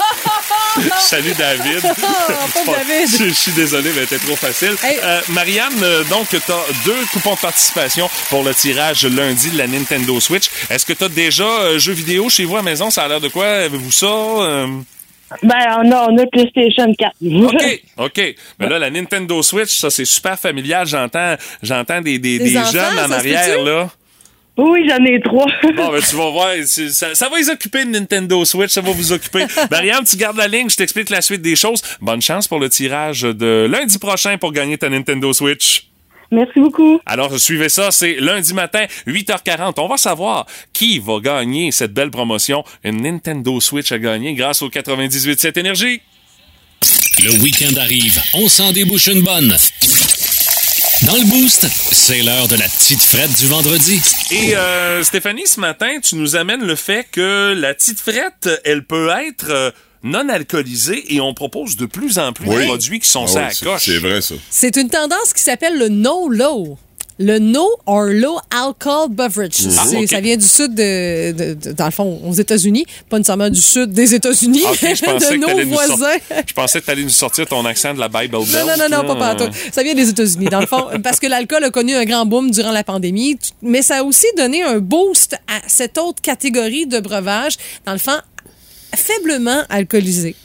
Salut 1.00 1.32
David. 1.34 1.82
David. 2.66 3.08
Je, 3.08 3.24
je 3.28 3.32
suis 3.32 3.52
désolé, 3.52 3.90
mais 3.94 4.02
c'était 4.06 4.24
trop 4.24 4.36
facile. 4.36 4.74
Hey. 4.82 4.98
Euh, 5.02 5.20
Marianne, 5.30 5.72
euh, 5.82 6.04
donc, 6.04 6.28
tu 6.28 6.36
as 6.36 6.64
deux 6.84 7.04
coupons 7.12 7.34
de 7.34 7.40
participation 7.40 8.08
pour 8.30 8.42
le 8.44 8.54
tirage 8.54 9.04
lundi 9.06 9.50
de 9.50 9.58
la 9.58 9.66
Nintendo 9.66 10.18
Switch. 10.20 10.48
Est-ce 10.70 10.84
que 10.86 10.92
tu 10.92 11.04
as 11.04 11.08
déjà 11.08 11.44
euh, 11.44 11.78
jeux 11.78 11.92
vidéo 11.92 12.28
chez 12.28 12.44
vous 12.44 12.54
à 12.54 12.58
la 12.58 12.62
maison? 12.64 12.90
Ça 12.90 13.04
a 13.04 13.08
l'air 13.08 13.20
de 13.20 13.28
quoi? 13.28 13.46
Avez-vous 13.46 13.92
ça? 13.92 14.06
Euh, 14.06 14.66
Ben, 15.42 15.56
on 15.84 15.90
a, 15.92 16.08
on 16.10 16.18
a 16.18 16.26
PlayStation 16.26 16.92
4. 16.98 17.12
OK, 17.22 17.82
OK. 17.98 18.34
Mais 18.58 18.68
là, 18.68 18.78
la 18.78 18.90
Nintendo 18.90 19.42
Switch, 19.42 19.76
ça, 19.76 19.90
c'est 19.90 20.04
super 20.04 20.38
familial. 20.38 20.86
J'entends, 20.86 21.34
j'entends 21.62 22.00
des, 22.00 22.18
des, 22.18 22.38
Des 22.38 22.50
des 22.50 22.58
enfants, 22.58 22.72
jeunes 22.72 22.98
en 22.98 23.10
arrière, 23.10 23.62
là. 23.62 23.90
Oui, 24.58 24.88
j'en 24.88 25.04
ai 25.04 25.20
trois. 25.20 25.46
Bon, 25.76 25.92
ben, 25.92 26.02
tu 26.02 26.16
vas 26.16 26.30
voir, 26.30 26.52
ça 26.66 27.28
va 27.28 27.38
les 27.38 27.48
occuper 27.48 27.84
de 27.84 27.90
Nintendo 27.90 28.44
Switch, 28.44 28.72
ça 28.72 28.80
va 28.80 28.90
vous 28.90 29.12
occuper. 29.12 29.44
Marianne, 29.70 30.02
tu 30.04 30.16
gardes 30.16 30.36
la 30.36 30.48
ligne, 30.48 30.68
je 30.68 30.74
t'explique 30.74 31.10
la 31.10 31.22
suite 31.22 31.42
des 31.42 31.54
choses. 31.54 31.80
Bonne 32.00 32.20
chance 32.20 32.48
pour 32.48 32.58
le 32.58 32.68
tirage 32.68 33.22
de 33.22 33.68
lundi 33.70 33.98
prochain 34.00 34.36
pour 34.36 34.50
gagner 34.52 34.76
ta 34.76 34.88
Nintendo 34.88 35.32
Switch. 35.32 35.88
Merci 36.32 36.58
beaucoup. 36.58 37.00
Alors, 37.06 37.38
suivez 37.38 37.68
ça, 37.68 37.92
c'est 37.92 38.16
lundi 38.18 38.52
matin, 38.52 38.84
8h40. 39.06 39.74
On 39.78 39.86
va 39.88 39.96
savoir 39.96 40.44
qui 40.72 40.98
va 40.98 41.20
gagner 41.20 41.70
cette 41.70 41.94
belle 41.94 42.10
promotion. 42.10 42.64
Une 42.82 43.02
Nintendo 43.02 43.60
Switch 43.60 43.92
à 43.92 43.98
gagner 44.00 44.34
grâce 44.34 44.60
au 44.62 44.68
98.7 44.68 45.56
Énergie. 45.58 46.00
Le 47.22 47.30
week-end 47.42 47.80
arrive, 47.80 48.20
on 48.34 48.48
s'en 48.48 48.72
débouche 48.72 49.06
une 49.06 49.22
bonne. 49.22 49.56
Dans 51.06 51.14
le 51.14 51.24
boost, 51.24 51.66
c'est 51.92 52.22
l'heure 52.22 52.48
de 52.48 52.56
la 52.56 52.64
petite 52.68 53.00
frette 53.00 53.32
du 53.38 53.46
vendredi. 53.46 54.00
Et 54.32 54.56
euh, 54.56 55.02
Stéphanie, 55.04 55.46
ce 55.46 55.60
matin, 55.60 56.00
tu 56.02 56.16
nous 56.16 56.34
amènes 56.36 56.64
le 56.66 56.74
fait 56.74 57.06
que 57.10 57.54
la 57.56 57.72
petite 57.74 58.00
frette, 58.00 58.48
elle 58.64 58.84
peut 58.84 59.08
être 59.28 59.46
euh, 59.50 59.70
non 60.02 60.28
alcoolisée 60.28 61.14
et 61.14 61.20
on 61.20 61.34
propose 61.34 61.76
de 61.76 61.86
plus 61.86 62.18
en 62.18 62.32
plus 62.32 62.46
de 62.48 62.64
produits 62.66 62.98
qui 63.00 63.08
sont 63.08 63.24
Ah 63.24 63.28
ça 63.28 63.38
oui, 63.40 63.44
à 63.46 63.50
c'est- 63.50 63.64
coche. 63.64 63.82
C'est 63.84 63.98
vrai, 63.98 64.20
ça. 64.20 64.34
C'est 64.50 64.76
une 64.76 64.90
tendance 64.90 65.32
qui 65.34 65.42
s'appelle 65.42 65.78
le 65.78 65.88
no 65.88 66.28
low. 66.28 66.78
Le 67.20 67.40
no 67.40 67.68
or 67.86 68.04
low 68.06 68.38
alcohol 68.50 69.08
beverage. 69.10 69.66
Ah. 69.76 69.84
Ça 70.06 70.20
vient 70.20 70.36
du 70.36 70.46
sud, 70.46 70.72
de, 70.74 71.32
de- 71.32 71.54
de- 71.54 71.72
dans 71.72 71.86
le 71.86 71.90
fond, 71.90 72.20
aux 72.24 72.32
États-Unis. 72.32 72.86
Pas 73.08 73.18
nécessairement 73.18 73.50
du 73.50 73.60
sud 73.60 73.92
des 73.92 74.14
États-Unis, 74.14 74.62
Ah, 74.64 74.70
Ok, 74.70 74.78
mais 74.82 74.94
je 74.94 75.04
pensais 75.04 75.36
de 75.36 75.40
nos 75.44 75.66
voisins. 75.74 76.16
Je 76.46 76.52
pensais 76.54 76.80
que 76.80 76.84
tu 76.84 76.90
allais 76.92 77.02
nous 77.02 77.08
sortir 77.08 77.46
ton 77.46 77.64
accent 77.66 77.92
de 77.92 77.98
la 77.98 78.08
Bible 78.08 78.38
Belt. 78.38 78.46
Non, 78.52 78.66
non, 78.66 78.88
non, 78.88 79.02
non, 79.02 79.14
pas 79.16 79.18
là. 79.18 79.34
partout. 79.34 79.52
Ça 79.72 79.82
vient 79.82 79.94
des 79.94 80.08
États-Unis, 80.08 80.46
dans 80.46 80.60
le 80.60 80.66
fond, 80.66 80.86
parce 81.02 81.18
que 81.18 81.26
l'alcool 81.26 81.64
a 81.64 81.70
connu 81.70 81.94
un 81.96 82.04
grand 82.04 82.24
boom 82.24 82.52
durant 82.52 82.70
la 82.72 82.84
pandémie, 82.84 83.36
mais 83.62 83.82
ça 83.82 83.96
a 83.98 84.02
aussi 84.04 84.26
donné 84.36 84.62
un 84.62 84.78
boost 84.78 85.34
à 85.48 85.60
cette 85.66 85.98
autre 85.98 86.22
catégorie 86.22 86.86
de 86.86 87.00
breuvages, 87.00 87.56
dans 87.84 87.92
le 87.94 87.98
fond, 87.98 88.18
faiblement 88.94 89.62
alcoolisés. 89.68 90.36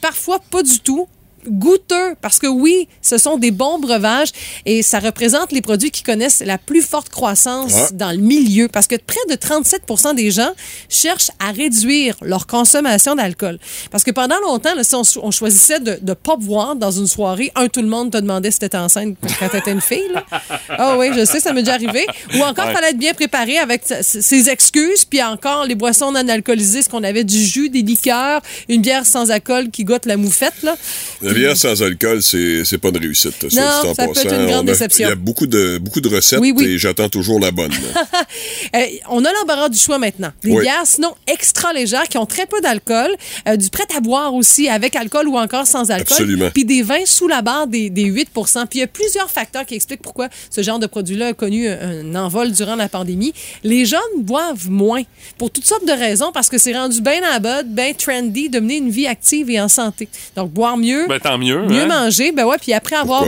Parfois 0.00 0.40
pas 0.50 0.62
du 0.62 0.78
tout 0.80 1.06
goûteux, 1.48 2.14
parce 2.20 2.38
que 2.38 2.46
oui, 2.46 2.88
ce 3.02 3.18
sont 3.18 3.36
des 3.36 3.50
bons 3.50 3.78
breuvages 3.78 4.28
et 4.64 4.82
ça 4.82 4.98
représente 4.98 5.52
les 5.52 5.60
produits 5.62 5.90
qui 5.90 6.02
connaissent 6.02 6.42
la 6.44 6.58
plus 6.58 6.82
forte 6.82 7.08
croissance 7.08 7.92
dans 7.92 8.10
le 8.10 8.18
milieu, 8.18 8.68
parce 8.68 8.86
que 8.86 8.96
près 8.96 9.20
de 9.28 9.34
37% 9.34 10.14
des 10.14 10.30
gens 10.30 10.50
cherchent 10.88 11.30
à 11.38 11.52
réduire 11.52 12.16
leur 12.22 12.46
consommation 12.46 13.14
d'alcool. 13.14 13.58
Parce 13.90 14.04
que 14.04 14.10
pendant 14.10 14.38
longtemps, 14.40 14.74
là, 14.74 14.84
si 14.84 14.94
on, 14.94 15.02
on 15.22 15.30
choisissait 15.30 15.80
de 15.80 15.98
ne 16.02 16.14
pas 16.14 16.36
boire 16.36 16.76
dans 16.76 16.90
une 16.90 17.06
soirée, 17.06 17.50
un, 17.54 17.68
tout 17.68 17.82
le 17.82 17.88
monde 17.88 18.10
te 18.12 18.18
demandait 18.18 18.50
si 18.50 18.58
t'étais 18.58 18.76
enceinte 18.78 19.16
quand 19.38 19.48
t'étais 19.48 19.72
une 19.72 19.80
fille. 19.80 20.02
Ah 20.68 20.96
oui, 20.98 21.08
je 21.14 21.24
sais, 21.24 21.40
ça 21.40 21.52
m'est 21.52 21.62
déjà 21.62 21.74
arrivé. 21.74 22.06
Ou 22.34 22.42
encore, 22.42 22.66
Ouais. 22.66 22.72
fallait 22.74 22.90
être 22.90 22.98
bien 22.98 23.14
préparé 23.14 23.58
avec 23.58 23.82
ses 24.00 24.48
excuses, 24.50 25.04
puis 25.04 25.22
encore 25.22 25.64
les 25.66 25.74
boissons 25.74 26.10
non 26.10 26.26
alcoolisées, 26.28 26.82
ce 26.82 26.88
qu'on 26.88 27.04
avait 27.04 27.22
du 27.24 27.38
jus, 27.38 27.68
des 27.68 27.82
liqueurs, 27.82 28.40
une 28.68 28.80
bière 28.82 29.06
sans 29.06 29.30
alcool 29.30 29.70
qui 29.70 29.84
goûte 29.84 30.06
la 30.06 30.16
moufette. 30.16 30.62
Là. 30.62 30.74
La 31.22 31.32
bière 31.38 31.56
sans 31.56 31.82
alcool, 31.82 32.22
c'est 32.22 32.64
c'est 32.64 32.78
pas 32.78 32.88
une 32.88 32.98
réussite. 32.98 33.48
ça, 33.50 33.60
Non, 33.84 33.94
ça 33.94 34.06
peut 34.06 34.10
être 34.12 34.24
une 34.34 34.46
grande 34.46 34.64
On 34.64 34.68
a- 34.68 34.72
déception. 34.72 35.06
Il 35.06 35.10
y 35.10 35.12
a 35.12 35.16
beaucoup 35.16 35.46
de, 35.46 35.78
beaucoup 35.78 36.00
de 36.00 36.08
recettes 36.08 36.40
Oui, 36.40 36.52
oui. 36.56 36.64
et 36.64 36.78
j'attends 36.78 37.08
toujours 37.08 37.40
la 37.40 37.50
bonne. 37.50 37.72
Euh, 38.74 38.78
on 39.10 39.24
a 39.24 39.32
l'embarras 39.32 39.68
du 39.68 39.78
choix 39.78 39.98
maintenant. 39.98 40.30
Des 40.42 40.50
Oui. 40.52 40.62
bières, 40.62 40.82
sinon, 40.84 41.14
extra 41.26 41.72
légères, 41.72 42.08
qui 42.08 42.18
ont 42.18 42.26
très 42.26 42.46
peu 42.46 42.60
d'alcool. 42.60 43.10
euh, 43.48 43.56
du 43.56 43.70
prêt 43.70 43.84
à 43.96 44.00
boire 44.00 44.34
aussi, 44.34 44.68
avec 44.68 44.96
alcool 44.96 45.28
ou 45.28 45.36
encore 45.38 45.66
sans 45.66 45.90
alcool. 45.90 46.06
Absolument. 46.16 46.50
Puis 46.52 46.64
des 46.64 46.82
vins 46.82 47.04
sous 47.06 47.28
la 47.28 47.42
barre 47.42 47.66
des, 47.66 47.90
des 47.90 48.04
8 48.04 48.28
Puis 48.32 48.42
il 48.74 48.78
y 48.78 48.82
a 48.82 48.86
plusieurs 48.86 49.30
facteurs 49.30 49.64
qui 49.64 49.74
expliquent 49.74 50.02
pourquoi 50.02 50.28
ce 50.50 50.62
genre 50.62 50.78
de 50.78 50.86
produit-là 50.86 51.28
a 51.28 51.32
connu 51.32 51.68
un, 51.68 52.14
un 52.14 52.14
envol 52.16 52.50
durant 52.52 52.74
la 52.76 52.88
pandémie. 52.88 53.32
Les 53.64 53.84
jeunes 53.86 54.00
boivent 54.18 54.68
moins, 54.70 55.02
pour 55.38 55.50
toutes 55.50 55.66
sortes 55.66 55.86
de 55.86 55.92
raisons, 55.92 56.32
parce 56.32 56.48
que 56.48 56.58
c'est 56.58 56.74
rendu 56.76 57.00
bien 57.00 57.20
à 57.22 57.38
la 57.38 57.40
mode, 57.40 57.68
bien 57.74 57.92
trendy 57.92 58.48
de 58.48 58.58
mener 58.60 58.76
une 58.78 58.90
vie 58.90 59.06
active 59.06 59.48
et 59.50 59.60
en 59.60 59.68
santé. 59.68 60.08
Donc, 60.34 60.50
boire 60.50 60.76
mieux, 60.76 61.06
Ben, 61.08 61.15
tant 61.20 61.38
mieux. 61.38 61.62
mieux 61.66 61.82
hein? 61.82 61.86
manger, 61.86 62.32
ben 62.32 62.44
ouais, 62.46 62.56
puis 62.60 62.72
après 62.72 62.96
avoir 62.96 63.24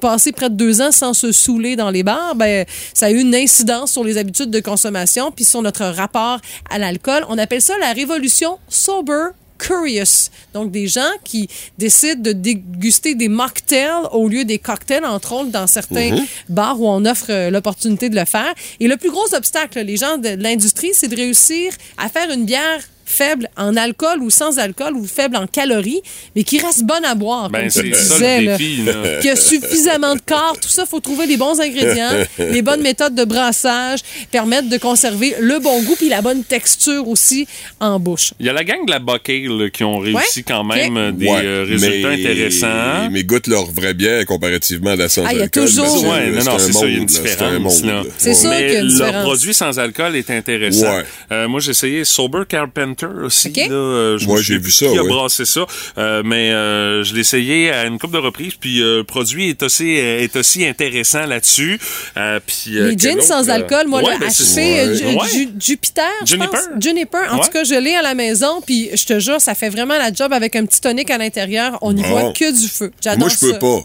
passé 0.00 0.30
près 0.32 0.48
de 0.50 0.54
deux 0.54 0.80
ans 0.80 0.92
sans 0.92 1.14
se 1.14 1.32
saouler 1.32 1.74
dans 1.76 1.90
les 1.90 2.02
bars, 2.02 2.34
ben, 2.36 2.64
ça 2.94 3.06
a 3.06 3.10
eu 3.10 3.20
une 3.20 3.34
incidence 3.34 3.92
sur 3.92 4.04
les 4.04 4.18
habitudes 4.18 4.50
de 4.50 4.60
consommation 4.60 5.30
puis 5.32 5.44
sur 5.44 5.62
notre 5.62 5.84
rapport 5.84 6.38
à 6.70 6.78
l'alcool. 6.78 7.24
On 7.28 7.38
appelle 7.38 7.62
ça 7.62 7.74
la 7.80 7.92
révolution 7.92 8.58
sober 8.68 9.28
curious. 9.58 10.30
Donc, 10.54 10.70
des 10.70 10.86
gens 10.86 11.10
qui 11.22 11.46
décident 11.76 12.22
de 12.22 12.32
déguster 12.32 13.14
des 13.14 13.28
mocktails 13.28 14.06
au 14.12 14.26
lieu 14.28 14.44
des 14.46 14.58
cocktails, 14.58 15.04
entre 15.04 15.32
autres, 15.34 15.50
dans 15.50 15.66
certains 15.66 16.12
Mhm. 16.12 16.24
bars 16.48 16.80
où 16.80 16.88
on 16.88 17.04
offre 17.04 17.26
euh, 17.28 17.50
l'opportunité 17.50 18.08
de 18.08 18.16
le 18.16 18.24
faire. 18.24 18.54
Et 18.80 18.88
le 18.88 18.96
plus 18.96 19.10
gros 19.10 19.34
obstacle, 19.34 19.80
les 19.80 19.98
gens 19.98 20.16
de 20.16 20.30
l'industrie, 20.40 20.92
c'est 20.94 21.08
de 21.08 21.16
réussir 21.16 21.72
à 21.98 22.08
faire 22.08 22.30
une 22.30 22.46
bière 22.46 22.80
faible 23.10 23.48
en 23.56 23.76
alcool 23.76 24.20
ou 24.22 24.30
sans 24.30 24.58
alcool 24.58 24.94
ou 24.94 25.04
faible 25.06 25.36
en 25.36 25.46
calories, 25.46 26.00
mais 26.36 26.44
qui 26.44 26.58
reste 26.58 26.84
bonne 26.84 27.04
à 27.04 27.14
boire, 27.14 27.50
Ben, 27.50 27.62
comme 27.62 27.70
c'est 27.70 27.82
tu 27.82 27.90
disais. 27.90 28.40
là. 28.42 28.56
défi, 28.56 28.82
là. 28.84 28.92
A 29.32 29.36
suffisamment 29.36 30.14
de 30.14 30.20
corps, 30.24 30.56
tout 30.60 30.68
ça, 30.68 30.86
faut 30.86 31.00
trouver 31.00 31.26
les 31.26 31.36
bons 31.36 31.60
ingrédients, 31.60 32.10
les 32.38 32.62
bonnes 32.62 32.82
méthodes 32.82 33.14
de 33.14 33.24
brassage, 33.24 34.00
permettre 34.30 34.68
de 34.68 34.76
conserver 34.78 35.34
le 35.40 35.58
bon 35.58 35.82
goût 35.82 35.96
puis 35.96 36.08
la 36.08 36.22
bonne 36.22 36.44
texture 36.44 37.06
aussi 37.08 37.46
en 37.80 37.98
bouche. 37.98 38.32
Il 38.40 38.46
y 38.46 38.48
a 38.48 38.52
la 38.52 38.64
gang 38.64 38.84
de 38.86 38.90
la 38.90 38.98
Buckale 39.00 39.70
qui 39.72 39.84
ont 39.84 39.98
réussi 39.98 40.38
Ouais, 40.40 40.44
quand 40.46 40.64
même 40.64 40.96
euh, 40.96 41.12
des 41.12 41.26
Ouais, 41.26 41.40
euh, 41.44 41.64
résultats 41.68 42.08
mais- 42.08 42.14
intéressants. 42.14 43.10
Mais 43.10 43.24
goûtent 43.24 43.46
leur 43.48 43.70
vraie 43.70 43.94
bière 43.94 44.24
comparativement 44.26 44.90
à 44.90 44.96
la 44.96 45.08
sans 45.08 45.24
Ah, 45.26 45.30
il 45.32 45.38
y 45.38 45.40
a 45.40 45.44
alcool. 45.44 45.64
toujours- 45.66 46.04
Ouais, 46.04 46.30
non, 46.30 46.44
non, 46.44 46.54
un 46.54 46.58
c'est 46.58 46.72
ça, 46.72 46.86
il 46.86 46.92
y 46.92 46.96
a 46.96 46.98
une 46.98 47.06
différence. 47.06 47.82
là. 47.84 48.02
C'est 48.18 48.34
sûr 48.34 48.50
Mais 48.50 48.58
qu'il 48.66 48.72
y 48.72 48.76
a 48.76 48.80
une 48.80 48.98
leur 48.98 49.22
produit 49.22 49.54
sans 49.54 49.78
alcool 49.78 50.16
est 50.16 50.30
intéressant. 50.30 50.96
Ouais. 50.96 51.04
Euh, 51.32 51.48
moi, 51.48 51.60
j'ai 51.60 51.70
essayé 51.72 52.04
Sober 52.04 52.42
Carpenter. 52.48 52.99
Shooter 53.00 53.24
aussi. 53.24 53.48
Ok. 53.48 53.56
Là, 53.56 53.72
euh, 53.74 54.18
je 54.18 54.26
Ouais, 54.26 54.42
j'ai 54.42 54.58
vu 54.58 54.70
ça, 54.70 54.86
Qui 54.86 54.98
a 54.98 55.02
ouais. 55.02 55.08
brassé 55.08 55.44
ça. 55.44 55.66
Euh, 55.98 56.22
mais 56.24 56.50
euh, 56.52 57.02
je 57.02 57.14
l'ai 57.14 57.20
essayé 57.20 57.70
à 57.70 57.86
une 57.86 57.98
couple 57.98 58.14
de 58.14 58.18
reprises. 58.18 58.54
Puis 58.60 58.80
euh, 58.82 58.98
le 58.98 59.04
produit 59.04 59.48
est 59.50 59.62
aussi, 59.62 59.90
est 59.90 60.34
aussi 60.36 60.64
intéressant 60.66 61.26
là-dessus. 61.26 61.78
Euh, 62.16 62.40
puis, 62.46 62.78
euh, 62.78 62.92
Les 62.96 63.06
autre, 63.12 63.22
sans 63.22 63.48
euh, 63.48 63.52
alcool, 63.52 63.86
moi, 63.88 64.02
ouais, 64.02 64.14
le 64.14 64.20
ben, 64.20 64.30
c'est 64.30 64.80
euh, 64.80 64.94
Ju-. 64.94 65.38
Ju- 65.38 65.48
Jupiter, 65.58 66.04
je 66.22 66.26
Juniper. 66.26 66.50
pense. 66.50 66.60
Juniper. 66.82 67.18
En 67.30 67.38
Ouais. 67.38 67.44
tout 67.44 67.50
cas, 67.50 67.64
je 67.64 67.74
l'ai 67.74 67.94
à 67.94 68.02
la 68.02 68.14
maison, 68.14 68.60
puis 68.64 68.90
je 68.94 69.04
te 69.04 69.18
jure, 69.18 69.40
ça 69.40 69.54
fait 69.54 69.68
vraiment 69.70 69.96
la 69.98 70.12
job 70.12 70.32
avec 70.32 70.56
un 70.56 70.64
petit 70.66 70.80
tonic 70.80 71.10
à 71.10 71.18
l'intérieur. 71.18 71.78
On 71.82 71.92
n'y 71.92 72.02
Bon. 72.02 72.08
voit 72.08 72.32
que 72.32 72.50
du 72.58 72.68
feu. 72.68 72.90
J'adore 73.02 73.20
Moi, 73.20 73.28
je 73.28 73.38
peux 73.52 73.58
pas. 73.58 73.80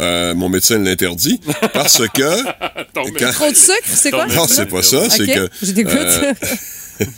Euh, 0.00 0.32
mon 0.34 0.48
médecin 0.48 0.78
l'interdit 0.78 1.40
parce 1.72 1.98
que 2.14 2.42
quand- 2.94 3.32
Trop 3.32 3.50
de 3.50 3.56
sucre, 3.56 3.82
c'est 3.84 4.10
quoi? 4.12 4.26
Non, 4.26 4.46
c'est 4.46 4.66
pas 4.66 4.82
ça. 4.82 5.10
C'est 5.10 5.22
Ok, 5.22 5.34
que. 5.34 5.48
Je 5.60 5.72
t'écoute. 5.72 5.94
euh, 5.96 6.32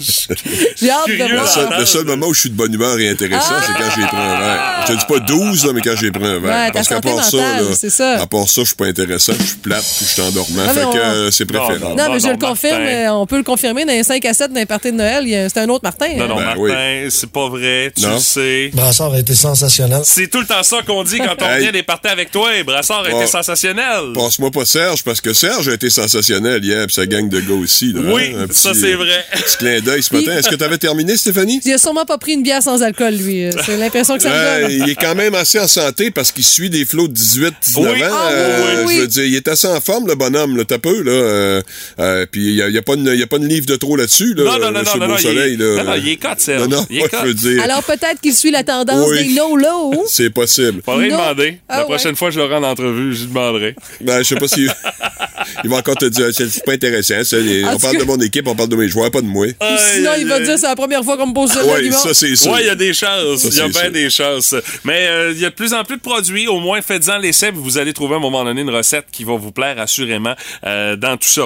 J'ai 0.81 0.91
hâte 0.91 1.09
de 1.09 1.13
le, 1.29 1.35
voir. 1.37 1.49
seul, 1.49 1.69
le 1.79 1.87
seul 1.87 2.05
moment 2.05 2.27
où 2.27 2.35
je 2.35 2.41
suis 2.41 2.51
de 2.51 2.55
bonne 2.57 2.73
humeur 2.73 2.99
et 2.99 3.09
intéressant, 3.09 3.55
c'est 3.67 3.73
quand 3.73 3.91
j'ai 3.97 4.07
pris 4.07 4.17
un 4.17 4.39
verre. 4.39 4.85
Je 4.87 4.93
te 4.93 4.99
dis 4.99 5.05
pas 5.09 5.19
12, 5.21 5.67
là, 5.67 5.73
mais 5.75 5.81
quand 5.81 5.97
j'ai 5.97 6.11
pris 6.11 6.25
un 6.25 6.39
verre. 6.39 6.67
Ouais, 6.67 6.71
Parce 6.73 6.89
qu'à 6.89 7.01
part 7.01 7.25
ça, 7.25 7.37
là, 7.37 7.63
ça. 7.91 8.21
à 8.21 8.27
part 8.27 8.49
ça, 8.49 8.61
je 8.63 8.67
suis 8.67 8.77
pas 8.77 8.87
intéressant, 8.87 9.33
je 9.39 9.45
suis 9.47 9.57
plate, 9.57 9.85
puis 9.97 10.07
je 10.07 10.11
suis 10.13 10.23
endormant. 10.23 10.63
Ah, 10.69 10.73
fait 10.75 10.85
on- 10.85 10.93
que 10.93 10.99
euh, 10.99 11.31
c'est 11.31 11.47
préférable. 11.47 11.97
Non, 11.97 12.13
mais 12.13 12.21
je 12.21 12.29
le 12.29 12.37
confirme, 12.39 12.83
euh, 12.83 13.13
on 13.13 13.27
peut 13.27 13.37
le 13.39 13.43
confirmer 13.43 13.85
dans 13.85 13.93
les 13.93 14.03
5 14.05 14.25
à 14.25 14.35
7 14.35 14.53
d'un 14.53 14.67
party 14.67 14.93
de 14.93 14.97
Noël, 14.97 15.25
c'est 15.53 15.61
un 15.61 15.69
autre 15.69 15.85
Martin. 15.85 16.09
Non, 16.17 16.25
hein. 16.25 16.29
non, 16.29 16.37
Ben 16.37 16.45
Martin, 16.45 16.61
oui. 16.61 17.11
c'est 17.11 17.31
pas 17.31 17.49
vrai, 17.49 17.93
tu 17.97 18.03
Non. 18.03 18.15
le 18.15 18.21
sais. 18.21 18.71
Brassard 18.75 19.13
a 19.15 19.19
été 19.19 19.35
sensationnel. 19.35 20.01
C'est 20.05 20.29
tout 20.29 20.41
le 20.41 20.47
temps 20.47 20.63
ça 20.63 20.79
qu'on 20.87 21.03
dit 21.05 21.19
quand 21.19 21.37
on 21.41 21.59
vient 21.59 21.73
des 21.73 21.83
parties 21.83 22.09
avec 22.09 22.31
toi. 22.31 22.55
Et 22.57 22.63
Brassard 22.65 23.05
a 23.05 23.11
été 23.11 23.27
sensationnel. 23.27 24.13
Passe-moi 24.15 24.51
pas 24.51 24.65
Serge, 24.65 25.03
parce 25.05 25.21
que 25.21 25.33
Serge 25.33 25.69
a 25.69 25.75
été 25.75 25.91
sensationnel 25.91 26.65
hier, 26.65 26.87
puis 26.87 26.95
sa 26.95 27.07
gang 27.07 27.29
de 27.29 27.41
gars 27.41 27.55
aussi. 27.55 27.95
Oui, 27.97 28.35
hein, 28.37 28.47
ça, 28.51 28.73
c'est 28.75 28.95
vrai. 28.95 29.25
Clin 29.71 29.81
d'œil 29.81 30.03
ce 30.03 30.15
matin. 30.15 30.37
Est-ce 30.37 30.49
que 30.49 30.55
tu 30.57 30.65
avais 30.65 30.79
terminé, 30.79 31.17
Stéphanie? 31.17 31.61
Il 31.65 31.73
a 31.73 31.79
sûrement 31.79 32.05
pas 32.05 32.19
pris 32.19 32.33
une 32.33 32.43
bière 32.43 32.63
sans 32.63 32.83
alcool, 32.83 33.15
lui. 33.15 33.51
C'est 33.65 33.77
l'impression 33.77 34.17
que 34.17 34.23
ça 34.23 34.29
me 34.31 34.63
donne. 34.63 34.71
il 34.73 34.91
est 34.91 34.95
quand 34.95 35.15
même 35.15 35.35
assez 35.35 35.59
en 35.59 35.69
santé 35.69 36.11
parce 36.11 36.33
qu'il 36.33 36.45
suit 36.45 36.71
des 36.71 36.85
flots 36.85 37.09
de 37.09 37.13
18, 37.13 37.55
19 37.63 37.93
Oui. 37.95 38.03
ans. 38.05 38.07
Ah, 38.11 38.29
oui, 38.29 38.35
Euh, 38.35 38.75
oui, 38.79 38.83
oui. 38.87 38.95
Je 38.97 39.01
veux 39.03 39.07
dire, 39.07 39.25
il 39.25 39.35
est 39.35 39.49
assez 39.49 39.67
en 39.69 39.81
forme, 39.81 40.07
le 40.07 40.15
bonhomme, 40.15 40.57
là, 40.57 40.65
t'as 40.65 40.79
peu, 40.79 41.03
là. 41.03 41.11
Euh, 41.13 41.63
euh, 41.99 42.27
puis 42.31 42.49
il 42.51 42.55
n'y 42.57 42.63
a, 42.63 42.69
il 42.69 42.75
y 42.75 42.79
a 42.79 42.83
pas 42.83 42.97
de- 42.97 43.13
il 43.15 43.19
y 43.21 43.23
a 43.23 43.27
pas 43.27 43.39
de 43.39 43.47
livre 43.47 43.67
de 43.67 43.77
trop 43.77 43.97
là-dessus, 43.97 44.35
là. 44.35 44.45
Non, 44.45 44.53
non, 44.59 44.71
non, 44.73 44.83
non, 44.83 44.97
non, 44.97 45.05
il 45.07 45.09
Beausoleil, 45.09 45.55
est- 45.55 45.57
là. 45.57 45.85
non, 45.85 45.91
non, 45.91 45.97
il 45.97 46.09
est 46.09 46.17
cut, 46.17 46.29
Serge. 46.39 46.63
Non, 46.63 46.69
non, 46.79 46.87
Il 46.91 46.99
est 46.99 47.03
ouais, 47.03 47.09
cut. 47.09 47.17
je 47.23 47.27
veux 47.27 47.35
dire, 47.35 47.63
Alors 47.63 47.83
peut-être 47.83 48.21
qu'il 48.23 48.35
suit 48.35 48.51
la 48.51 48.65
tendance 48.65 49.07
Oui. 49.09 49.29
des 49.29 49.35
no-low. 49.35 50.05
c'est 50.09 50.31
possible. 50.31 50.83
Faudrait 50.85 51.09
Non. 51.09 51.17
demander. 51.19 51.59
Ah 51.69 51.75
La 51.77 51.81
ouais. 51.81 51.85
prochaine 51.95 52.17
fois 52.17 52.29
que 52.29 52.35
je 52.35 52.41
l'aurai 52.41 52.57
en 52.57 52.63
entrevue, 52.63 53.15
je 53.15 53.21
lui 53.23 53.27
demanderai. 53.29 53.75
Ben, 54.01 54.19
je 54.19 54.29
sais 54.29 54.35
pas 54.37 54.49
si. 54.49 54.67
il 55.65 55.71
va 55.71 55.77
encore 55.77 55.97
te 55.97 56.05
dire, 56.07 56.27
c'est 56.33 56.49
c'est 56.51 56.65
pas 56.65 56.73
intéressant, 56.73 57.23
ça. 57.25 57.39
les- 57.39 57.65
on 57.65 57.79
parle 57.79 57.95
cas- 57.97 58.01
de 58.01 58.05
mon 58.05 58.19
équipe, 58.21 58.47
on 58.47 58.55
parle 58.55 58.69
de 58.69 58.77
mes 58.77 58.89
joueurs, 58.89 59.11
pas 59.11 59.21
de 59.21 59.27
moi. 59.27 59.47
Sinon, 59.61 60.13
il 60.19 60.27
va 60.27 60.41
dire 60.41 60.59
c'est 60.59 60.67
la 60.67 60.77
première 60.77 61.05
fois 61.05 61.17
qu'on 61.17 61.27
me 61.29 61.35
pose 61.35 61.53
ça. 61.53 61.61
Oui, 61.65 61.93
ça, 61.93 62.15
c'est 62.15 62.35
sûr. 62.37 62.53
Ouais, 62.53 62.63
il 62.63 62.67
y 62.67 62.71
a 62.71 62.75
des 62.75 62.95
chances. 62.95 63.45
Il 63.45 63.55
y 63.57 63.61
a 63.61 63.69
bien 63.69 63.91
des 63.91 64.11
chances. 64.11 64.55
Mais 64.85 65.07
euh, 65.07 65.33
il 65.33 65.41
y 65.41 65.45
a 65.45 65.51
de 65.51 65.55
plus 65.55 65.75
en 65.75 65.85
plus 65.85 65.97
de 65.97 66.03
produits. 66.03 66.49
Au 66.49 66.61
moins, 66.61 66.81
faites-en 66.83 67.19
l'essai. 67.19 67.51
Vous 67.53 67.79
allez 67.79 67.93
trouver 67.93 68.15
à 68.15 68.17
un 68.19 68.21
moment 68.21 68.45
donné 68.45 68.63
une 68.63 68.71
recette 68.71 69.07
qui 69.13 69.25
va 69.25 69.35
vous 69.37 69.53
plaire 69.53 69.79
assurément 69.79 70.35
euh, 70.67 70.97
dans 70.97 71.17
tout 71.17 71.29
ça. 71.29 71.43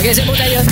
OK, 0.00 0.10
c'est 0.12 0.24
beau, 0.24 0.32
d'ailleurs. 0.36 0.62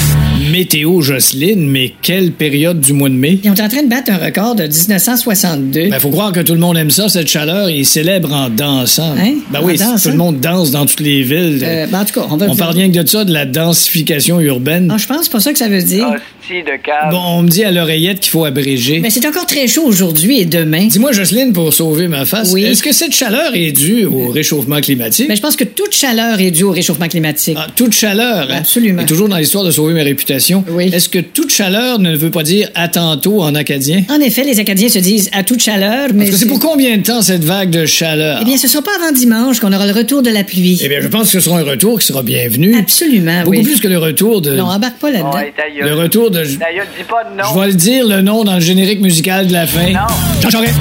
Météo 0.53 1.01
Jocelyne, 1.01 1.67
mais 1.67 1.95
quelle 2.03 2.31
période 2.31 2.79
du 2.79 2.93
mois 2.93 3.09
de 3.09 3.15
mai? 3.15 3.39
Ils 3.43 3.49
sont 3.57 3.63
en 3.63 3.69
train 3.69 3.83
de 3.83 3.89
battre 3.89 4.13
un 4.13 4.19
record 4.19 4.55
de 4.55 4.65
1962. 4.65 5.89
Ben, 5.89 5.99
faut 5.99 6.11
croire 6.11 6.31
que 6.31 6.41
tout 6.41 6.53
le 6.53 6.59
monde 6.61 6.77
aime 6.77 6.91
ça, 6.91 7.09
cette 7.09 7.27
chaleur, 7.29 7.69
et 7.69 7.85
célèbre 7.85 8.33
en 8.33 8.51
dansant. 8.51 9.15
Hein? 9.19 9.37
Ben 9.51 9.61
En 9.61 9.65
oui, 9.65 9.79
dansant? 9.79 9.97
tout 10.03 10.09
le 10.11 10.19
monde 10.19 10.41
danse 10.41 10.71
dans 10.71 10.85
toutes 10.85 11.01
les 11.01 11.23
villes. 11.23 11.63
Euh, 11.63 11.87
ben, 11.87 12.01
en 12.01 12.05
tout 12.05 12.21
cas, 12.21 12.27
on 12.31 12.37
va 12.37 12.47
on 12.51 12.55
parle 12.55 12.77
rien 12.77 12.91
que 12.93 12.99
de 13.03 13.09
ça, 13.09 13.25
de 13.25 13.33
la 13.33 13.47
densification 13.47 14.41
urbaine. 14.41 14.87
Non, 14.87 14.99
je 14.99 15.07
pense 15.07 15.29
pas 15.31 15.41
ça 15.41 15.53
que 15.53 15.59
ça 15.59 15.69
veut 15.69 15.83
dire. 15.83 16.07
Bon, 17.11 17.19
on 17.39 17.43
me 17.43 17.49
dit 17.49 17.63
à 17.65 17.71
l'oreillette 17.71 18.19
qu'il 18.21 18.31
faut 18.31 18.45
abréger. 18.45 18.99
Mais 19.01 19.11
c'est 19.11 19.25
encore 19.27 19.47
très 19.47 19.69
chaud 19.69 19.85
aujourd'hui 19.85 20.41
et 20.41 20.45
demain. 20.45 20.87
Dis-moi, 20.87 21.13
Jocelyne, 21.13 21.53
pour 21.53 21.73
sauver 21.73 22.09
ma 22.09 22.25
face, 22.25 22.51
Oui. 22.53 22.65
est-ce 22.65 22.83
que 22.83 22.93
cette 22.93 23.13
chaleur 23.15 23.55
est 23.55 23.71
due 23.73 24.05
au 24.07 24.29
réchauffement 24.29 24.81
climatique? 24.81 25.27
Mais 25.29 25.37
je 25.37 25.41
pense 25.43 25.55
que 25.57 25.65
toute 25.65 25.95
chaleur 25.95 26.41
est 26.41 26.51
due 26.51 26.65
au 26.65 26.73
réchauffement 26.73 27.07
climatique. 27.09 27.57
Ah, 27.61 27.69
toute 27.75 27.93
chaleur. 27.93 28.49
hein? 28.51 28.57
Absolument. 28.59 29.03
Et 29.03 29.07
toujours 29.07 29.29
dans 29.29 29.37
l'histoire 29.37 29.63
de 29.65 29.71
sauver 29.71 29.95
ma 29.95 30.03
réputation. 30.03 30.65
Oui. 30.69 30.91
Est-ce 30.93 31.09
que 31.09 31.21
toute 31.21 31.51
chaleur 31.51 31.99
ne 32.01 32.17
veut 32.17 32.31
pas 32.31 32.43
dire 32.43 32.69
à 32.75 32.89
tantôt 32.89 33.41
en 33.43 33.55
acadien? 33.55 34.03
En 34.11 34.21
effet, 34.21 34.43
les 34.45 34.59
Acadiens 34.59 34.89
se 34.89 34.99
disent 34.99 35.31
à 35.33 35.45
toute 35.45 35.61
chaleur, 35.63 36.09
mais. 36.13 36.25
Parce 36.25 36.31
que 36.31 36.37
c'est 36.37 36.47
pour 36.49 36.59
combien 36.61 36.97
de 36.97 37.03
temps 37.03 37.23
cette 37.23 37.45
vague 37.45 37.71
de 37.71 37.87
chaleur? 37.87 38.41
Eh 38.43 38.45
bien, 38.45 38.57
ce 38.57 38.67
sera 38.69 38.83
pas 38.83 38.91
avant 39.01 39.13
dimanche 39.13 39.61
qu'on 39.61 39.73
aura 39.73 39.87
le 39.87 39.93
retour 39.93 40.23
de 40.23 40.31
la 40.31 40.43
pluie. 40.43 40.81
Eh 40.83 40.89
bien, 40.89 41.01
je 41.01 41.09
pense 41.09 41.27
que 41.31 41.39
ce 41.39 41.41
sera 41.41 41.61
un 41.61 41.65
retour 41.65 42.01
qui 42.01 42.07
sera 42.07 42.23
bienvenu. 42.23 42.77
Absolument, 42.77 43.45
Beaucoup 43.45 43.59
oui. 43.59 43.63
plus 43.63 43.81
que 43.81 43.89
le 43.89 43.99
retour 43.99 44.41
de. 44.41 44.55
Non, 44.55 44.65
embarque 44.65 44.99
pas 44.99 45.11
là-dedans. 45.11 45.39
Le 45.81 45.95
retour 45.95 46.31
de. 46.33 46.43
Je 46.45 46.51
dis 46.51 46.59
pas 47.09 47.25
de 47.25 47.31
je 47.55 47.59
vais 47.61 47.67
le 47.69 47.75
dire 47.75 48.07
le 48.07 48.21
nom 48.23 48.45
dans 48.45 48.55
le 48.55 48.61
générique 48.61 49.01
musical 49.01 49.47
de 49.47 49.53
la 49.53 49.67
fin. 49.67 49.87
Jean 50.41 50.51
Charest. 50.51 50.75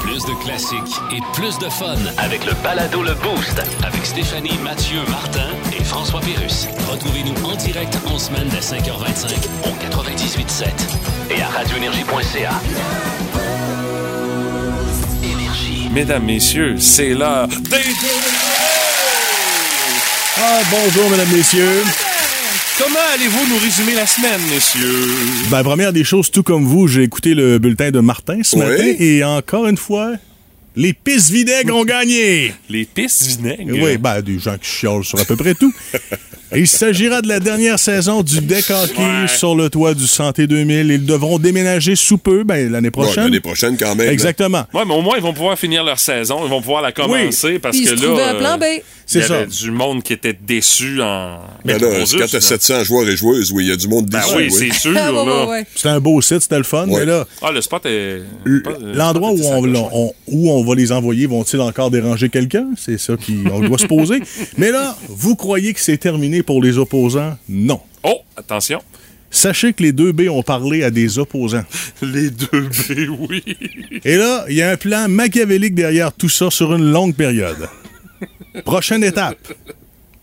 Plus 0.00 0.22
de 0.24 0.44
classiques 0.44 0.96
et 1.12 1.20
plus 1.34 1.58
de 1.58 1.68
fun 1.70 1.96
avec 2.18 2.44
le 2.46 2.52
balado 2.62 3.02
Le 3.02 3.14
Boost 3.14 3.60
avec 3.86 4.04
Stéphanie, 4.04 4.58
Mathieu, 4.62 4.98
Martin 5.08 5.48
et 5.78 5.82
François 5.84 6.20
Pérus. 6.20 6.68
Retrouvez-nous 6.90 7.34
en 7.44 7.54
direct 7.56 7.96
en 8.06 8.18
semaine 8.18 8.48
dès 8.50 8.58
5h25 8.60 9.34
au 9.64 9.70
98.7 9.70 10.66
et 11.36 11.42
à 11.42 11.48
radioénergie.ca. 11.48 12.50
Énergie. 15.22 15.88
Mesdames, 15.92 16.24
messieurs, 16.24 16.76
c'est 16.78 17.10
l'heure 17.14 17.48
des 17.48 17.76
Ah, 20.38 20.60
bonjour, 20.70 21.10
mesdames, 21.10 21.28
messieurs. 21.36 21.82
Comment 22.78 22.98
allez-vous 23.14 23.48
nous 23.54 23.58
résumer 23.58 23.94
la 23.94 24.06
semaine, 24.06 24.40
messieurs? 24.52 25.48
Ben, 25.50 25.62
première 25.62 25.92
des 25.92 26.04
choses, 26.04 26.30
tout 26.30 26.42
comme 26.42 26.64
vous, 26.66 26.86
j'ai 26.88 27.02
écouté 27.04 27.32
le 27.34 27.58
bulletin 27.58 27.90
de 27.90 28.00
Martin 28.00 28.40
ce 28.42 28.56
Oui. 28.56 28.64
matin 28.66 28.84
et 28.98 29.24
encore 29.24 29.66
une 29.66 29.78
fois, 29.78 30.12
les 30.76 30.92
pistes 30.92 31.30
vinaigres 31.30 31.74
ont 31.74 31.84
gagné. 31.84 32.52
Les 32.68 32.84
pistes 32.84 33.26
vinaigres? 33.26 33.78
Oui, 33.82 33.96
ben, 33.98 34.20
des 34.20 34.38
gens 34.38 34.56
qui 34.58 34.68
chiolent 34.68 35.04
sur 35.04 35.18
à 35.18 35.24
peu 35.24 35.36
près 35.36 35.54
tout. 35.54 35.72
Il 36.54 36.68
s'agira 36.68 37.22
de 37.22 37.28
la 37.28 37.40
dernière 37.40 37.76
saison 37.78 38.22
du 38.22 38.40
deck 38.40 38.70
hockey 38.70 39.02
Ouais. 39.02 39.26
sur 39.26 39.56
le 39.56 39.68
toit 39.68 39.94
du 39.94 40.06
Santé 40.06 40.46
2000. 40.46 40.90
Ils 40.92 41.04
devront 41.04 41.38
déménager 41.40 41.96
sous 41.96 42.18
peu, 42.18 42.44
ben, 42.44 42.70
l'année 42.70 42.90
Bon, 42.90 43.02
prochaine. 43.02 43.24
L'année 43.24 43.40
prochaine, 43.40 43.76
quand 43.76 43.96
même. 43.96 44.06
là. 44.06 44.12
Exactement. 44.12 44.64
Ouais, 44.72 44.84
mais 44.86 44.94
au 44.94 45.02
moins, 45.02 45.16
ils 45.16 45.22
vont 45.22 45.34
pouvoir 45.34 45.58
finir 45.58 45.82
leur 45.82 45.98
saison. 45.98 46.38
Ils 46.44 46.48
vont 46.50 46.60
pouvoir 46.60 46.82
la 46.82 46.92
commencer 46.92 47.58
parce 47.58 47.76
Puis 47.76 47.84
que 47.86 47.92
il 47.94 47.98
se 47.98 48.06
là. 48.16 48.34
plan 48.34 48.52
euh, 48.62 48.78
B. 48.78 48.82
C'est 49.08 49.18
il 49.18 49.22
y 49.22 49.24
avait 49.32 49.50
ça. 49.50 49.64
du 49.64 49.70
monde 49.72 50.02
qui 50.04 50.12
était 50.12 50.32
déçu 50.40 51.00
en. 51.02 51.38
Ben 51.64 51.80
là, 51.80 51.88
quand 52.18 52.26
t'as 52.26 52.32
là. 52.38 52.40
700 52.40 52.84
joueurs 52.84 53.08
et 53.08 53.16
joueuses, 53.16 53.52
oui, 53.52 53.64
il 53.64 53.68
y 53.68 53.72
a 53.72 53.76
du 53.76 53.86
monde 53.88 54.06
Ben 54.06 54.20
déçu. 54.20 54.36
oui, 54.36 54.50
c'est 54.50 54.72
sûr, 54.72 54.92
Ah. 54.96 55.60
C'était 55.74 55.88
un 55.90 56.00
beau 56.00 56.20
site, 56.22 56.42
c'était 56.42 56.58
le 56.58 56.64
fun, 56.64 56.88
Ouais. 56.88 57.00
mais 57.00 57.06
là, 57.06 57.24
Ah, 57.42 57.50
le 57.52 57.60
spot 57.60 57.86
est. 57.86 58.22
Le 58.44 58.62
L'endroit 58.94 59.30
où 59.30 59.38
on, 59.44 59.62
sacoche, 59.62 59.88
on- 59.92 60.12
où 60.28 60.50
on 60.52 60.62
va 60.66 60.74
les 60.74 60.92
envoyer, 60.92 61.26
vont-ils 61.26 61.60
encore 61.60 61.90
déranger 61.90 62.28
quelqu'un? 62.28 62.68
C'est 62.76 62.98
ça 62.98 63.14
qu'on 63.16 63.60
doit 63.60 63.78
se 63.78 63.86
poser. 63.86 64.20
Mais 64.58 64.70
là, 64.70 64.96
vous 65.08 65.36
croyez 65.36 65.72
que 65.72 65.80
c'est 65.80 65.96
terminé 65.96 66.42
pour 66.42 66.62
les 66.62 66.76
opposants? 66.78 67.38
Non. 67.48 67.80
Oh, 68.02 68.20
attention. 68.36 68.82
Sachez 69.30 69.72
que 69.72 69.82
les 69.82 69.92
deux 69.92 70.12
B 70.12 70.22
ont 70.30 70.42
parlé 70.42 70.82
à 70.82 70.90
des 70.90 71.18
opposants. 71.18 71.64
Les 72.02 72.30
deux 72.30 72.68
B, 72.68 73.08
oui. 73.18 73.44
Et 74.04 74.16
là, 74.16 74.44
il 74.48 74.54
y 74.54 74.62
a 74.62 74.70
un 74.70 74.76
plan 74.76 75.08
machiavélique 75.08 75.74
derrière 75.74 76.12
tout 76.12 76.28
ça 76.28 76.50
sur 76.50 76.74
une 76.74 76.90
longue 76.90 77.14
période. 77.14 77.68
Prochaine 78.64 79.04
étape. 79.04 79.38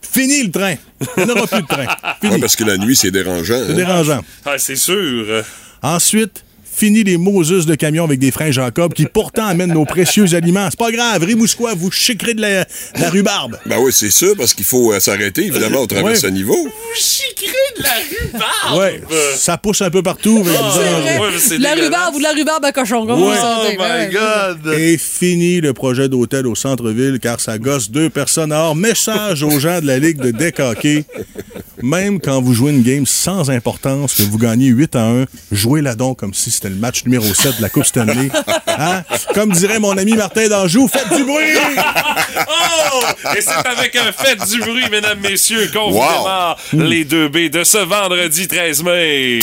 Fini 0.01 0.43
le 0.43 0.51
train. 0.51 0.75
Il 1.17 1.25
n'y 1.25 1.31
aura 1.31 1.47
plus 1.47 1.61
de 1.61 1.67
train. 1.67 1.85
Fini. 2.21 2.33
Ouais, 2.33 2.39
parce 2.39 2.55
que 2.55 2.63
la 2.63 2.77
nuit, 2.77 2.95
c'est 2.95 3.11
dérangeant. 3.11 3.59
C'est 3.65 3.71
hein. 3.71 3.75
dérangeant. 3.75 4.21
Ah, 4.45 4.57
c'est 4.57 4.75
sûr. 4.75 5.43
Ensuite, 5.81 6.43
fini 6.75 7.03
les 7.03 7.17
Moses 7.17 7.65
de 7.65 7.75
camions 7.75 8.03
avec 8.05 8.19
des 8.19 8.31
freins 8.31 8.51
Jacob 8.51 8.93
qui 8.93 9.05
pourtant 9.05 9.45
amènent 9.47 9.73
nos 9.73 9.85
précieux 9.85 10.33
aliments. 10.33 10.67
C'est 10.69 10.79
pas 10.79 10.91
grave, 10.91 11.23
Rimouskois, 11.23 11.73
vous 11.75 11.91
chiquerez 11.91 12.33
de 12.33 12.41
la, 12.41 12.63
de 12.65 12.99
la 13.01 13.09
rhubarbe. 13.09 13.57
Ben 13.65 13.77
oui, 13.79 13.91
c'est 13.93 14.09
sûr, 14.09 14.35
parce 14.37 14.53
qu'il 14.53 14.65
faut 14.65 14.91
euh, 14.93 14.99
s'arrêter, 14.99 15.45
évidemment, 15.45 15.79
au 15.81 15.87
travers 15.87 16.05
Ouais. 16.05 16.13
de 16.13 16.17
ce 16.17 16.27
niveau. 16.27 16.57
Chiquerie 16.95 17.51
de 17.77 17.83
la 17.83 17.89
rhubarbe! 17.89 18.79
Ouais, 18.79 19.01
ça 19.35 19.57
pousse 19.57 19.81
un 19.81 19.89
peu 19.89 20.01
partout. 20.03 20.43
mais 20.45 20.51
Ah, 20.57 20.61
vous 20.63 20.79
vrai. 21.01 21.19
ouais, 21.19 21.27
mais 21.51 21.57
la 21.59 21.73
rhubarbe 21.75 22.15
ou 22.15 22.17
de 22.19 22.23
la 22.23 22.31
rhubarbe 22.31 22.65
à 22.65 22.71
cochon. 22.71 23.05
Ouais. 23.05 23.15
vous 23.15 23.31
Oh 23.31 23.65
my. 23.79 24.11
God! 24.11 24.73
Et 24.79 24.97
fini 24.97 25.61
le 25.61 25.73
projet 25.73 26.09
d'hôtel 26.09 26.47
au 26.47 26.55
centre-ville 26.55 27.19
car 27.21 27.39
ça 27.39 27.57
gosse 27.57 27.89
deux 27.91 28.09
personnes. 28.09 28.51
Alors, 28.51 28.75
message 28.75 29.43
aux 29.43 29.59
gens 29.59 29.79
de 29.81 29.87
la 29.87 29.99
Ligue 29.99 30.17
de 30.17 30.31
deck 30.31 30.59
hockey. 30.59 31.05
Même 31.83 32.21
quand 32.21 32.41
vous 32.41 32.53
jouez 32.53 32.71
une 32.71 32.81
game 32.81 33.05
sans 33.05 33.51
importance, 33.51 34.15
que 34.15 34.23
vous 34.23 34.37
gagnez 34.37 34.67
8 34.67 34.95
à 34.95 35.05
1, 35.05 35.25
jouez-la 35.51 35.95
donc 35.95 36.19
comme 36.19 36.33
si 36.33 36.49
c'était 36.49 36.69
le 36.69 36.77
match 36.77 37.03
numéro 37.03 37.25
7 37.25 37.57
de 37.57 37.61
la 37.61 37.67
Coupe 37.67 37.83
Stanley. 37.83 38.29
Hein? 38.67 39.03
Comme 39.33 39.51
dirait 39.51 39.79
mon 39.79 39.97
ami 39.97 40.13
Martin 40.13 40.47
Danjou, 40.47 40.87
faites 40.87 41.13
du 41.13 41.25
bruit! 41.25 41.57
Oh! 42.47 43.03
Et 43.37 43.41
c'est 43.41 43.67
avec 43.67 43.95
un 43.97 44.13
fait 44.13 44.37
du 44.49 44.59
bruit, 44.61 44.85
mesdames, 44.89 45.19
messieurs, 45.19 45.69
qu'on 45.73 45.91
vous 45.91 45.99
démarre 45.99 46.57
les 46.71 47.03
deux 47.03 47.27
B 47.27 47.49
de 47.51 47.65
ce 47.65 47.79
vendredi 47.79 48.47
13 48.47 48.83
mai. 48.83 49.39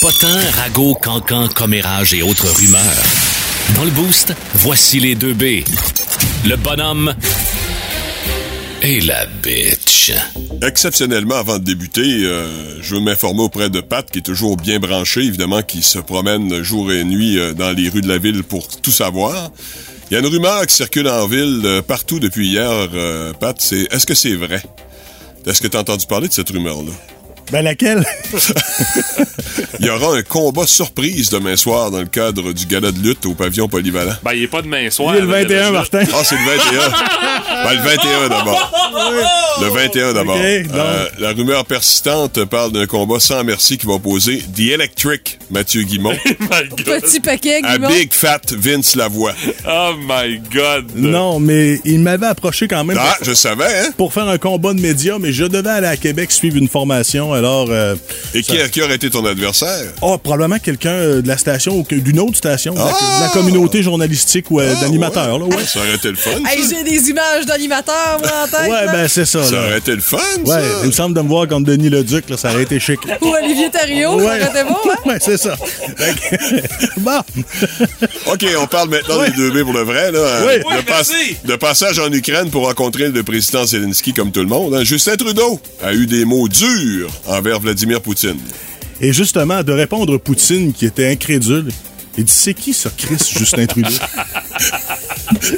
Potins, 0.00 0.40
ragots, 0.60 0.96
cancans, 1.00 1.48
commérages 1.48 2.14
et 2.14 2.22
autres 2.22 2.48
rumeurs. 2.48 2.82
Dans 3.76 3.84
le 3.84 3.90
boost, 3.90 4.34
voici 4.54 4.98
les 4.98 5.14
deux 5.14 5.34
B. 5.34 5.62
Le 6.44 6.56
bonhomme 6.56 7.14
et 8.82 9.00
la 9.00 9.24
bitch. 9.26 10.12
Exceptionnellement, 10.62 11.34
avant 11.34 11.58
de 11.58 11.64
débuter, 11.64 12.24
euh, 12.24 12.80
je 12.80 12.94
veux 12.94 13.00
m'informer 13.00 13.42
auprès 13.42 13.68
de 13.68 13.80
Pat, 13.80 14.10
qui 14.10 14.18
est 14.18 14.22
toujours 14.22 14.56
bien 14.56 14.78
branché, 14.78 15.20
évidemment, 15.20 15.62
qui 15.62 15.82
se 15.82 15.98
promène 15.98 16.62
jour 16.62 16.90
et 16.92 17.04
nuit 17.04 17.38
euh, 17.38 17.52
dans 17.52 17.72
les 17.72 17.88
rues 17.88 18.00
de 18.00 18.08
la 18.08 18.18
ville 18.18 18.42
pour 18.42 18.68
tout 18.68 18.90
savoir. 18.90 19.50
Il 20.10 20.14
y 20.14 20.16
a 20.16 20.20
une 20.20 20.26
rumeur 20.26 20.66
qui 20.66 20.74
circule 20.74 21.08
en 21.08 21.26
ville 21.26 21.62
euh, 21.64 21.82
partout 21.82 22.20
depuis 22.20 22.48
hier, 22.48 22.88
Pat. 23.38 23.56
C'est 23.60 23.92
est-ce 23.92 24.06
que 24.06 24.14
c'est 24.14 24.34
vrai? 24.34 24.62
Est-ce 25.46 25.60
que 25.60 25.68
tu 25.68 25.76
as 25.76 25.80
entendu 25.80 26.06
parler 26.06 26.28
de 26.28 26.32
cette 26.32 26.48
rumeur-là? 26.48 26.92
Ben 27.52 27.62
laquelle? 27.62 28.04
Il 29.80 29.86
y 29.86 29.90
aura 29.90 30.16
un 30.16 30.22
combat 30.22 30.66
surprise 30.66 31.30
demain 31.30 31.56
soir 31.56 31.90
dans 31.90 32.00
le 32.00 32.06
cadre 32.06 32.52
du 32.52 32.66
gala 32.66 32.92
de 32.92 32.98
lutte 32.98 33.26
au 33.26 33.34
pavillon 33.34 33.68
polyvalent. 33.68 34.14
Ben, 34.24 34.32
il 34.32 34.44
est 34.44 34.48
pas 34.48 34.62
demain 34.62 34.88
soir. 34.90 35.14
Il 35.14 35.18
est 35.18 35.20
le 35.22 35.26
là, 35.30 35.42
21, 35.42 35.46
déjà. 35.58 35.70
Martin. 35.70 36.02
Ah, 36.14 36.24
c'est 36.24 36.34
le 36.34 36.44
21. 36.44 36.90
Ben, 37.64 37.72
le 37.74 37.88
21 37.88 38.28
d'abord. 38.28 38.72
Le 39.60 39.68
21 39.68 40.12
d'abord. 40.14 40.36
Euh, 40.40 41.08
la 41.18 41.32
rumeur 41.32 41.64
persistante 41.66 42.42
parle 42.46 42.72
d'un 42.72 42.86
combat 42.86 43.20
sans 43.20 43.44
merci 43.44 43.76
qui 43.78 43.86
va 43.86 43.94
opposer 43.94 44.42
The 44.56 44.60
Electric, 44.72 45.38
Mathieu 45.50 45.82
Guimont, 45.82 46.12
My 46.40 46.68
God. 46.84 47.02
Petit 47.02 47.20
paquet, 47.20 47.60
à 47.62 47.76
Guimond. 47.76 47.88
Big 47.88 48.12
Fat 48.12 48.40
Vince 48.52 48.96
Lavoie. 48.96 49.34
Oh 49.68 49.92
my 50.00 50.38
God. 50.52 50.86
Non, 50.94 51.38
mais 51.38 51.80
il 51.84 52.00
m'avait 52.00 52.26
approché 52.26 52.66
quand 52.66 52.82
même 52.84 52.98
Ah, 53.00 53.14
pour, 53.18 53.26
je 53.26 53.34
savais, 53.34 53.64
hein? 53.66 53.90
pour 53.96 54.12
faire 54.12 54.28
un 54.28 54.38
combat 54.38 54.72
de 54.72 54.80
médias, 54.80 55.18
mais 55.20 55.32
je 55.32 55.44
devais 55.44 55.70
aller 55.70 55.86
à 55.86 55.96
Québec 55.96 56.32
suivre 56.32 56.56
une 56.56 56.68
formation, 56.68 57.34
alors... 57.36 57.68
euh, 57.70 57.94
Et 58.34 58.42
qui, 58.42 58.56
qui 58.72 58.82
aurait 58.82 58.96
été 58.96 59.10
ton 59.10 59.24
adversaire? 59.24 59.92
Oh, 60.02 60.18
probablement 60.18 60.58
quelqu'un 60.58 60.90
euh, 60.90 61.22
de 61.22 61.28
la 61.28 61.36
station 61.38 61.76
ou 61.78 61.86
d'une 61.90 62.18
autre 62.20 62.36
station, 62.36 62.74
de 62.74 62.78
la- 62.78 62.86
Ah! 62.98 63.18
de 63.18 63.24
la 63.24 63.28
communauté 63.30 63.82
journalistique 63.82 64.50
ou 64.50 64.60
euh, 64.60 64.74
Ah, 64.76 64.80
d'animateur. 64.82 65.38
là, 65.38 65.44
ouais. 65.44 65.64
Ça 65.64 65.78
aurait 65.80 65.94
été 65.94 66.08
le 66.08 66.16
fun. 66.16 66.30
Hey, 66.48 66.62
ça. 66.64 66.74
j'ai 66.76 66.84
des 66.84 67.08
images 67.10 67.46
d'animateurs, 67.46 68.18
moi, 68.20 68.30
en 68.44 68.46
tête. 68.48 68.70
Ouais, 68.70 68.86
là. 68.86 68.92
ben 68.92 69.08
c'est 69.08 69.24
ça. 69.24 69.44
Ça 69.44 69.52
là. 69.52 69.66
aurait 69.66 69.78
été 69.78 69.94
le 69.94 70.00
fun, 70.00 70.16
Ouais, 70.44 70.52
ça. 70.52 70.60
il 70.82 70.86
me 70.88 70.92
semble 70.92 71.14
de 71.16 71.20
me 71.22 71.28
voir 71.28 71.46
contre 71.48 71.64
Denis 71.66 71.88
Leduc, 71.90 72.28
là, 72.30 72.36
ça 72.36 72.50
aurait 72.52 72.62
été 72.64 72.80
chic. 72.80 72.98
Ou 73.22 73.34
Olivier 73.42 73.70
Thériault, 73.70 74.18
ça 74.20 74.24
aurait 74.26 74.40
été 74.42 74.64
bon, 74.64 74.76
hein? 74.90 74.96
ouais, 75.06 75.18
c'est 75.20 75.36
ça. 75.38 75.56
Bon. 76.98 77.20
OK, 78.26 78.44
on 78.60 78.66
parle 78.66 78.88
maintenant 78.90 79.22
des 79.22 79.30
2B 79.30 79.62
pour 79.64 79.72
le 79.72 79.82
vrai. 79.82 80.10
Là. 80.12 80.20
Oui. 80.46 80.52
Oui, 80.66 80.76
de, 80.76 80.82
pas- 80.82 80.94
merci. 80.96 81.36
de 81.44 81.56
passage 81.56 81.98
en 81.98 82.10
Ukraine 82.12 82.50
pour 82.50 82.66
rencontrer 82.66 83.08
le 83.08 83.22
président 83.22 83.64
Zelensky 83.64 84.12
comme 84.12 84.32
tout 84.32 84.40
le 84.40 84.46
monde, 84.46 84.74
hein, 84.74 84.84
Justin 84.84 85.16
Trudeau 85.16 85.60
a 85.84 85.92
eu 85.92 86.06
des 86.06 86.24
mots 86.24 86.48
durs 86.48 87.10
envers 87.28 87.60
Vladimir 87.60 88.00
Poutine. 88.00 88.38
Et 89.00 89.12
justement, 89.12 89.62
de 89.62 89.72
répondre 89.72 90.16
Poutine 90.18 90.72
qui 90.72 90.86
était 90.86 91.06
incrédule, 91.10 91.66
il 92.18 92.24
dit 92.24 92.32
C'est 92.34 92.54
qui 92.54 92.72
ça, 92.72 92.90
Chris 92.96 93.16
Justin 93.38 93.66
Trudeau? 93.66 93.88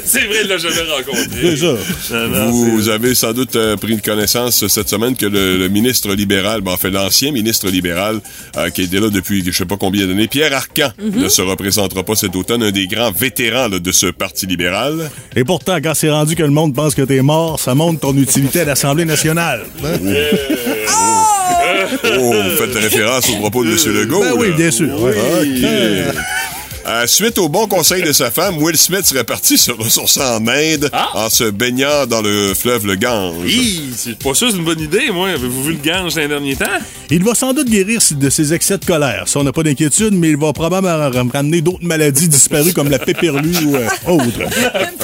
C'est 0.03 0.25
vrai, 0.25 0.37
il 0.43 0.47
l'a 0.49 0.57
jamais 0.57 0.81
rencontré. 0.81 1.25
C'est 1.41 1.57
ça. 1.57 2.17
Non, 2.27 2.27
non, 2.27 2.51
Vous 2.51 2.89
avez 2.89 3.15
sans 3.15 3.31
doute 3.33 3.55
euh, 3.55 3.77
pris 3.77 3.93
une 3.93 4.01
connaissance 4.01 4.67
cette 4.67 4.89
semaine 4.89 5.15
que 5.15 5.25
le, 5.25 5.57
le 5.57 5.69
ministre 5.69 6.11
libéral, 6.13 6.61
ben, 6.61 6.71
en 6.73 6.77
fait 6.77 6.89
l'ancien 6.89 7.31
ministre 7.31 7.69
libéral, 7.69 8.19
euh, 8.57 8.69
qui 8.71 8.81
était 8.81 8.99
là 8.99 9.09
depuis 9.09 9.43
je 9.45 9.51
sais 9.51 9.65
pas 9.65 9.77
combien 9.77 10.05
d'années, 10.05 10.27
Pierre 10.27 10.53
Arcan, 10.53 10.91
Mhm. 10.99 11.21
ne 11.23 11.29
se 11.29 11.41
représentera 11.41 12.03
pas 12.03 12.15
cet 12.15 12.35
automne, 12.35 12.63
un 12.63 12.71
des 12.71 12.87
grands 12.87 13.11
vétérans 13.11 13.67
là, 13.69 13.79
de 13.79 13.91
ce 13.91 14.07
parti 14.07 14.47
libéral. 14.47 15.09
Et 15.35 15.43
pourtant, 15.45 15.77
quand 15.81 15.93
c'est 15.93 16.09
rendu 16.09 16.35
que 16.35 16.43
le 16.43 16.49
monde 16.49 16.73
pense 16.75 16.93
que 16.95 17.03
t'es 17.03 17.21
mort, 17.21 17.59
ça 17.59 17.73
montre 17.75 18.01
ton 18.01 18.17
utilité 18.17 18.61
à 18.61 18.65
l'Assemblée 18.65 19.05
nationale. 19.05 19.61
hein? 19.85 19.97
Oh, 20.91 22.33
vous 22.33 22.57
faites 22.57 22.75
référence 22.75 23.29
au 23.29 23.35
propos 23.37 23.63
de 23.63 23.71
M. 23.71 23.93
Legault. 23.93 24.21
Ben 24.21 24.33
oui, 24.37 24.51
bien 24.51 24.71
sûr. 24.71 24.89
ouais. 25.01 25.11
OK. 25.41 26.15
Euh, 26.89 27.05
suite 27.05 27.37
au 27.37 27.49
bon 27.49 27.67
conseil 27.67 28.01
de 28.01 28.11
sa 28.11 28.31
femme, 28.31 28.57
Will 28.57 28.75
Smith 28.75 29.05
serait 29.05 29.23
parti 29.23 29.59
se 29.59 29.69
ressourcer 29.71 30.21
en 30.21 30.47
Inde 30.47 30.89
en 31.13 31.29
se 31.29 31.43
baignant 31.43 32.07
dans 32.07 32.23
le 32.23 32.55
fleuve 32.55 32.87
le 32.87 32.95
Gange. 32.95 33.45
Hi, 33.45 33.91
c'est 33.95 34.17
pas 34.17 34.33
sûr, 34.33 34.49
c'est 34.49 34.57
une 34.57 34.63
bonne 34.65 34.79
idée, 34.79 35.11
moi. 35.11 35.29
Avez-vous 35.29 35.63
vu 35.65 35.73
le 35.73 35.77
gange 35.77 36.15
dans 36.15 36.21
les 36.21 36.27
derniers 36.27 36.55
temps? 36.55 36.65
Il 37.11 37.23
va 37.23 37.35
sans 37.35 37.53
doute 37.53 37.69
guérir 37.69 37.99
de 38.09 38.29
ses 38.31 38.53
excès 38.55 38.79
de 38.79 38.85
colère. 38.85 39.25
Ça, 39.27 39.39
on 39.39 39.43
n'a 39.43 39.51
pas 39.51 39.61
d'inquiétude, 39.61 40.13
mais 40.15 40.29
il 40.29 40.37
va 40.37 40.51
probablement 40.51 40.97
ra- 40.97 41.11
ramener 41.31 41.61
d'autres 41.61 41.83
maladies 41.83 42.27
disparues 42.27 42.73
comme 42.73 42.89
la 42.89 42.97
pépérlue 42.97 43.55
ou 43.67 43.75
euh, 43.75 43.87
autre. 44.07 44.39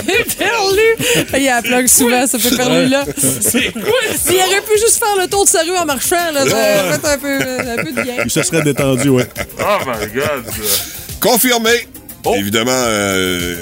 Péperlu! 0.08 1.36
Il 1.38 1.44
y 1.44 1.50
a 1.50 1.58
la 1.58 1.62
plug 1.62 1.88
souvent, 1.88 2.26
ce 2.26 2.38
péperlu-là. 2.38 3.06
C'est 3.42 3.72
quoi 3.74 3.84
ça? 4.18 4.32
Il 4.32 4.38
aurait 4.38 4.62
pu 4.62 4.80
juste 4.80 4.98
faire 4.98 5.22
le 5.22 5.28
tour 5.28 5.44
de 5.46 5.50
sa 5.50 5.62
rue 5.62 5.78
en 5.78 5.86
marchant, 5.86 6.32
là. 6.34 6.46
Ça 6.50 6.56
aurait 6.56 6.98
fait 7.00 7.08
un 7.08 7.18
peu, 7.20 7.40
un 7.42 7.84
peu 7.84 7.92
de 7.92 8.02
bien. 8.02 8.16
Il 8.26 8.32
se 8.32 8.42
serait 8.42 8.64
détendu, 8.64 9.10
ouais. 9.10 9.28
Oh 9.60 9.78
my 9.86 10.08
God. 10.12 10.46
Confirmé! 11.26 11.72
Oh. 12.24 12.36
Évidemment, 12.38 12.72
euh, 12.72 13.56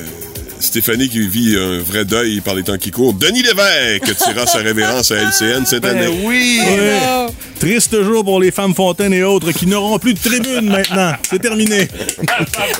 Stéphanie 0.59 1.07
qui 1.07 1.25
vit 1.25 1.55
un 1.55 1.79
vrai 1.79 2.03
deuil 2.03 2.41
par 2.41 2.55
les 2.55 2.63
temps 2.63 2.77
qui 2.77 2.91
courent. 2.91 3.13
Denis 3.13 3.41
Lévesque 3.41 4.17
tirera 4.17 4.45
sa 4.45 4.57
révérence 4.57 5.11
à 5.11 5.15
LCN 5.15 5.65
cette 5.65 5.85
année. 5.85 6.07
Ben 6.07 6.25
oui. 6.25 6.59
Triste 7.59 8.01
jour 8.03 8.25
pour 8.25 8.39
les 8.41 8.51
femmes 8.51 8.75
fontaines 8.75 9.13
et 9.13 9.23
autres 9.23 9.51
qui 9.53 9.65
n'auront 9.67 9.97
plus 9.97 10.13
de 10.13 10.19
tribune 10.19 10.69
maintenant. 10.69 11.13
C'est 11.29 11.39
terminé. 11.39 11.87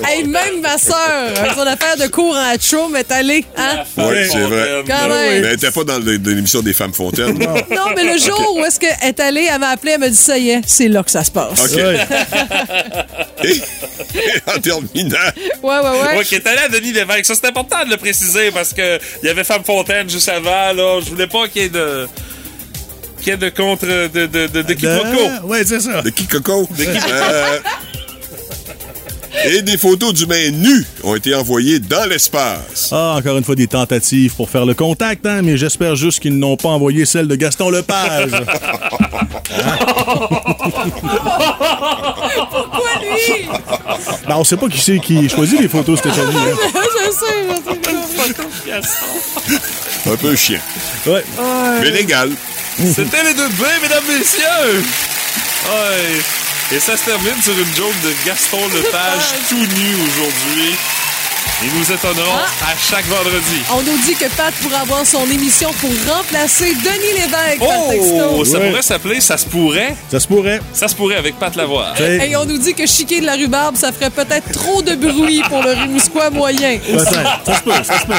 Hey, 0.06 0.26
même 0.28 0.62
ma 0.62 0.78
soeur, 0.78 1.32
son 1.56 1.62
affaire 1.62 1.96
de 1.98 2.08
cours 2.08 2.36
en 2.36 2.54
chaume, 2.60 2.96
est 2.96 3.12
allée, 3.12 3.46
hein? 3.58 3.84
Oui, 3.98 4.16
c'est 4.30 4.40
vrai. 4.42 4.84
Quand 4.88 5.08
Mais 5.08 5.30
même. 5.32 5.44
elle 5.46 5.52
n'était 5.52 5.72
pas 5.72 5.84
dans 5.84 5.98
l'émission 6.00 6.62
des 6.62 6.74
femmes 6.74 6.94
fontaines. 6.94 7.38
Non, 7.40 7.86
mais 7.96 8.04
le 8.04 8.20
jour 8.20 8.56
où 8.58 8.66
est-ce 8.66 8.80
qu'elle 8.80 8.96
est 9.02 9.20
allée, 9.20 9.48
elle 9.52 9.60
m'a 9.60 9.70
appelé, 9.70 9.94
elle 9.94 10.00
m'a 10.00 10.10
dit 10.10 10.16
ça 10.16 10.38
y 10.38 10.50
est, 10.52 10.62
c'est 10.68 10.88
là 10.88 11.04
que 11.04 11.12
ça 11.12 11.24
se 11.24 11.32
passe. 11.32 11.60
OK. 11.74 11.80
Et, 13.44 13.50
et 13.58 13.62
en 14.56 14.60
terminant, 14.60 15.18
Ouais, 15.62 15.80
ouais, 15.80 16.18
ouais. 16.18 16.24
Qui 16.26 16.36
est 16.36 16.48
allé 16.48 16.60
à 16.60 16.70
Denis 16.70 16.94
Lévesque. 16.94 17.26
Ça, 17.26 17.34
c'est 17.36 17.48
important 17.48 17.84
de 17.86 17.90
le 17.90 17.98
préciser 17.98 18.52
parce 18.52 18.72
que 18.74 19.00
il 19.22 19.26
y 19.28 19.30
avait 19.30 19.44
Femme 19.44 19.64
Fontaine 19.66 20.10
juste 20.10 20.30
avant, 20.30 20.72
là. 20.74 21.00
Je 21.04 21.10
voulais 21.10 21.28
pas 21.28 21.48
qu'il 21.48 21.64
y 21.64 21.66
ait 21.66 21.70
de. 21.70 22.08
Ait 23.32 23.38
de 23.38 23.50
contre. 23.50 23.86
de, 23.86 24.08
de, 24.28 24.48
de, 24.48 24.62
de 24.62 24.74
quiproquo. 24.74 25.20
Euh, 25.20 25.42
ouais, 25.48 25.64
c'est 25.66 25.80
ça. 25.80 26.02
de 26.02 26.10
qui 26.10 26.26
coco? 26.28 26.68
Euh, 26.80 27.60
et 29.46 29.62
des 29.64 29.78
photos 29.78 30.14
d'humains 30.14 30.52
nus 30.52 30.86
ont 31.04 31.16
été 31.16 31.34
envoyées 31.36 31.80
dans 31.80 32.06
l'espace. 32.08 32.90
Ah, 32.92 33.16
encore 33.18 33.38
une 33.38 33.44
fois, 33.44 33.56
des 33.56 33.68
tentatives 33.68 34.34
pour 34.36 34.50
faire 34.50 34.66
le 34.66 34.74
contact, 34.74 35.26
hein, 35.26 35.42
mais 35.42 35.58
j'espère 35.58 35.96
juste 35.96 36.20
qu'ils 36.20 36.38
n'ont 36.38 36.56
pas 36.56 36.70
envoyé 36.70 37.06
celle 37.06 37.28
de 37.28 37.36
Gaston 37.36 37.70
Lepage. 37.72 38.32
Pourquoi 42.52 42.90
lui? 43.02 43.48
Ben, 44.28 44.36
on 44.38 44.44
sait 44.44 44.58
pas 44.58 44.68
qui 44.70 44.80
c'est 44.80 45.00
qui 45.00 45.28
choisit 45.30 45.60
les 45.60 45.68
photos, 45.68 46.00
Stéphanie. 46.00 46.36
hein. 46.36 46.56
je 46.74 47.12
sais, 47.12 47.26
je 48.72 48.82
sais. 48.82 50.12
Un 50.12 50.16
peu 50.18 50.36
chiant. 50.36 50.60
Ouais. 51.08 51.24
Mais 51.82 51.90
légal. 51.92 52.30
C'était 52.78 53.24
les 53.24 53.34
deux 53.34 53.48
de 53.50 53.54
blé, 53.56 53.68
mesdames, 53.82 54.04
messieurs! 54.08 54.84
Ouais. 55.66 56.76
Et 56.76 56.80
ça 56.80 56.98
se 56.98 57.04
termine 57.06 57.40
sur 57.42 57.54
une 57.58 57.76
joke 57.76 57.94
de 58.04 58.12
Gaston 58.26 58.58
Lepage 58.74 59.24
tout 59.50 59.56
nu 59.56 59.96
aujourd'hui. 60.08 60.76
Ils 61.62 61.80
nous 61.80 61.92
étonneront 61.92 62.36
à 62.62 62.74
chaque 62.90 63.06
vendredi. 63.06 63.62
On 63.72 63.82
nous 63.84 63.98
dit 64.00 64.16
que 64.16 64.26
Pat 64.36 64.54
pourra 64.56 64.80
avoir 64.80 65.06
son 65.06 65.24
émission 65.30 65.72
pour 65.80 65.92
remplacer 66.14 66.74
Denis 66.74 67.14
Lévesque 67.14 67.60
par 67.60 67.70
Oh! 67.80 67.92
texto. 67.92 68.46
Ça 68.46 68.58
Ouais. 68.60 68.70
pourrait 68.70 68.82
s'appeler 68.82 69.22
Ça 69.22 69.38
se 69.38 69.46
pourrait. 69.46 69.96
Ça 70.12 70.20
se 70.20 70.28
pourrait. 70.28 70.60
Ça 70.74 70.88
se 70.88 70.96
pourrait 70.96 71.16
avec 71.18 71.38
Pat 71.40 71.56
Lavoie. 71.56 71.94
Et 72.02 72.36
on 72.36 72.46
nous 72.46 72.58
dit 72.58 72.74
que 72.74 72.86
chiquer 72.88 73.22
de 73.22 73.26
la 73.26 73.34
rhubarbe, 73.34 73.76
ça 73.78 73.92
ferait 73.94 74.10
peut-être 74.10 74.52
trop 74.52 74.82
de 74.82 74.96
bruit 74.96 75.42
pour 75.48 75.62
le 75.64 75.72
Rimouskois 75.72 76.32
moyen. 76.32 76.80
Ça 76.98 77.56
se 77.56 77.62
peut, 77.62 77.72
ça 77.84 78.00
se 78.00 78.06
peut. 78.08 78.14